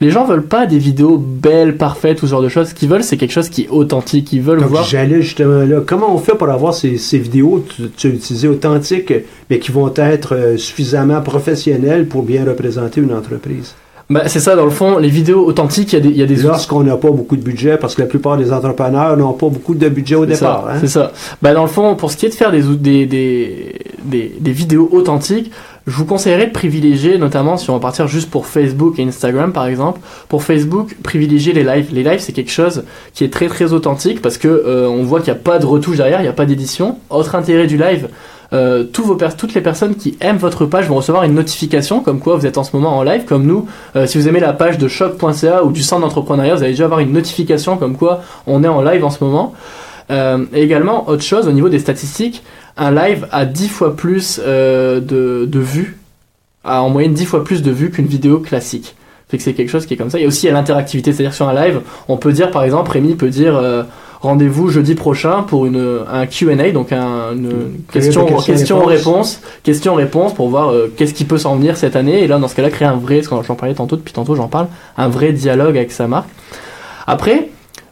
les 0.00 0.10
gens 0.10 0.24
veulent 0.24 0.46
pas 0.46 0.66
des 0.66 0.78
vidéos 0.78 1.18
belles, 1.18 1.76
parfaites 1.76 2.22
ou 2.22 2.26
ce 2.26 2.30
genre 2.30 2.42
de 2.42 2.48
choses. 2.48 2.68
Ce 2.68 2.74
qu'ils 2.74 2.88
veulent, 2.88 3.02
c'est 3.04 3.16
quelque 3.18 3.32
chose 3.32 3.48
qui 3.50 3.62
est 3.64 3.68
authentique. 3.68 4.32
Ils 4.32 4.40
veulent 4.42 4.60
Donc, 4.60 4.70
voir. 4.70 4.84
j'allais 4.84 5.20
justement 5.22 5.58
là. 5.64 5.80
Comment 5.86 6.14
on 6.14 6.18
fait 6.18 6.34
pour 6.34 6.48
avoir 6.48 6.72
ces, 6.74 6.96
ces 6.96 7.18
vidéos, 7.18 7.64
tu, 7.68 7.90
tu 7.96 8.06
as 8.06 8.10
utilisé 8.10 8.48
authentiques, 8.48 9.12
mais 9.50 9.58
qui 9.58 9.72
vont 9.72 9.92
être 9.96 10.34
euh, 10.34 10.56
suffisamment 10.56 11.20
professionnelles 11.20 12.06
pour 12.06 12.22
bien 12.22 12.44
représenter 12.44 13.00
une 13.00 13.12
entreprise? 13.12 13.74
Bah, 14.08 14.22
c'est 14.26 14.40
ça, 14.40 14.56
dans 14.56 14.64
le 14.64 14.72
fond, 14.72 14.98
les 14.98 15.08
vidéos 15.08 15.46
authentiques, 15.46 15.92
il 15.92 15.96
y 15.96 15.98
a 15.98 16.00
des, 16.00 16.10
y 16.16 16.22
a 16.22 16.26
des. 16.26 16.36
Lorsqu'on 16.42 16.82
n'a 16.82 16.96
pas 16.96 17.12
beaucoup 17.12 17.36
de 17.36 17.42
budget, 17.42 17.76
parce 17.76 17.94
que 17.94 18.00
la 18.00 18.08
plupart 18.08 18.36
des 18.36 18.52
entrepreneurs 18.52 19.16
n'ont 19.16 19.34
pas 19.34 19.48
beaucoup 19.48 19.74
de 19.76 19.88
budget 19.88 20.16
au 20.16 20.26
départ. 20.26 20.66
hein. 20.68 20.78
c'est 20.80 20.88
ça. 20.88 21.12
Bah, 21.40 21.54
dans 21.54 21.62
le 21.62 21.68
fond, 21.68 21.94
pour 21.94 22.10
ce 22.10 22.16
qui 22.16 22.26
est 22.26 22.30
de 22.30 22.34
faire 22.34 22.50
des, 22.50 22.62
des, 23.06 23.06
des, 23.06 24.32
des 24.40 24.50
vidéos 24.52 24.88
authentiques, 24.90 25.52
je 25.90 25.96
vous 25.96 26.04
conseillerais 26.04 26.46
de 26.46 26.52
privilégier, 26.52 27.18
notamment 27.18 27.56
si 27.56 27.68
on 27.68 27.72
va 27.74 27.80
partir 27.80 28.06
juste 28.06 28.30
pour 28.30 28.46
Facebook 28.46 29.00
et 29.00 29.02
Instagram 29.02 29.52
par 29.52 29.66
exemple, 29.66 30.00
pour 30.28 30.44
Facebook, 30.44 30.96
privilégier 31.02 31.52
les 31.52 31.64
lives. 31.64 31.88
Les 31.92 32.04
lives, 32.04 32.20
c'est 32.20 32.32
quelque 32.32 32.52
chose 32.52 32.84
qui 33.12 33.24
est 33.24 33.32
très 33.32 33.48
très 33.48 33.72
authentique 33.72 34.22
parce 34.22 34.38
que 34.38 34.46
euh, 34.46 34.88
on 34.88 35.02
voit 35.02 35.18
qu'il 35.20 35.32
n'y 35.32 35.38
a 35.38 35.42
pas 35.42 35.58
de 35.58 35.66
retouche 35.66 35.96
derrière, 35.96 36.20
il 36.20 36.22
n'y 36.22 36.28
a 36.28 36.32
pas 36.32 36.46
d'édition. 36.46 36.98
Autre 37.10 37.34
intérêt 37.34 37.66
du 37.66 37.76
live, 37.76 38.08
euh, 38.52 38.84
toutes 38.84 39.54
les 39.54 39.60
personnes 39.60 39.96
qui 39.96 40.16
aiment 40.20 40.36
votre 40.36 40.64
page 40.64 40.86
vont 40.86 40.94
recevoir 40.94 41.24
une 41.24 41.34
notification 41.34 42.00
comme 42.00 42.20
quoi 42.20 42.36
vous 42.36 42.46
êtes 42.46 42.56
en 42.56 42.62
ce 42.62 42.76
moment 42.76 42.96
en 42.96 43.02
live, 43.02 43.24
comme 43.24 43.44
nous. 43.44 43.66
Euh, 43.96 44.06
si 44.06 44.16
vous 44.16 44.28
aimez 44.28 44.40
la 44.40 44.52
page 44.52 44.78
de 44.78 44.86
choc.ca 44.86 45.64
ou 45.64 45.72
du 45.72 45.82
centre 45.82 46.02
d'entrepreneuriat, 46.02 46.54
vous 46.54 46.62
allez 46.62 46.72
déjà 46.72 46.84
avoir 46.84 47.00
une 47.00 47.12
notification 47.12 47.76
comme 47.76 47.96
quoi 47.96 48.22
on 48.46 48.62
est 48.62 48.68
en 48.68 48.80
live 48.80 49.04
en 49.04 49.10
ce 49.10 49.24
moment. 49.24 49.54
Et 50.12 50.62
également, 50.62 51.08
autre 51.08 51.22
chose, 51.22 51.46
au 51.46 51.52
niveau 51.52 51.68
des 51.68 51.78
statistiques, 51.78 52.42
un 52.80 52.90
live 52.90 53.28
a 53.30 53.44
10 53.44 53.68
fois 53.68 53.94
plus 53.94 54.40
euh, 54.42 55.00
de, 55.00 55.46
de 55.46 55.60
vues, 55.60 55.98
a 56.64 56.82
en 56.82 56.88
moyenne 56.88 57.12
10 57.12 57.26
fois 57.26 57.44
plus 57.44 57.62
de 57.62 57.70
vues 57.70 57.90
qu'une 57.90 58.06
vidéo 58.06 58.40
classique. 58.40 58.96
Fait 59.28 59.36
que 59.36 59.42
c'est 59.42 59.52
quelque 59.52 59.68
chose 59.68 59.86
qui 59.86 59.94
est 59.94 59.96
comme 59.96 60.10
ça. 60.10 60.18
Il 60.18 60.22
y 60.22 60.24
a 60.24 60.28
aussi 60.28 60.50
l'interactivité, 60.50 61.12
c'est-à-dire 61.12 61.34
sur 61.34 61.48
un 61.48 61.54
live, 61.54 61.82
on 62.08 62.16
peut 62.16 62.32
dire 62.32 62.50
par 62.50 62.64
exemple, 62.64 62.90
Rémi 62.90 63.14
peut 63.14 63.28
dire 63.28 63.54
euh, 63.54 63.82
rendez-vous 64.22 64.70
jeudi 64.70 64.94
prochain 64.94 65.42
pour 65.42 65.66
une, 65.66 66.00
un 66.10 66.26
Q&A, 66.26 66.70
donc 66.72 66.90
un, 66.90 67.32
une 67.32 67.82
question, 67.92 68.24
questions-réponses. 68.24 68.46
question 68.46 68.84
réponse, 68.84 69.40
question 69.62 69.94
réponse 69.94 70.34
pour 70.34 70.48
voir 70.48 70.70
euh, 70.70 70.92
qu'est-ce 70.96 71.14
qui 71.14 71.26
peut 71.26 71.38
s'en 71.38 71.56
venir 71.56 71.76
cette 71.76 71.96
année. 71.96 72.24
Et 72.24 72.26
là, 72.26 72.38
dans 72.38 72.48
ce 72.48 72.56
cas-là, 72.56 72.70
créer 72.70 72.88
un 72.88 72.96
vrai, 72.96 73.16
parce 73.16 73.28
que 73.28 73.46
j'en 73.46 73.56
parlais 73.56 73.74
tantôt, 73.74 73.96
depuis 73.96 74.14
tantôt 74.14 74.34
j'en 74.34 74.48
parle, 74.48 74.68
un 74.96 75.08
vrai 75.08 75.32
dialogue 75.32 75.76
avec 75.76 75.92
sa 75.92 76.08
marque. 76.08 76.28
Après, 77.06 77.50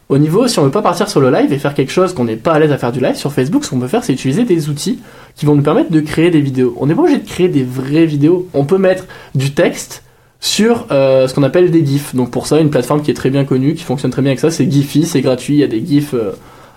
au 0.09 0.17
niveau, 0.17 0.47
si 0.47 0.57
on 0.57 0.63
veut 0.63 0.71
pas 0.71 0.81
partir 0.81 1.07
sur 1.07 1.21
le 1.21 1.29
live 1.29 1.53
et 1.53 1.59
faire 1.59 1.75
quelque 1.75 1.91
chose 1.91 2.13
qu'on 2.13 2.23
n'est 2.23 2.35
pas 2.35 2.53
à 2.53 2.59
l'aise 2.59 2.71
à 2.71 2.79
faire 2.79 2.91
du 2.91 2.99
live 2.99 3.15
sur 3.15 3.31
Facebook, 3.31 3.63
ce 3.63 3.69
qu'on 3.69 3.79
peut 3.79 3.87
faire, 3.87 4.03
c'est 4.03 4.11
utiliser 4.11 4.43
des 4.43 4.67
outils 4.67 4.99
qui 5.35 5.45
vont 5.45 5.55
nous 5.55 5.61
permettre 5.61 5.91
de 5.91 5.99
créer 5.99 6.31
des 6.31 6.41
vidéos. 6.41 6.75
On 6.79 6.87
n'est 6.87 6.95
pas 6.95 7.03
obligé 7.03 7.19
de 7.19 7.27
créer 7.27 7.47
des 7.47 7.63
vraies 7.63 8.07
vidéos. 8.07 8.47
On 8.55 8.65
peut 8.65 8.79
mettre 8.79 9.05
du 9.35 9.53
texte 9.53 10.03
sur 10.39 10.87
euh, 10.91 11.27
ce 11.27 11.35
qu'on 11.35 11.43
appelle 11.43 11.69
des 11.69 11.85
GIFs. 11.85 12.15
Donc 12.15 12.31
pour 12.31 12.47
ça, 12.47 12.59
une 12.59 12.71
plateforme 12.71 13.03
qui 13.03 13.11
est 13.11 13.15
très 13.15 13.29
bien 13.29 13.45
connue, 13.45 13.75
qui 13.75 13.83
fonctionne 13.83 14.09
très 14.09 14.23
bien 14.23 14.31
avec 14.31 14.39
ça, 14.39 14.49
c'est 14.49 14.69
Giphy, 14.69 15.05
c'est 15.05 15.21
gratuit, 15.21 15.53
il 15.53 15.59
y 15.59 15.63
a 15.63 15.67
des 15.67 15.85
GIFs 15.85 16.15
euh, 16.15 16.31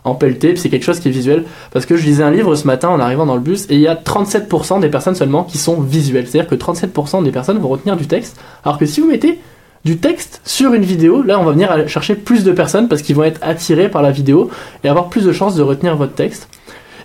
en 0.04 0.14
pelleté, 0.14 0.56
c'est 0.56 0.68
quelque 0.68 0.84
chose 0.84 1.00
qui 1.00 1.08
est 1.08 1.12
visuel. 1.12 1.44
Parce 1.70 1.86
que 1.86 1.96
je 1.96 2.04
lisais 2.04 2.24
un 2.24 2.30
livre 2.30 2.54
ce 2.54 2.66
matin 2.66 2.90
en 2.90 3.00
arrivant 3.00 3.24
dans 3.24 3.36
le 3.36 3.40
bus, 3.40 3.64
et 3.70 3.76
il 3.76 3.80
y 3.80 3.88
a 3.88 3.94
37% 3.94 4.80
des 4.80 4.88
personnes 4.88 5.14
seulement 5.14 5.44
qui 5.44 5.56
sont 5.56 5.80
visuelles. 5.80 6.26
C'est-à-dire 6.26 6.50
que 6.50 6.56
37% 6.56 7.24
des 7.24 7.30
personnes 7.30 7.58
vont 7.58 7.68
retenir 7.68 7.96
du 7.96 8.06
texte, 8.06 8.38
alors 8.64 8.78
que 8.78 8.84
si 8.84 9.00
vous 9.00 9.06
mettez 9.06 9.38
du 9.84 9.98
texte 9.98 10.40
sur 10.44 10.74
une 10.74 10.84
vidéo, 10.84 11.22
là 11.22 11.38
on 11.38 11.44
va 11.44 11.52
venir 11.52 11.88
chercher 11.88 12.14
plus 12.14 12.44
de 12.44 12.52
personnes 12.52 12.88
parce 12.88 13.02
qu'ils 13.02 13.16
vont 13.16 13.24
être 13.24 13.40
attirés 13.42 13.88
par 13.88 14.02
la 14.02 14.10
vidéo 14.10 14.50
et 14.84 14.88
avoir 14.88 15.08
plus 15.08 15.24
de 15.24 15.32
chances 15.32 15.56
de 15.56 15.62
retenir 15.62 15.96
votre 15.96 16.14
texte. 16.14 16.48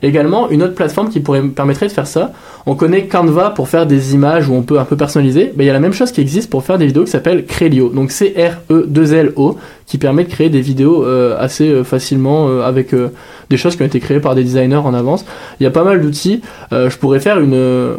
Également, 0.04 0.50
une 0.50 0.64
autre 0.64 0.76
plateforme 0.76 1.10
qui 1.10 1.20
pourrait 1.20 1.42
me 1.42 1.50
permettrait 1.52 1.88
de 1.88 1.92
faire 1.92 2.08
ça, 2.08 2.32
on 2.66 2.76
connaît 2.76 3.06
Canva 3.08 3.52
pour 3.52 3.70
faire 3.70 3.86
des 3.86 4.14
images 4.14 4.48
où 4.50 4.54
on 4.54 4.62
peut 4.62 4.80
un 4.80 4.86
peu 4.86 4.96
personnaliser, 4.98 5.54
Ben, 5.56 5.64
il 5.64 5.68
y 5.68 5.70
a 5.70 5.74
la 5.74 5.80
même 5.80 5.94
chose 5.94 6.12
qui 6.12 6.22
existe 6.22 6.50
pour 6.50 6.64
faire 6.64 6.78
des 6.78 6.86
vidéos 6.86 7.04
qui 7.06 7.12
s'appelle 7.12 7.46
Crelio, 7.46 7.90
donc 7.90 8.12
C-R-E-2-L-O, 8.12 9.58
qui 9.86 9.98
permet 9.98 10.26
de 10.26 10.30
créer 10.30 10.50
des 10.50 10.60
vidéos 10.60 11.06
euh, 11.06 11.38
assez 11.40 11.70
euh, 11.70 11.84
facilement 11.84 12.50
euh, 12.50 12.62
avec 12.64 12.94
euh, 12.94 13.10
des 13.50 13.56
choses 13.56 13.76
qui 13.78 13.84
ont 13.84 13.86
été 13.86 14.00
créées 14.02 14.20
par 14.20 14.36
des 14.36 14.44
designers 14.44 14.76
en 14.76 14.94
avance. 14.94 15.24
Il 15.60 15.64
y 15.64 15.68
a 15.68 15.72
pas 15.72 15.84
mal 15.86 16.02
d'outils, 16.02 16.42
Euh, 16.74 16.90
je 16.90 16.98
pourrais 16.98 17.22
faire 17.22 17.40
une, 17.40 17.54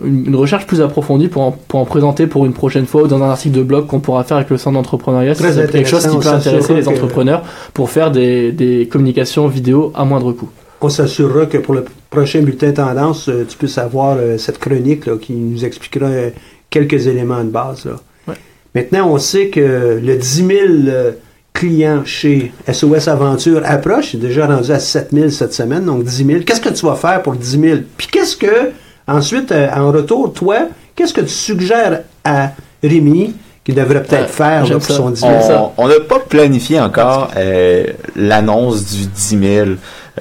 une, 0.05 0.27
une 0.27 0.37
recherche 0.37 0.67
plus 0.67 0.83
approfondie 0.83 1.29
pour 1.29 1.43
en, 1.43 1.53
pour 1.53 1.81
en 1.81 1.87
présenter 1.87 2.27
pour 2.27 2.45
une 2.45 2.53
prochaine 2.53 2.85
fois 2.85 3.03
ou 3.05 3.07
dans 3.07 3.23
un 3.23 3.31
article 3.31 3.57
de 3.57 3.63
blog 3.63 3.87
qu'on 3.87 4.01
pourra 4.01 4.25
faire 4.25 4.37
avec 4.37 4.51
le 4.51 4.59
centre 4.59 4.75
d'entrepreneuriat, 4.75 5.35
c'est 5.35 5.71
quelque 5.71 5.89
chose 5.89 6.07
qui 6.07 6.19
peut 6.19 6.29
intéresser 6.29 6.75
les 6.75 6.87
entrepreneurs 6.89 7.43
pour 7.73 7.89
faire 7.89 8.11
des, 8.11 8.53
des 8.53 8.87
communications 8.87 9.49
vidéo 9.49 9.93
à 9.95 10.05
moindre 10.05 10.33
coût. 10.33 10.51
On 10.81 10.89
s'assurera 10.89 11.47
que 11.47 11.59
pour 11.59 11.75
le 11.75 11.85
prochain 12.11 12.41
bulletin 12.43 12.71
tendance, 12.73 13.29
euh, 13.29 13.45
tu 13.49 13.57
puisses 13.57 13.79
avoir 13.79 14.17
euh, 14.19 14.39
cette 14.39 14.59
chronique 14.59 15.07
là, 15.07 15.15
qui 15.21 15.33
nous 15.33 15.65
expliquera 15.65 16.07
euh, 16.07 16.31
quelques 16.71 17.07
éléments 17.09 17.43
de 17.43 17.51
base. 17.51 17.85
là. 17.85 17.93
Ouais. 18.29 18.35
Maintenant, 18.75 19.09
on 19.11 19.19
sait 19.19 19.49
que 19.49 19.99
le 20.01 20.17
10 20.17 20.47
000 20.47 20.49
euh, 20.87 21.13
clients 21.53 22.03
chez 22.05 22.53
SOS 22.73 23.09
Aventure 23.09 23.63
approche. 23.65 24.15
Il 24.15 24.25
est 24.25 24.29
déjà 24.29 24.47
rendu 24.47 24.71
à 24.71 24.79
7 24.79 25.09
000 25.13 25.31
cette 25.31 25.53
semaine, 25.53 25.85
donc 25.85 26.05
10 26.05 26.25
000. 26.25 26.41
Qu'est-ce 26.47 26.61
que 26.61 26.69
tu 26.69 26.87
vas 26.87 26.95
faire 26.95 27.23
pour 27.23 27.35
10 27.35 27.61
000? 27.61 27.79
Puis 27.97 28.07
qu'est-ce 28.07 28.37
que, 28.37 28.71
ensuite, 29.09 29.51
euh, 29.51 29.69
en 29.75 29.91
retour, 29.91 30.33
toi, 30.33 30.69
qu'est-ce 30.95 31.13
que 31.15 31.23
tu 31.23 31.29
suggères 31.29 32.03
à 32.23 32.53
Rémi 32.85 33.35
qu'il 33.65 33.75
devrait 33.75 34.05
peut-être 34.05 34.23
Ouais, 34.23 34.29
faire 34.29 34.65
là, 34.65 34.75
pour 34.75 34.83
ça. 34.85 34.95
son 34.95 35.11
10 35.11 35.21
000? 35.23 35.73
On- 35.77 35.89
n'a 35.89 35.99
pas 36.09 36.21
planifié 36.21 36.79
encore 36.79 37.33
euh, 37.37 37.85
l'annonce 38.15 38.85
du 38.87 39.07
10 39.07 39.39
000. 39.41 39.67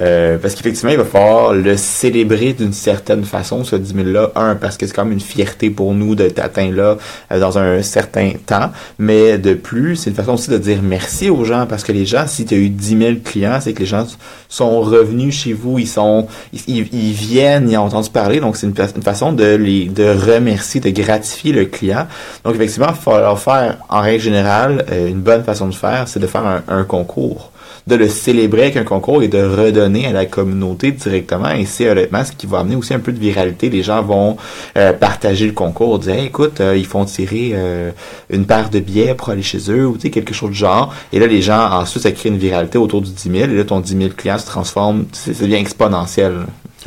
Euh, 0.00 0.38
parce 0.38 0.54
qu'effectivement, 0.54 0.92
il 0.92 0.98
va 0.98 1.04
falloir 1.04 1.54
le 1.54 1.76
célébrer 1.76 2.52
d'une 2.52 2.72
certaine 2.72 3.24
façon, 3.24 3.64
ce 3.64 3.76
10 3.76 3.94
000-là. 3.94 4.32
Un, 4.34 4.54
parce 4.54 4.76
que 4.76 4.86
c'est 4.86 4.92
quand 4.92 5.04
même 5.04 5.14
une 5.14 5.20
fierté 5.20 5.70
pour 5.70 5.94
nous 5.94 6.14
d'être 6.14 6.38
atteint 6.38 6.70
là 6.70 6.96
euh, 7.32 7.40
dans 7.40 7.58
un 7.58 7.82
certain 7.82 8.32
temps. 8.46 8.70
Mais 8.98 9.38
de 9.38 9.54
plus, 9.54 9.96
c'est 9.96 10.10
une 10.10 10.16
façon 10.16 10.34
aussi 10.34 10.50
de 10.50 10.58
dire 10.58 10.80
merci 10.82 11.30
aux 11.30 11.44
gens. 11.44 11.66
Parce 11.66 11.82
que 11.84 11.92
les 11.92 12.06
gens, 12.06 12.26
si 12.26 12.44
tu 12.44 12.54
as 12.54 12.58
eu 12.58 12.68
10 12.68 12.98
000 12.98 13.12
clients, 13.24 13.58
c'est 13.60 13.72
que 13.72 13.80
les 13.80 13.86
gens 13.86 14.06
sont 14.48 14.80
revenus 14.80 15.34
chez 15.34 15.52
vous, 15.52 15.78
ils 15.78 15.88
sont, 15.88 16.26
ils, 16.66 16.82
viennent, 16.82 17.68
ils 17.68 17.76
ont 17.76 17.82
entendu 17.82 18.10
parler. 18.10 18.40
Donc, 18.40 18.56
c'est 18.56 18.66
une, 18.66 18.74
une 18.96 19.02
façon 19.02 19.32
de 19.32 19.56
les, 19.56 19.86
de 19.86 20.04
remercier, 20.04 20.80
de 20.80 20.90
gratifier 20.90 21.52
le 21.52 21.64
client. 21.64 22.06
Donc, 22.44 22.54
effectivement, 22.54 22.88
il 22.88 22.94
va 22.94 22.94
falloir 22.94 23.38
faire, 23.38 23.78
en 23.88 24.00
règle 24.00 24.22
générale, 24.22 24.84
euh, 24.90 25.08
une 25.08 25.20
bonne 25.20 25.42
façon 25.42 25.68
de 25.68 25.74
faire, 25.74 26.06
c'est 26.06 26.20
de 26.20 26.26
faire 26.26 26.46
un, 26.46 26.62
un 26.68 26.84
concours 26.84 27.50
de 27.88 27.96
le 27.96 28.08
célébrer 28.08 28.64
avec 28.64 28.76
un 28.76 28.84
concours 28.84 29.22
et 29.22 29.28
de 29.28 29.42
redonner 29.42 30.06
à 30.06 30.12
la 30.12 30.26
communauté 30.26 30.92
directement. 30.92 31.50
Et 31.50 31.64
c'est 31.64 31.88
honnêtement 31.88 32.22
ce 32.22 32.32
qui 32.32 32.46
va 32.46 32.58
amener 32.58 32.76
aussi 32.76 32.92
un 32.92 32.98
peu 32.98 33.12
de 33.12 33.18
viralité. 33.18 33.70
Les 33.70 33.82
gens 33.82 34.02
vont 34.02 34.36
euh, 34.76 34.92
partager 34.92 35.46
le 35.46 35.52
concours, 35.52 35.98
dire 35.98 36.14
Hey, 36.14 36.26
écoute, 36.26 36.60
euh, 36.60 36.76
ils 36.76 36.86
font 36.86 37.06
tirer 37.06 37.52
euh, 37.54 37.90
une 38.28 38.44
paire 38.44 38.68
de 38.68 38.78
billets 38.78 39.14
pour 39.14 39.30
aller 39.30 39.42
chez 39.42 39.58
eux 39.70 39.86
ou 39.86 39.94
tu 39.94 40.02
sais, 40.02 40.10
quelque 40.10 40.34
chose 40.34 40.50
de 40.50 40.54
genre. 40.54 40.94
Et 41.12 41.18
là, 41.18 41.26
les 41.26 41.40
gens, 41.40 41.70
ensuite, 41.70 42.02
ça 42.02 42.12
crée 42.12 42.28
une 42.28 42.36
viralité 42.36 42.76
autour 42.76 43.00
du 43.00 43.10
10 43.10 43.22
000. 43.22 43.50
Et 43.50 43.56
là, 43.56 43.64
ton 43.64 43.80
10 43.80 43.96
000 43.96 44.10
clients 44.16 44.38
se 44.38 44.46
transforme, 44.46 45.06
c'est 45.12 45.32
ça 45.32 45.44
devient 45.44 45.56
exponentiel. 45.56 46.34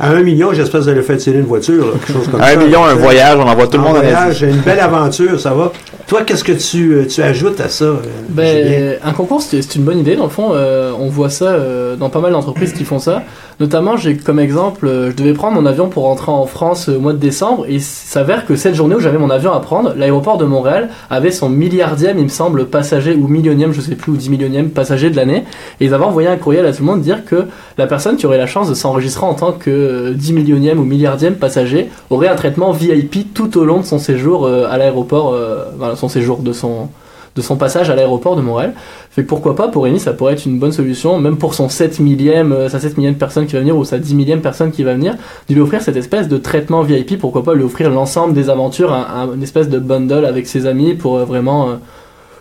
À 0.00 0.08
un 0.08 0.22
million, 0.22 0.54
j'espère 0.54 0.80
que 0.80 0.84
vous 0.84 0.90
allez 0.90 1.02
faire 1.02 1.18
tirer 1.18 1.38
une 1.38 1.44
voiture, 1.44 1.86
là, 1.86 1.92
quelque 1.92 2.12
chose 2.12 2.28
comme 2.28 2.40
ça. 2.40 2.46
Un 2.46 2.56
million, 2.56 2.84
un 2.84 2.94
voyage, 2.94 3.36
on 3.38 3.46
envoie 3.46 3.66
tout 3.66 3.76
le 3.76 3.82
monde 3.82 3.96
en 3.96 4.00
Asie. 4.00 4.10
voyage, 4.10 4.42
une 4.42 4.60
belle 4.60 4.80
aventure, 4.80 5.38
ça 5.38 5.52
va. 5.52 5.72
Toi, 6.12 6.24
qu'est-ce 6.24 6.44
que 6.44 6.52
tu, 6.52 6.92
euh, 6.92 7.06
tu 7.06 7.22
ajoutes 7.22 7.58
à 7.58 7.70
ça? 7.70 7.86
euh? 7.86 7.96
Ben, 8.28 8.98
un 9.02 9.12
concours, 9.12 9.40
c'est 9.40 9.62
c'est 9.62 9.76
une 9.76 9.84
bonne 9.84 9.98
idée. 9.98 10.14
Dans 10.14 10.24
le 10.24 10.28
fond, 10.28 10.50
euh, 10.52 10.92
on 10.92 11.06
voit 11.06 11.30
ça 11.30 11.46
euh, 11.46 11.96
dans 11.96 12.10
pas 12.10 12.20
mal 12.20 12.32
d'entreprises 12.32 12.74
qui 12.74 12.84
font 12.84 12.98
ça. 12.98 13.22
Notamment, 13.62 13.96
j'ai 13.96 14.16
comme 14.16 14.40
exemple, 14.40 14.88
euh, 14.88 15.12
je 15.12 15.14
devais 15.14 15.34
prendre 15.34 15.54
mon 15.54 15.66
avion 15.66 15.88
pour 15.88 16.02
rentrer 16.02 16.32
en 16.32 16.46
France 16.46 16.88
euh, 16.88 16.96
au 16.96 16.98
mois 16.98 17.12
de 17.12 17.18
décembre. 17.18 17.64
Et 17.68 17.74
il 17.74 17.80
s'avère 17.80 18.44
que 18.44 18.56
cette 18.56 18.74
journée 18.74 18.96
où 18.96 18.98
j'avais 18.98 19.18
mon 19.18 19.30
avion 19.30 19.52
à 19.52 19.60
prendre, 19.60 19.94
l'aéroport 19.96 20.36
de 20.36 20.44
Montréal 20.44 20.88
avait 21.10 21.30
son 21.30 21.48
milliardième, 21.48 22.18
il 22.18 22.24
me 22.24 22.28
semble, 22.28 22.66
passager, 22.66 23.14
ou 23.14 23.28
millionième, 23.28 23.72
je 23.72 23.80
sais 23.80 23.94
plus, 23.94 24.10
ou 24.10 24.16
dix 24.16 24.30
millionième 24.30 24.70
passager 24.70 25.10
de 25.10 25.14
l'année. 25.14 25.44
Et 25.78 25.84
ils 25.84 25.94
avaient 25.94 26.02
envoyé 26.02 26.26
un 26.26 26.38
courriel 26.38 26.66
à 26.66 26.72
tout 26.72 26.82
le 26.82 26.86
monde 26.86 27.02
dire 27.02 27.24
que 27.24 27.44
la 27.78 27.86
personne 27.86 28.16
qui 28.16 28.26
aurait 28.26 28.36
la 28.36 28.48
chance 28.48 28.68
de 28.68 28.74
s'enregistrer 28.74 29.26
en 29.26 29.34
tant 29.34 29.52
que 29.52 29.70
euh, 29.70 30.12
10 30.12 30.32
millionième 30.32 30.80
ou 30.80 30.84
milliardième 30.84 31.36
passager 31.36 31.88
aurait 32.10 32.26
un 32.26 32.34
traitement 32.34 32.72
VIP 32.72 33.32
tout 33.32 33.56
au 33.56 33.64
long 33.64 33.78
de 33.78 33.84
son 33.84 34.00
séjour 34.00 34.48
à 34.48 34.76
l'aéroport, 34.76 35.36
voilà, 35.78 35.94
son 35.94 36.08
séjour 36.08 36.38
de 36.38 36.52
son 36.52 36.88
de 37.34 37.40
son 37.42 37.56
passage 37.56 37.88
à 37.90 37.94
l'aéroport 37.94 38.36
de 38.36 38.42
Montréal. 38.42 38.74
Fait 39.10 39.22
que 39.22 39.28
pourquoi 39.28 39.56
pas 39.56 39.68
pour 39.68 39.84
Rémi, 39.84 39.98
ça 39.98 40.12
pourrait 40.12 40.34
être 40.34 40.44
une 40.46 40.58
bonne 40.58 40.72
solution, 40.72 41.18
même 41.18 41.36
pour 41.38 41.54
son 41.54 41.68
7 41.68 41.98
millième, 42.00 42.52
euh, 42.52 42.68
sa 42.68 42.78
7 42.80 42.96
millième 42.98 43.14
personne 43.16 43.46
qui 43.46 43.54
va 43.54 43.60
venir 43.60 43.76
ou 43.76 43.84
sa 43.84 43.98
10 43.98 44.14
millième 44.14 44.40
personne 44.42 44.70
qui 44.70 44.82
va 44.82 44.92
venir, 44.94 45.14
de 45.48 45.54
lui 45.54 45.60
offrir 45.60 45.80
cette 45.82 45.96
espèce 45.96 46.28
de 46.28 46.36
traitement 46.36 46.82
VIP, 46.82 47.18
pourquoi 47.18 47.42
pas 47.42 47.54
lui 47.54 47.64
offrir 47.64 47.88
l'ensemble 47.90 48.34
des 48.34 48.50
aventures, 48.50 48.92
un, 48.92 49.06
un- 49.30 49.34
une 49.34 49.42
espèce 49.42 49.68
de 49.68 49.78
bundle 49.78 50.24
avec 50.26 50.46
ses 50.46 50.66
amis 50.66 50.94
pour 50.94 51.16
euh, 51.18 51.24
vraiment 51.24 51.70
euh, 51.70 51.74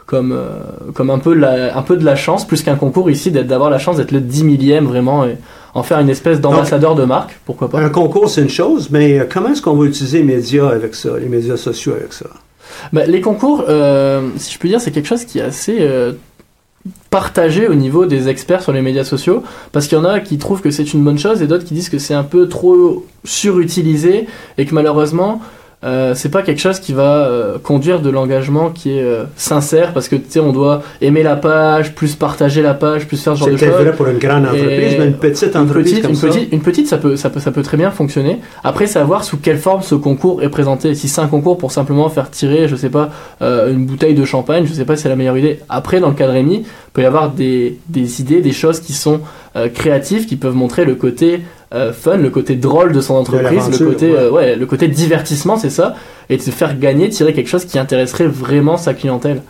comme 0.06 0.38
comme 0.94 1.10
un 1.10 1.20
peu 1.20 1.42
un 1.42 1.82
peu 1.84 1.96
de 1.96 2.04
la 2.04 2.18
chance 2.18 2.46
plus 2.46 2.64
qu'un 2.64 2.76
concours 2.76 3.10
ici 3.10 3.32
d'avoir 3.32 3.70
la 3.70 3.80
chance 3.80 3.96
d'être 3.96 4.12
le 4.12 4.20
10 4.20 4.44
millième 4.44 4.86
vraiment 4.86 5.24
et 5.24 5.38
en 5.74 5.84
faire 5.84 6.00
une 6.00 6.10
espèce 6.10 6.42
d'ambassadeur 6.42 6.96
de 6.96 7.06
marque, 7.06 7.40
pourquoi 7.46 7.70
pas. 7.70 7.80
Un 7.80 7.88
concours, 7.90 8.30
c'est 8.30 8.42
une 8.42 8.50
chose, 8.50 8.90
mais 8.92 9.26
comment 9.32 9.50
est-ce 9.50 9.62
qu'on 9.62 9.74
va 9.76 9.86
utiliser 9.86 10.18
les 10.18 10.26
médias 10.26 10.68
avec 10.68 10.96
ça, 10.96 11.12
les 11.18 11.30
médias 11.30 11.56
sociaux 11.56 11.94
avec 11.94 12.12
ça? 12.12 12.26
Bah, 12.94 13.06
les 13.06 13.22
concours, 13.22 13.66
euh, 13.68 14.30
si 14.38 14.54
je 14.54 14.60
peux 14.60 14.68
dire, 14.68 14.82
c'est 14.82 14.92
quelque 14.92 15.08
chose 15.08 15.26
qui 15.26 15.40
est 15.40 15.44
assez 15.44 15.78
euh, 15.80 16.14
partagé 17.10 17.68
au 17.68 17.76
niveau 17.76 18.06
des 18.06 18.30
experts 18.30 18.62
sur 18.64 18.72
les 18.72 18.82
médias 18.82 19.04
sociaux, 19.04 19.44
parce 19.72 19.88
qu'il 19.88 19.98
y 19.98 20.02
en 20.02 20.06
a 20.06 20.20
qui 20.20 20.38
trouvent 20.38 20.62
que 20.62 20.72
c'est 20.72 20.94
une 20.94 21.04
bonne 21.04 21.20
chose 21.20 21.42
et 21.42 21.48
d'autres 21.48 21.66
qui 21.66 21.74
disent 21.74 21.90
que 21.90 22.00
c'est 22.00 22.14
un 22.14 22.24
peu 22.24 22.48
trop 22.48 23.06
surutilisé 23.24 24.28
et 24.58 24.66
que 24.66 24.74
malheureusement 24.74 25.42
euh, 25.84 26.14
c'est 26.14 26.30
pas 26.30 26.44
quelque 26.44 26.60
chose 26.62 26.80
qui 26.80 26.94
va 26.94 27.26
euh, 27.26 27.58
conduire 27.58 28.02
de 28.02 28.10
l'engagement 28.12 28.70
qui 28.70 28.98
est 28.98 29.02
euh, 29.02 29.24
sincère 29.36 29.94
parce 29.94 30.08
que 30.10 30.16
tu 30.16 30.26
sais 30.30 30.40
on 30.40 30.52
doit 30.52 30.84
aimer 31.02 31.24
la 31.24 31.36
page, 31.36 31.96
plus 31.96 32.16
partager 32.16 32.62
la 32.62 32.76
page, 32.76 33.08
plus 33.08 33.18
faire 33.22 33.34
ce 33.34 33.40
genre 33.40 33.48
C'est 33.50 33.66
de 33.66 33.72
choses. 33.72 33.82
vrai 33.82 33.92
pour 33.96 34.08
une 34.08 34.20
grande 34.20 34.46
entreprise, 34.46 34.96
mais 35.00 35.08
une 35.08 35.14
petite 35.14 35.56
Une 35.56 35.62
entreprise 35.62 35.92
petite, 35.94 36.02
comme 36.04 36.12
une 36.12 36.18
ça. 36.18 36.28
petite, 36.28 36.52
une 36.54 36.62
petite, 36.62 36.88
ça 36.88 36.98
peut, 37.00 37.16
ça 37.16 37.30
peut, 37.32 37.40
ça 37.40 37.52
peut 37.52 37.64
très 37.64 37.78
bien 37.78 37.90
fonctionner. 37.90 38.40
Après, 38.64 38.86
savoir 38.86 39.24
sous 39.24 39.38
quelle 39.38 39.58
forme 39.58 39.82
ce 39.82 39.96
concours 39.96 40.44
est 40.44 40.50
présenté. 40.50 40.94
Si 40.94 41.08
c'est 41.08 41.22
un 41.22 41.28
concours 41.28 41.58
pour 41.58 41.72
simplement 41.72 42.10
faire 42.10 42.30
tirer, 42.30 42.68
je 42.68 42.76
sais 42.76 42.90
pas, 42.90 43.10
euh, 43.42 43.74
une 43.74 43.86
bouteille 43.86 44.14
de 44.14 44.26
champagne, 44.26 44.66
je 44.68 44.74
sais 44.74 44.86
pas 44.86 44.96
si 44.96 45.04
c'est 45.04 45.10
la 45.10 45.16
meilleure 45.16 45.38
idée. 45.38 45.60
Après, 45.68 46.00
dans 46.00 46.10
le 46.10 46.26
Rémi, 46.26 46.58
il 46.58 46.92
peut 46.94 47.02
y 47.02 47.06
avoir 47.06 47.32
des, 47.32 47.80
des 47.90 48.22
idées, 48.22 48.42
des 48.42 48.52
choses 48.52 48.80
qui 48.80 48.94
sont 48.94 49.22
euh, 49.56 49.68
créatives, 49.68 50.28
qui 50.28 50.36
peuvent 50.36 50.56
montrer 50.56 50.86
le 50.86 50.94
côté 50.96 51.42
euh, 51.74 51.94
fun, 51.94 52.18
le 52.18 52.30
côté 52.30 52.56
drôle 52.56 52.92
de 52.92 53.00
son 53.02 53.16
entreprise, 53.16 53.80
le 53.80 53.86
côté, 53.86 54.12
ouais. 54.12 54.18
euh, 54.18 54.30
ouais, 54.30 54.56
le 54.56 54.66
côté 54.66 54.88
divertissement, 54.88 55.58
c'est 55.58 55.70
ça, 55.70 55.96
et 56.30 56.38
de 56.38 56.42
se 56.42 56.52
faire 56.52 56.78
gagner, 56.78 57.10
tirer 57.10 57.34
quelque 57.34 57.48
chose 57.48 57.66
qui 57.66 57.80
intéresserait 57.80 58.28
vraiment 58.28 58.78
sa 58.78 58.94
clientèle. 58.94 59.42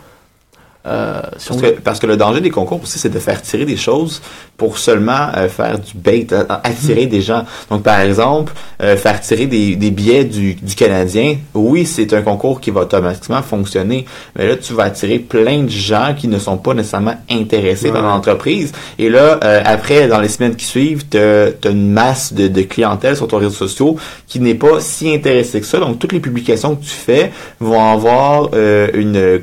Euh, 0.86 1.22
si 1.38 1.50
Parce 1.50 1.62
que, 1.62 1.68
parce 1.82 2.00
que 2.00 2.08
le 2.08 2.18
danger 2.18 2.42
des 2.42 2.50
concours 2.50 2.82
aussi, 2.82 2.98
c'est 2.98 3.10
de 3.10 3.20
faire 3.20 3.40
tirer 3.42 3.66
des 3.66 3.78
choses 3.78 4.22
pour 4.58 4.78
seulement 4.80 5.28
euh, 5.38 5.48
faire 5.48 5.78
du 5.78 5.94
bait, 5.96 6.26
euh, 6.32 6.44
attirer 6.64 7.06
des 7.06 7.22
gens. 7.22 7.46
Donc, 7.70 7.84
par 7.84 8.00
exemple, 8.00 8.54
euh, 8.82 8.96
faire 8.98 9.20
tirer 9.22 9.46
des, 9.46 9.76
des 9.76 9.92
billets 9.92 10.24
du, 10.24 10.56
du 10.56 10.76
Canadien, 10.76 11.36
oui, 11.54 11.86
c'est 11.86 12.14
un 12.14 12.22
concours 12.24 12.60
qui 12.62 12.72
va 12.72 12.82
automatiquement 12.82 13.42
fonctionner, 13.44 14.06
mais 14.36 14.48
là, 14.48 14.56
tu 14.56 14.74
vas 14.74 14.84
attirer 14.86 15.20
plein 15.20 15.64
de 15.64 15.70
gens 15.70 16.16
qui 16.18 16.28
ne 16.28 16.40
sont 16.40 16.58
pas 16.58 16.74
nécessairement 16.74 17.16
intéressés 17.30 17.92
par 17.92 18.02
Ouais. 18.04 18.08
l'entreprise. 18.10 18.72
Et 18.98 19.10
là, 19.10 19.40
euh, 19.44 19.62
après, 19.64 20.08
dans 20.08 20.20
les 20.20 20.30
semaines 20.30 20.56
qui 20.56 20.66
suivent, 20.66 21.06
tu 21.10 21.18
as 21.18 21.70
une 21.70 21.92
masse 21.92 22.34
de, 22.34 22.48
de 22.48 22.62
clientèle 22.64 23.16
sur 23.16 23.28
ton 23.28 23.38
réseau 23.38 23.68
social 23.68 23.94
qui 24.28 24.40
n'est 24.40 24.56
pas 24.56 24.80
si 24.80 25.14
intéressée 25.14 25.60
que 25.62 25.68
ça. 25.68 25.80
Donc, 25.80 26.00
toutes 26.00 26.14
les 26.14 26.20
publications 26.20 26.76
que 26.76 26.84
tu 26.84 26.90
fais 26.90 27.32
vont 27.60 27.84
avoir 27.92 28.50
euh, 28.54 28.88
une... 28.96 29.16
euh, 29.18 29.40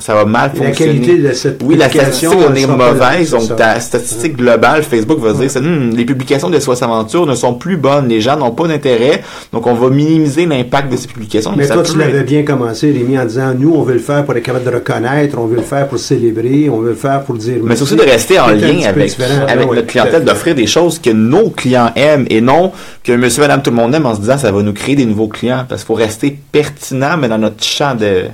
ça 0.00 0.14
va 0.14 0.24
mal 0.24 0.50
fonctionner. 0.50 0.71
Qualité 0.72 1.18
de 1.18 1.32
cette 1.32 1.62
Oui, 1.64 1.76
la 1.76 1.88
statistique 1.88 2.30
on 2.32 2.54
est 2.54 2.66
mauvaise, 2.66 3.32
là, 3.32 3.38
donc 3.38 3.56
ta 3.56 3.80
statistique 3.80 4.36
globale, 4.36 4.82
Facebook 4.82 5.18
va 5.20 5.32
dire, 5.32 5.50
Hmm, 5.62 5.90
les 5.94 6.04
publications 6.04 6.50
de 6.50 6.58
SOS 6.58 6.82
Aventure 6.82 7.26
ne 7.26 7.34
sont 7.34 7.54
plus 7.54 7.76
bonnes, 7.76 8.08
les 8.08 8.20
gens 8.20 8.36
n'ont 8.36 8.50
pas 8.50 8.66
d'intérêt, 8.66 9.22
donc 9.52 9.66
on 9.66 9.74
va 9.74 9.90
minimiser 9.90 10.46
l'impact 10.46 10.90
de 10.90 10.96
ces 10.96 11.06
publications. 11.06 11.52
Mais 11.56 11.66
toi, 11.66 11.82
tu 11.82 11.96
l'avais 11.98 12.24
bien 12.24 12.42
commencé, 12.42 12.90
Rémi, 12.90 13.18
en 13.18 13.24
disant, 13.24 13.54
nous, 13.56 13.72
on 13.74 13.82
veut 13.82 13.94
le 13.94 13.98
faire 14.00 14.24
pour 14.24 14.34
être 14.36 14.42
capable 14.42 14.64
de 14.64 14.74
reconnaître, 14.74 15.38
on 15.38 15.46
veut 15.46 15.56
le 15.56 15.62
faire 15.62 15.88
pour 15.88 15.98
célébrer, 15.98 16.68
on 16.68 16.80
veut 16.80 16.90
le 16.90 16.96
faire 16.96 17.22
pour 17.22 17.36
dire... 17.36 17.56
Mais 17.62 17.76
c'est 17.76 17.82
aussi 17.82 17.96
de 17.96 18.02
rester 18.02 18.40
en 18.40 18.48
lien 18.48 18.88
avec, 18.88 19.18
avec 19.20 19.46
Ah 19.48 19.54
oui, 19.58 19.76
notre 19.76 19.86
clientèle, 19.86 20.24
d'offrir 20.24 20.54
des 20.54 20.66
choses 20.66 20.98
que 20.98 21.10
nos 21.10 21.50
clients 21.50 21.92
aiment 21.94 22.26
et 22.30 22.40
non 22.40 22.72
que 23.04 23.12
monsieur, 23.12 23.42
madame, 23.42 23.62
tout 23.62 23.70
le 23.70 23.76
monde 23.76 23.94
aime 23.94 24.06
en 24.06 24.14
se 24.14 24.20
disant 24.20 24.38
ça 24.38 24.50
va 24.50 24.62
nous 24.62 24.72
créer 24.72 24.96
des 24.96 25.06
nouveaux 25.06 25.28
clients 25.28 25.64
parce 25.68 25.82
qu'il 25.82 25.88
faut 25.88 25.94
rester 25.94 26.38
pertinent, 26.50 27.16
mais 27.18 27.28
dans 27.28 27.38
notre 27.38 27.62
champ 27.62 27.94
de, 27.94 28.24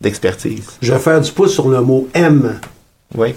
d'expertise. 0.00 0.64
Je 0.80 0.92
vais 0.92 0.98
faire 0.98 1.20
du 1.20 1.30
pouce 1.32 1.52
sur 1.52 1.68
le 1.68 1.80
mot 1.80 2.08
M. 2.14 2.58
Oui. 3.16 3.34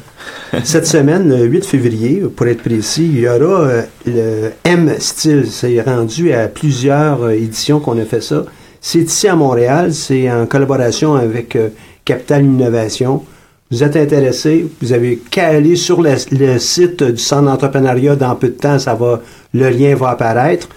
Cette 0.64 0.86
semaine, 0.86 1.30
le 1.30 1.46
8 1.46 1.66
février, 1.66 2.24
pour 2.36 2.48
être 2.48 2.62
précis, 2.62 3.10
il 3.14 3.20
y 3.20 3.28
aura 3.28 3.62
euh, 3.62 3.82
le 4.06 4.52
M 4.66 4.94
Style. 5.00 5.46
C'est 5.50 5.82
rendu 5.82 6.34
à 6.34 6.48
plusieurs 6.48 7.24
euh, 7.24 7.32
éditions 7.32 7.80
qu'on 7.80 7.98
a 7.98 8.06
fait 8.06 8.22
ça. 8.22 8.46
C'est 8.82 9.00
ici 9.00 9.28
à 9.28 9.36
Montréal, 9.36 9.94
c'est 9.94 10.30
en 10.30 10.46
collaboration 10.46 11.16
avec 11.16 11.56
euh, 11.56 11.70
Capital 12.04 12.44
Innovation. 12.44 13.24
Vous 13.70 13.84
êtes 13.84 13.96
intéressé, 13.96 14.68
vous 14.82 14.92
avez 14.92 15.18
qu'à 15.18 15.48
aller 15.48 15.78
sur 15.78 16.02
le, 16.02 16.16
le 16.32 16.60
site 16.60 17.04
du 17.04 17.22
Centre 17.22 17.44
d'entrepreneuriat 17.44 18.18
dans 18.18 18.36
peu 18.36 18.50
de 18.50 18.54
temps, 18.54 18.78
ça 18.80 18.96
va, 18.96 19.22
le 19.54 19.70
lien 19.70 19.96
va 19.96 20.10
apparaître. 20.10 20.68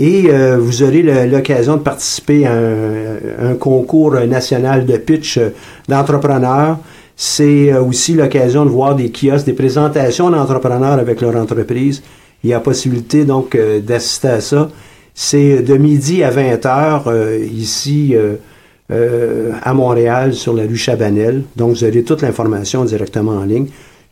Et 0.00 0.30
euh, 0.30 0.56
vous 0.58 0.82
aurez 0.82 1.02
l'occasion 1.28 1.76
de 1.76 1.82
participer 1.82 2.46
à 2.46 2.54
un, 2.54 3.54
concours 3.54 4.14
national 4.14 4.86
de 4.86 4.96
pitch 4.96 5.36
euh, 5.36 5.50
d'entrepreneurs. 5.88 6.78
C'est 7.16 7.70
euh, 7.70 7.82
aussi 7.82 8.14
l'occasion 8.14 8.64
de 8.64 8.70
voir 8.70 8.96
des 8.96 9.12
kiosques, 9.12 9.44
des 9.44 9.52
présentations 9.52 10.30
d'entrepreneurs 10.30 10.98
avec 10.98 11.20
leur 11.20 11.36
entreprise. 11.36 12.02
Il 12.42 12.48
y 12.48 12.54
a 12.54 12.60
possibilité 12.60 13.26
donc 13.26 13.54
euh, 13.54 13.80
d'assister 13.80 14.28
à 14.28 14.40
ça. 14.40 14.70
C'est 15.14 15.62
de 15.62 15.76
midi 15.76 16.22
à 16.22 16.30
20h 16.30 17.02
euh, 17.06 17.46
ici 17.52 18.16
euh, 18.90 19.52
à 19.62 19.74
Montréal 19.74 20.32
sur 20.32 20.54
la 20.54 20.62
rue 20.62 20.76
Chabanel. 20.76 21.42
Donc 21.56 21.70
vous 21.72 21.84
aurez 21.84 22.02
toute 22.02 22.22
l'information 22.22 22.86
directement 22.86 23.32
en 23.32 23.44
ligne. 23.44 23.66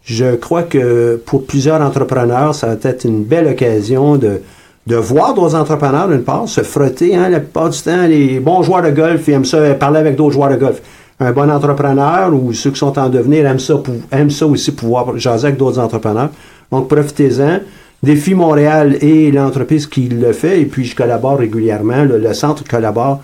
Je 0.05 0.36
crois 0.36 0.64
que 0.64 1.16
pour 1.24 1.47
plusieurs 1.47 1.80
entrepreneurs, 1.80 2.55
ça 2.55 2.66
va 2.66 2.91
être 2.91 3.05
une 3.05 3.24
belle 3.24 3.47
occasion 3.47 4.16
de, 4.16 4.43
de 4.89 4.97
voir 4.97 5.34
d'autres 5.34 5.55
entrepreneurs, 5.55 6.09
d'une 6.09 6.22
part, 6.22 6.49
se 6.49 6.62
frotter. 6.62 7.14
Hein, 7.14 7.28
la 7.28 7.41
plupart 7.41 7.68
du 7.68 7.78
temps, 7.78 8.07
les 8.07 8.41
bons 8.41 8.62
joueurs 8.62 8.82
de 8.82 8.91
golf, 8.91 9.28
ils 9.28 9.34
aiment 9.34 9.45
ça, 9.45 9.74
parler 9.74 9.99
avec 9.99 10.16
d'autres 10.16 10.32
joueurs 10.32 10.49
de 10.49 10.57
golf. 10.57 10.80
Un 11.20 11.32
bon 11.32 11.51
entrepreneur 11.51 12.32
ou 12.32 12.55
ceux 12.55 12.70
qui 12.70 12.78
sont 12.78 12.99
en 12.99 13.11
devenir 13.11 13.47
aiment 13.47 13.59
ça, 13.59 13.74
aiment 14.11 14.30
ça 14.30 14.47
aussi 14.47 14.72
pouvoir 14.72 15.18
jaser 15.18 15.49
avec 15.49 15.59
d'autres 15.59 15.78
entrepreneurs. 15.78 16.30
Donc, 16.72 16.89
profitez-en. 16.89 17.61
Défi 18.03 18.32
Montréal 18.34 18.97
et 19.03 19.30
l'entreprise 19.30 19.86
qui 19.86 20.09
le 20.09 20.32
fait, 20.32 20.62
et 20.62 20.64
puis 20.64 20.84
je 20.84 20.97
collabore 20.97 21.39
régulièrement. 21.39 22.05
Le, 22.05 22.32
centre 22.32 22.64
collabore 22.64 23.20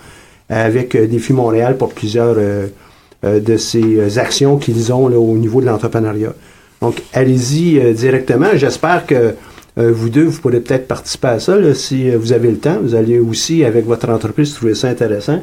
avec 0.49 0.93
euh, 0.95 1.07
Défi 1.07 1.33
Montréal 1.33 1.77
pour 1.77 1.93
plusieurs 1.93 2.35
euh, 2.37 2.67
euh, 3.23 3.39
de 3.39 3.57
ces 3.57 3.97
euh, 3.97 4.19
actions 4.19 4.57
qu'ils 4.57 4.93
ont 4.93 5.07
là, 5.07 5.17
au 5.17 5.35
niveau 5.37 5.61
de 5.61 5.65
l'entrepreneuriat. 5.65 6.33
Donc, 6.81 7.01
allez-y 7.13 7.79
euh, 7.79 7.93
directement. 7.93 8.49
J'espère 8.53 9.05
que 9.05 9.15
euh, 9.15 9.31
vous 9.77 10.09
deux, 10.09 10.23
vous 10.23 10.39
pourrez 10.39 10.61
peut-être 10.61 10.87
participer 10.87 11.27
à 11.27 11.39
ça 11.39 11.57
là, 11.57 11.73
si 11.73 12.09
euh, 12.09 12.17
vous 12.17 12.31
avez 12.31 12.49
le 12.49 12.57
temps. 12.57 12.79
Vous 12.81 12.95
allez 12.95 13.19
aussi, 13.19 13.63
avec 13.65 13.85
votre 13.85 14.09
entreprise, 14.09 14.53
trouver 14.53 14.75
ça 14.75 14.87
intéressant. 14.89 15.41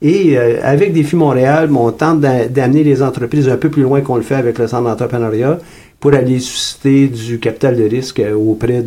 Et 0.00 0.38
euh, 0.38 0.58
avec 0.62 0.92
Défi 0.92 1.16
Montréal, 1.16 1.70
on 1.74 1.90
tente 1.92 2.20
d'a- 2.20 2.48
d'amener 2.48 2.82
les 2.82 3.02
entreprises 3.02 3.48
un 3.48 3.56
peu 3.56 3.68
plus 3.68 3.82
loin 3.82 4.00
qu'on 4.00 4.16
le 4.16 4.22
fait 4.22 4.34
avec 4.34 4.58
le 4.58 4.66
centre 4.66 4.84
d'entrepreneuriat 4.84 5.58
pour 6.00 6.14
aller 6.14 6.40
susciter 6.40 7.08
du 7.08 7.38
capital 7.38 7.76
de 7.76 7.84
risque 7.84 8.20
euh, 8.20 8.34
auprès 8.34 8.84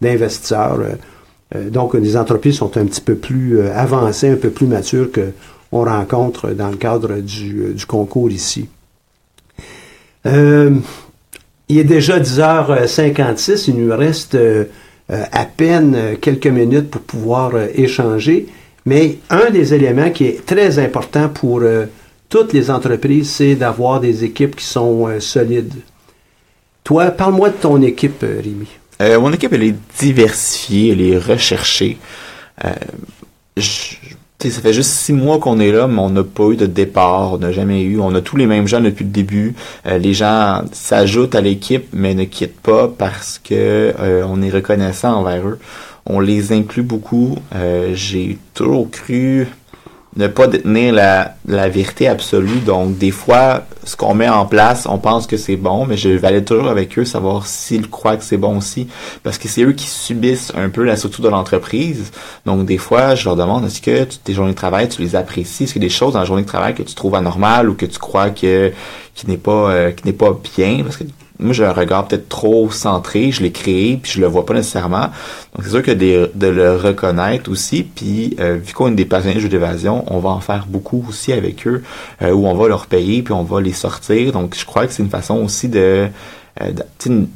d'investisseurs. 0.00 0.80
Euh, 0.80 1.56
euh, 1.56 1.70
donc, 1.70 1.94
les 1.94 2.16
entreprises 2.16 2.56
sont 2.56 2.76
un 2.76 2.84
petit 2.84 3.00
peu 3.00 3.14
plus 3.14 3.58
euh, 3.58 3.72
avancées, 3.74 4.28
un 4.28 4.36
peu 4.36 4.50
plus 4.50 4.66
matures 4.66 5.10
que 5.10 5.32
on 5.72 5.84
rencontre 5.84 6.50
dans 6.50 6.68
le 6.70 6.76
cadre 6.76 7.20
du, 7.20 7.60
euh, 7.60 7.72
du 7.72 7.84
concours 7.84 8.30
ici. 8.30 8.68
Euh, 10.26 10.70
il 11.68 11.78
est 11.78 11.84
déjà 11.84 12.18
10h56, 12.20 13.64
il 13.68 13.76
nous 13.76 13.94
reste 13.96 14.34
euh, 14.34 14.64
à 15.08 15.44
peine 15.44 16.16
quelques 16.20 16.46
minutes 16.46 16.90
pour 16.90 17.02
pouvoir 17.02 17.54
euh, 17.54 17.66
échanger, 17.74 18.46
mais 18.86 19.18
un 19.30 19.50
des 19.50 19.74
éléments 19.74 20.10
qui 20.10 20.24
est 20.26 20.44
très 20.46 20.78
important 20.78 21.28
pour 21.28 21.60
euh, 21.62 21.86
toutes 22.28 22.52
les 22.52 22.70
entreprises, 22.70 23.30
c'est 23.30 23.54
d'avoir 23.54 24.00
des 24.00 24.24
équipes 24.24 24.56
qui 24.56 24.64
sont 24.64 25.08
solides. 25.20 25.74
Toi, 26.84 27.10
parle-moi 27.10 27.50
de 27.50 27.54
ton 27.56 27.80
équipe, 27.82 28.20
Rémi. 28.22 28.68
Mon 29.20 29.32
équipe, 29.32 29.52
elle 29.52 29.62
est 29.62 29.74
diversifiée, 29.98 30.92
elle 30.92 31.00
est 31.00 31.18
recherchée. 31.18 31.96
Je- 33.56 33.94
sais, 34.40 34.50
ça 34.50 34.60
fait 34.60 34.72
juste 34.72 34.90
six 34.90 35.12
mois 35.12 35.38
qu'on 35.38 35.58
est 35.58 35.72
là, 35.72 35.88
mais 35.88 36.00
on 36.00 36.10
n'a 36.10 36.22
pas 36.22 36.44
eu 36.50 36.56
de 36.56 36.66
départ, 36.66 37.32
on 37.32 37.38
n'a 37.38 37.52
jamais 37.52 37.82
eu. 37.82 37.98
On 38.00 38.14
a 38.14 38.20
tous 38.20 38.36
les 38.36 38.46
mêmes 38.46 38.68
gens 38.68 38.80
depuis 38.80 39.04
le 39.04 39.10
début. 39.10 39.54
Euh, 39.86 39.98
les 39.98 40.14
gens 40.14 40.62
s'ajoutent 40.72 41.34
à 41.34 41.40
l'équipe, 41.40 41.88
mais 41.92 42.14
ne 42.14 42.24
quittent 42.24 42.60
pas 42.60 42.88
parce 42.88 43.38
que 43.38 43.94
euh, 43.98 44.24
on 44.28 44.40
est 44.42 44.50
reconnaissant 44.50 45.14
envers 45.14 45.46
eux. 45.46 45.58
On 46.06 46.20
les 46.20 46.52
inclut 46.52 46.82
beaucoup. 46.82 47.36
Euh, 47.54 47.90
J'ai 47.94 48.38
toujours 48.54 48.90
cru 48.90 49.48
ne 50.18 50.26
pas 50.26 50.48
détenir 50.48 50.92
la, 50.92 51.68
vérité 51.68 52.08
absolue. 52.08 52.58
Donc, 52.58 52.98
des 52.98 53.12
fois, 53.12 53.64
ce 53.84 53.96
qu'on 53.96 54.14
met 54.14 54.28
en 54.28 54.46
place, 54.46 54.86
on 54.90 54.98
pense 54.98 55.28
que 55.28 55.36
c'est 55.36 55.56
bon, 55.56 55.86
mais 55.86 55.96
je 55.96 56.24
aller 56.26 56.44
toujours 56.44 56.68
avec 56.68 56.98
eux, 56.98 57.04
savoir 57.04 57.46
s'ils 57.46 57.88
croient 57.88 58.16
que 58.16 58.24
c'est 58.24 58.36
bon 58.36 58.58
aussi. 58.58 58.88
Parce 59.22 59.38
que 59.38 59.46
c'est 59.46 59.62
eux 59.62 59.72
qui 59.72 59.86
subissent 59.86 60.52
un 60.56 60.70
peu 60.70 60.82
la 60.82 60.96
structure 60.96 61.22
de 61.22 61.28
l'entreprise. 61.28 62.10
Donc, 62.46 62.66
des 62.66 62.78
fois, 62.78 63.14
je 63.14 63.24
leur 63.24 63.36
demande, 63.36 63.64
est-ce 63.64 63.80
que 63.80 64.04
tes 64.24 64.34
journées 64.34 64.52
de 64.52 64.56
travail, 64.56 64.88
tu 64.88 65.02
les 65.02 65.14
apprécies? 65.14 65.64
Est-ce 65.64 65.78
a 65.78 65.80
des 65.80 65.88
choses 65.88 66.14
dans 66.14 66.18
la 66.18 66.24
journée 66.24 66.42
de 66.42 66.48
travail 66.48 66.74
que 66.74 66.82
tu 66.82 66.94
trouves 66.94 67.14
anormales 67.14 67.70
ou 67.70 67.74
que 67.74 67.86
tu 67.86 67.98
crois 67.98 68.30
que 68.30 68.72
qui 69.14 69.26
n'est 69.28 69.36
pas 69.36 69.70
euh, 69.70 69.90
qui 69.92 70.04
n'est 70.04 70.12
pas 70.12 70.36
bien? 70.56 70.82
Parce 70.82 70.96
que 70.96 71.04
moi 71.40 71.52
j'ai 71.52 71.64
un 71.64 71.72
regard 71.72 72.08
peut-être 72.08 72.28
trop 72.28 72.70
centré, 72.70 73.30
je 73.30 73.42
l'ai 73.42 73.52
créé 73.52 73.96
puis 73.96 74.12
je 74.12 74.20
le 74.20 74.26
vois 74.26 74.44
pas 74.44 74.54
nécessairement. 74.54 75.10
Donc 75.54 75.64
c'est 75.64 75.70
sûr 75.70 75.82
que 75.82 75.90
de, 75.92 76.46
le 76.46 76.76
reconnaître 76.76 77.50
aussi, 77.50 77.82
puis 77.82 78.36
euh, 78.40 78.58
vu 78.62 78.72
qu'on 78.72 78.88
est 78.88 78.96
des 78.96 79.04
passionnés 79.04 79.36
de 79.36 79.40
jeux 79.40 79.48
d'évasion, 79.48 80.04
on 80.08 80.18
va 80.18 80.30
en 80.30 80.40
faire 80.40 80.66
beaucoup 80.68 81.04
aussi 81.08 81.32
avec 81.32 81.66
eux, 81.66 81.82
euh, 82.22 82.32
où 82.32 82.46
on 82.46 82.54
va 82.54 82.68
leur 82.68 82.86
payer 82.86 83.22
puis 83.22 83.32
on 83.32 83.44
va 83.44 83.60
les 83.60 83.72
sortir. 83.72 84.32
Donc 84.32 84.56
je 84.56 84.64
crois 84.64 84.86
que 84.86 84.92
c'est 84.92 85.02
une 85.02 85.10
façon 85.10 85.36
aussi 85.36 85.68
de, 85.68 86.08
euh, 86.60 86.72
de 86.72 87.26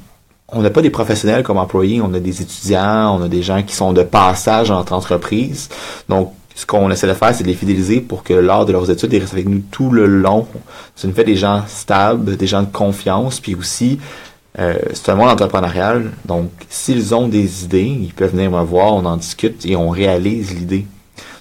on 0.55 0.61
n'a 0.61 0.71
pas 0.71 0.83
des 0.83 0.91
professionnels 0.91 1.43
comme 1.43 1.57
employés, 1.57 2.01
on 2.03 2.13
a 2.13 2.21
des 2.21 2.43
étudiants, 2.43 3.19
on 3.19 3.23
a 3.23 3.29
des 3.29 3.43
gens 3.43 3.63
qui 3.63 3.75
sont 3.75 3.93
de 3.93 4.03
passage 4.03 4.69
dans 4.69 4.77
notre 4.77 4.93
entreprise. 4.93 5.71
Donc 6.09 6.35
ce 6.55 6.67
qu'on 6.67 6.91
essaie 6.91 7.07
de 7.07 7.15
faire, 7.15 7.35
c'est 7.35 7.43
de 7.43 7.49
les 7.49 7.55
fidéliser 7.55 8.01
pour 8.01 8.23
que 8.23 8.35
lors 8.35 8.67
de 8.67 8.73
leurs 8.73 8.91
études, 8.91 9.13
ils 9.13 9.19
restent 9.19 9.33
avec 9.33 9.49
nous 9.49 9.63
tout 9.71 9.91
le 9.91 10.07
long. 10.07 10.47
Ça 10.95 11.09
nous 11.09 11.15
fait 11.15 11.25
des 11.25 11.37
gens 11.37 11.65
stables, 11.67 12.37
des 12.37 12.47
gens 12.47 12.63
de 12.63 12.71
confiance, 12.71 13.41
puis 13.41 13.55
aussi, 13.55 13.99
euh, 14.59 14.75
c'est 14.93 15.11
un 15.11 15.15
monde 15.15 15.31
entrepreneurial. 15.31 16.11
Donc, 16.25 16.51
s'ils 16.69 17.15
ont 17.15 17.29
des 17.29 17.65
idées, 17.65 17.99
ils 18.03 18.13
peuvent 18.13 18.33
venir 18.33 18.51
me 18.51 18.63
voir, 18.63 18.95
on 18.95 19.05
en 19.05 19.17
discute 19.17 19.65
et 19.65 19.77
on 19.77 19.91
réalise 19.91 20.55
l'idée. 20.55 20.87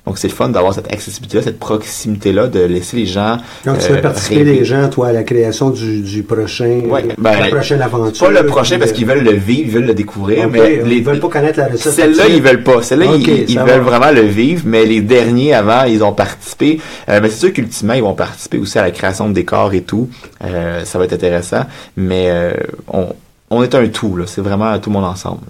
Donc, 0.07 0.17
c'est 0.17 0.27
le 0.27 0.33
fun 0.33 0.49
d'avoir 0.49 0.73
cette 0.73 0.91
accessibilité-là, 0.91 1.43
cette 1.43 1.59
proximité-là, 1.59 2.47
de 2.47 2.59
laisser 2.61 2.97
les 2.97 3.05
gens. 3.05 3.37
Donc, 3.65 3.77
tu 3.77 3.85
euh, 3.85 3.95
fais 3.95 4.01
participer 4.01 4.37
rêver. 4.37 4.53
les 4.53 4.65
gens, 4.65 4.89
toi, 4.89 5.09
à 5.09 5.13
la 5.13 5.23
création 5.23 5.69
du, 5.69 6.01
du 6.01 6.23
prochain, 6.23 6.81
Ouais, 6.87 7.05
euh, 7.07 7.13
ben, 7.19 7.39
la 7.39 7.47
prochaine 7.49 7.81
aventure. 7.81 8.25
Pas 8.27 8.41
le 8.41 8.47
prochain 8.47 8.79
parce 8.79 8.91
Euh, 8.91 8.93
qu'ils 8.95 9.05
veulent 9.05 9.23
le 9.23 9.33
vivre, 9.33 9.67
ils 9.67 9.71
veulent 9.71 9.85
le 9.85 9.93
découvrir, 9.93 10.49
mais 10.49 10.81
ils 10.85 11.03
veulent 11.03 11.19
pas 11.19 11.29
connaître 11.29 11.59
la 11.59 11.67
recette. 11.67 11.93
Celle-là, 11.93 12.27
ils 12.29 12.41
veulent 12.41 12.63
pas. 12.63 12.81
Celle-là, 12.81 13.05
ils, 13.15 13.59
veulent 13.59 13.81
vraiment 13.81 14.11
le 14.11 14.21
vivre, 14.21 14.63
mais 14.65 14.85
les 14.85 15.01
derniers 15.01 15.53
avant, 15.53 15.83
ils 15.83 16.03
ont 16.03 16.13
participé. 16.13 16.79
Euh, 17.07 17.19
mais 17.21 17.29
c'est 17.29 17.39
sûr 17.39 17.53
qu'ultimement, 17.53 17.93
ils 17.93 18.03
vont 18.03 18.15
participer 18.15 18.57
aussi 18.57 18.79
à 18.79 18.81
la 18.81 18.91
création 18.91 19.29
de 19.29 19.33
décors 19.33 19.73
et 19.73 19.81
tout. 19.81 20.09
Euh, 20.43 20.83
ça 20.83 20.97
va 20.97 21.05
être 21.05 21.13
intéressant. 21.13 21.65
Mais 21.95 22.25
euh, 22.29 22.53
on, 22.91 23.09
on 23.51 23.61
est 23.61 23.75
un 23.75 23.87
tout, 23.87 24.17
là. 24.17 24.25
C'est 24.25 24.41
vraiment 24.41 24.77
tout 24.79 24.89
le 24.89 24.95
monde 24.95 25.05
ensemble. 25.05 25.41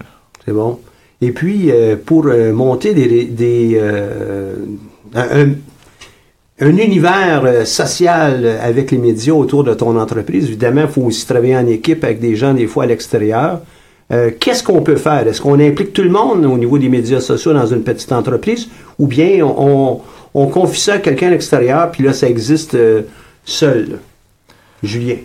C'est 0.46 0.52
bon. 0.52 0.80
Et 1.22 1.32
puis, 1.32 1.72
euh, 1.72 1.96
pour 2.04 2.26
euh, 2.28 2.52
monter 2.52 2.94
des, 2.94 3.26
des 3.26 3.74
euh, 3.76 4.56
un, 5.14 5.50
un 6.60 6.78
univers 6.78 7.44
euh, 7.46 7.66
social 7.66 8.58
avec 8.62 8.92
les 8.92 8.98
médias 8.98 9.34
autour 9.34 9.64
de 9.64 9.74
ton 9.74 10.00
entreprise, 10.00 10.46
évidemment, 10.46 10.82
il 10.82 10.88
faut 10.88 11.02
aussi 11.04 11.26
travailler 11.28 11.56
en 11.56 11.68
équipe 11.68 12.04
avec 12.04 12.20
des 12.20 12.36
gens, 12.36 12.54
des 12.54 12.68
fois, 12.68 12.86
à 12.86 12.88
l'extérieur. 12.88 13.62
Euh, 14.12 14.32
Qu'est-ce 14.40 14.64
qu'on 14.64 14.82
peut 14.82 14.96
faire? 14.98 15.28
Est-ce 15.28 15.42
qu'on 15.42 15.60
implique 15.60 15.94
tout 15.94 16.04
le 16.04 16.10
monde 16.10 16.46
au 16.46 16.58
niveau 16.58 16.78
des 16.78 16.90
médias 16.90 17.22
sociaux 17.22 17.54
dans 17.54 17.68
une 17.68 17.84
petite 17.84 18.12
entreprise? 18.12 18.68
Ou 19.00 19.08
bien 19.08 19.46
on, 19.46 19.56
on, 19.58 20.02
on 20.34 20.48
confie 20.48 20.82
ça 20.82 20.94
à 20.94 20.98
quelqu'un 21.00 21.28
à 21.28 21.32
l'extérieur, 21.32 21.92
puis 21.92 22.04
là, 22.04 22.14
ça 22.14 22.28
existe 22.28 22.76
euh, 22.76 23.04
seul? 23.46 24.00
Julien? 24.84 25.18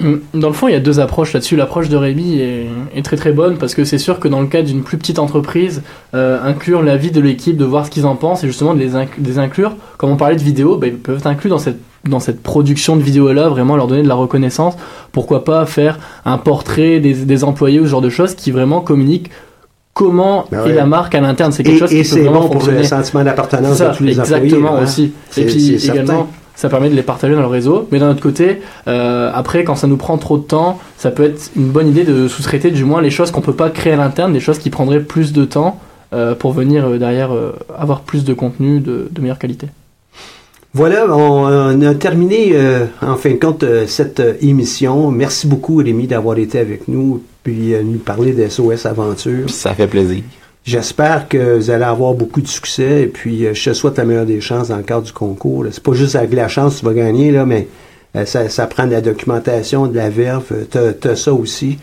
Hum, 0.00 0.20
Dans 0.32 0.48
le 0.48 0.54
fond, 0.54 0.68
il 0.68 0.72
y 0.72 0.76
a 0.76 0.80
deux 0.80 1.00
approches 1.00 1.34
là-dessus. 1.34 1.54
L'approche 1.54 1.90
de 1.90 1.96
Rémi 1.98 2.38
est, 2.40 2.66
est 2.96 3.02
très 3.02 3.16
très 3.16 3.32
bonne 3.32 3.58
parce 3.58 3.74
que 3.74 3.84
c'est 3.84 3.98
sûr 3.98 4.20
que 4.20 4.26
dans 4.28 4.40
le 4.40 4.46
cadre 4.46 4.66
d'une 4.68 4.82
plus 4.82 4.96
petite 4.96 5.18
entreprise, 5.18 5.82
euh, 6.14 6.38
inclure 6.42 6.80
l'avis 6.82 7.10
de 7.10 7.20
l'équipe, 7.20 7.58
de 7.58 7.64
voir 7.66 7.84
ce 7.84 7.90
qu'ils 7.90 8.06
en 8.06 8.16
pensent 8.16 8.42
et 8.42 8.46
justement 8.46 8.72
de 8.72 8.78
les, 8.78 8.92
inc- 8.94 9.08
les 9.22 9.38
inclure. 9.38 9.76
Comme 9.98 10.10
on 10.10 10.16
parlait 10.16 10.36
de 10.36 10.42
vidéo, 10.42 10.76
bah, 10.78 10.86
ils 10.86 10.94
peuvent 10.94 11.18
être 11.18 11.26
inclus 11.26 11.50
dans 11.50 11.58
cette 11.58 11.78
dans 12.08 12.18
cette 12.18 12.42
production 12.42 12.96
de 12.96 13.02
vidéo-là, 13.02 13.48
vraiment 13.48 13.76
leur 13.76 13.86
donner 13.86 14.02
de 14.02 14.08
la 14.08 14.16
reconnaissance. 14.16 14.74
Pourquoi 15.12 15.44
pas 15.44 15.66
faire 15.66 16.00
un 16.24 16.36
portrait 16.36 16.98
des, 16.98 17.14
des 17.14 17.44
employés 17.44 17.78
ou 17.78 17.84
ce 17.84 17.90
genre 17.90 18.00
de 18.00 18.08
choses 18.10 18.34
qui 18.34 18.50
vraiment 18.50 18.80
communiquent 18.80 19.30
comment 19.94 20.46
Ben 20.50 20.66
est 20.66 20.72
la 20.74 20.86
marque 20.86 21.14
à 21.14 21.20
l'interne. 21.20 21.52
C'est 21.52 21.62
quelque 21.62 21.76
Et, 21.76 21.78
chose 21.78 21.92
et 21.92 22.02
qui 22.02 22.08
peut 22.08 22.16
c'est 22.16 22.20
vraiment 22.22 22.40
bon 22.48 22.48
pour 22.58 22.66
le 22.66 22.82
sentiment 22.82 23.22
d'appartenance 23.22 23.78
de 23.78 23.96
tous 23.96 24.02
les 24.04 24.18
exactement 24.18 24.70
employés. 24.70 24.80
hein. 24.80 24.82
aussi. 24.84 25.12
Et 25.36 25.44
puis 25.44 25.60
c'est 25.78 25.78
certain. 25.78 26.26
Ça 26.54 26.68
permet 26.68 26.90
de 26.90 26.94
les 26.94 27.02
partager 27.02 27.34
dans 27.34 27.40
le 27.40 27.46
réseau. 27.46 27.88
Mais 27.90 27.98
d'un 27.98 28.10
autre 28.10 28.20
côté, 28.20 28.60
euh, 28.88 29.30
après, 29.34 29.64
quand 29.64 29.76
ça 29.76 29.86
nous 29.86 29.96
prend 29.96 30.18
trop 30.18 30.38
de 30.38 30.44
temps, 30.44 30.78
ça 30.96 31.10
peut 31.10 31.24
être 31.24 31.50
une 31.56 31.70
bonne 31.70 31.88
idée 31.88 32.04
de 32.04 32.28
sous-traiter 32.28 32.70
du 32.70 32.84
moins 32.84 33.00
les 33.02 33.10
choses 33.10 33.30
qu'on 33.30 33.40
peut 33.40 33.54
pas 33.54 33.70
créer 33.70 33.94
à 33.94 33.96
l'interne, 33.96 34.32
des 34.32 34.40
choses 34.40 34.58
qui 34.58 34.70
prendraient 34.70 35.00
plus 35.00 35.32
de 35.32 35.44
temps 35.44 35.80
euh, 36.12 36.34
pour 36.34 36.52
venir 36.52 36.86
euh, 36.86 36.98
derrière 36.98 37.32
euh, 37.32 37.52
avoir 37.76 38.00
plus 38.00 38.24
de 38.24 38.34
contenu 38.34 38.80
de, 38.80 39.08
de 39.10 39.20
meilleure 39.20 39.38
qualité. 39.38 39.68
Voilà, 40.74 41.04
on, 41.14 41.44
on 41.44 41.82
a 41.82 41.94
terminé 41.94 42.52
euh, 42.54 42.86
en 43.02 43.16
fin 43.16 43.32
de 43.32 43.36
compte 43.36 43.62
euh, 43.62 43.86
cette 43.86 44.22
émission. 44.40 45.10
Merci 45.10 45.46
beaucoup 45.46 45.76
Rémi 45.76 46.06
d'avoir 46.06 46.38
été 46.38 46.58
avec 46.58 46.88
nous 46.88 47.22
puis 47.42 47.74
euh, 47.74 47.82
nous 47.82 47.98
parler 47.98 48.32
de 48.32 48.48
SOS 48.48 48.86
Aventure. 48.86 49.50
Ça 49.50 49.74
fait 49.74 49.86
plaisir. 49.86 50.22
J'espère 50.64 51.28
que 51.28 51.56
vous 51.56 51.70
allez 51.70 51.84
avoir 51.84 52.14
beaucoup 52.14 52.40
de 52.40 52.46
succès 52.46 53.02
et 53.02 53.06
puis 53.06 53.46
euh, 53.46 53.54
je 53.54 53.70
te 53.70 53.74
souhaite 53.74 53.98
la 53.98 54.04
meilleure 54.04 54.26
des 54.26 54.40
chances 54.40 54.68
dans 54.68 54.76
le 54.76 54.84
cadre 54.84 55.02
du 55.02 55.12
concours. 55.12 55.64
C'est 55.72 55.82
pas 55.82 55.92
juste 55.92 56.14
avec 56.14 56.32
la 56.34 56.46
chance 56.46 56.74
que 56.76 56.80
tu 56.80 56.86
vas 56.86 56.94
gagner 56.94 57.32
là, 57.32 57.44
mais 57.44 57.66
euh, 58.14 58.24
ça, 58.26 58.48
ça 58.48 58.66
prend 58.68 58.86
de 58.86 58.92
la 58.92 59.00
documentation, 59.00 59.88
de 59.88 59.96
la 59.96 60.08
verve. 60.08 60.44
euh, 60.52 60.64
T'as, 60.70 60.92
t'as 60.92 61.16
ça 61.16 61.32
aussi. 61.32 61.78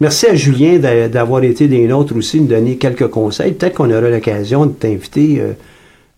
Merci 0.00 0.26
à 0.26 0.34
Julien 0.34 0.78
d'a- 0.78 1.08
d'avoir 1.08 1.44
été 1.44 1.68
des 1.68 1.86
nôtres 1.86 2.16
aussi, 2.16 2.40
nous 2.40 2.48
donner 2.48 2.76
quelques 2.76 3.06
conseils. 3.06 3.52
Peut-être 3.52 3.74
qu'on 3.74 3.90
aura 3.92 4.10
l'occasion 4.10 4.66
de 4.66 4.72
t'inviter 4.72 5.40
euh, 5.40 5.52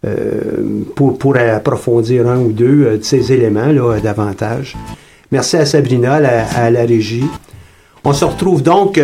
euh, 0.07 0.85
pour, 0.95 1.19
pour 1.19 1.37
approfondir 1.37 2.27
un 2.29 2.39
ou 2.39 2.53
deux 2.53 2.85
euh, 2.87 2.97
de 2.97 3.03
ces 3.05 3.31
éléments 3.33 3.67
là, 3.67 3.99
davantage. 4.01 4.75
Merci 5.31 5.57
à 5.59 5.67
Sabrina, 5.67 6.15
à 6.15 6.71
la, 6.71 6.85
régie. 6.87 7.25
On 8.05 8.13
se 8.15 8.25
retrouve 8.25 8.63
donc 8.63 8.99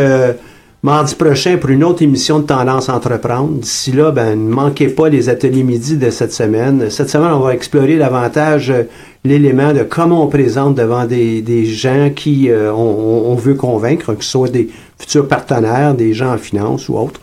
mardi 0.82 1.14
prochain 1.14 1.58
pour 1.58 1.70
une 1.70 1.84
autre 1.84 2.02
émission 2.02 2.40
de 2.40 2.46
Tendance 2.46 2.88
Entreprendre. 2.88 3.52
D'ici 3.60 3.92
là, 3.92 4.10
ben, 4.10 4.34
ne 4.34 4.52
manquez 4.52 4.88
pas 4.88 5.08
les 5.08 5.28
ateliers 5.28 5.62
midi 5.62 5.96
de 5.96 6.10
cette 6.10 6.32
semaine. 6.32 6.90
Cette 6.90 7.08
semaine, 7.08 7.32
on 7.32 7.40
va 7.40 7.54
explorer 7.54 7.98
davantage 7.98 8.70
euh, 8.70 8.82
l'élément 9.24 9.72
de 9.72 9.84
comment 9.84 10.24
on 10.24 10.28
présente 10.28 10.74
devant 10.74 11.04
des, 11.04 11.40
des 11.40 11.66
gens 11.66 12.10
qui 12.14 12.50
euh, 12.50 12.72
on, 12.72 13.34
veut 13.36 13.54
convaincre, 13.54 14.14
que 14.14 14.24
ce 14.24 14.30
soit 14.30 14.48
des 14.48 14.70
futurs 14.98 15.28
partenaires, 15.28 15.94
des 15.94 16.14
gens 16.14 16.34
en 16.34 16.38
finance 16.38 16.88
ou 16.88 16.98
autres. 16.98 17.20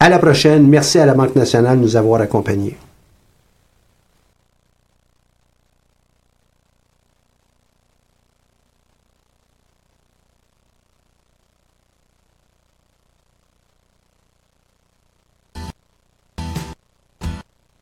À 0.00 0.08
la 0.08 0.18
prochaine. 0.18 0.66
Merci 0.66 0.98
à 0.98 1.06
la 1.06 1.14
Banque 1.14 1.36
nationale 1.36 1.76
de 1.76 1.82
nous 1.82 1.96
avoir 1.96 2.20
accompagnés. 2.22 2.76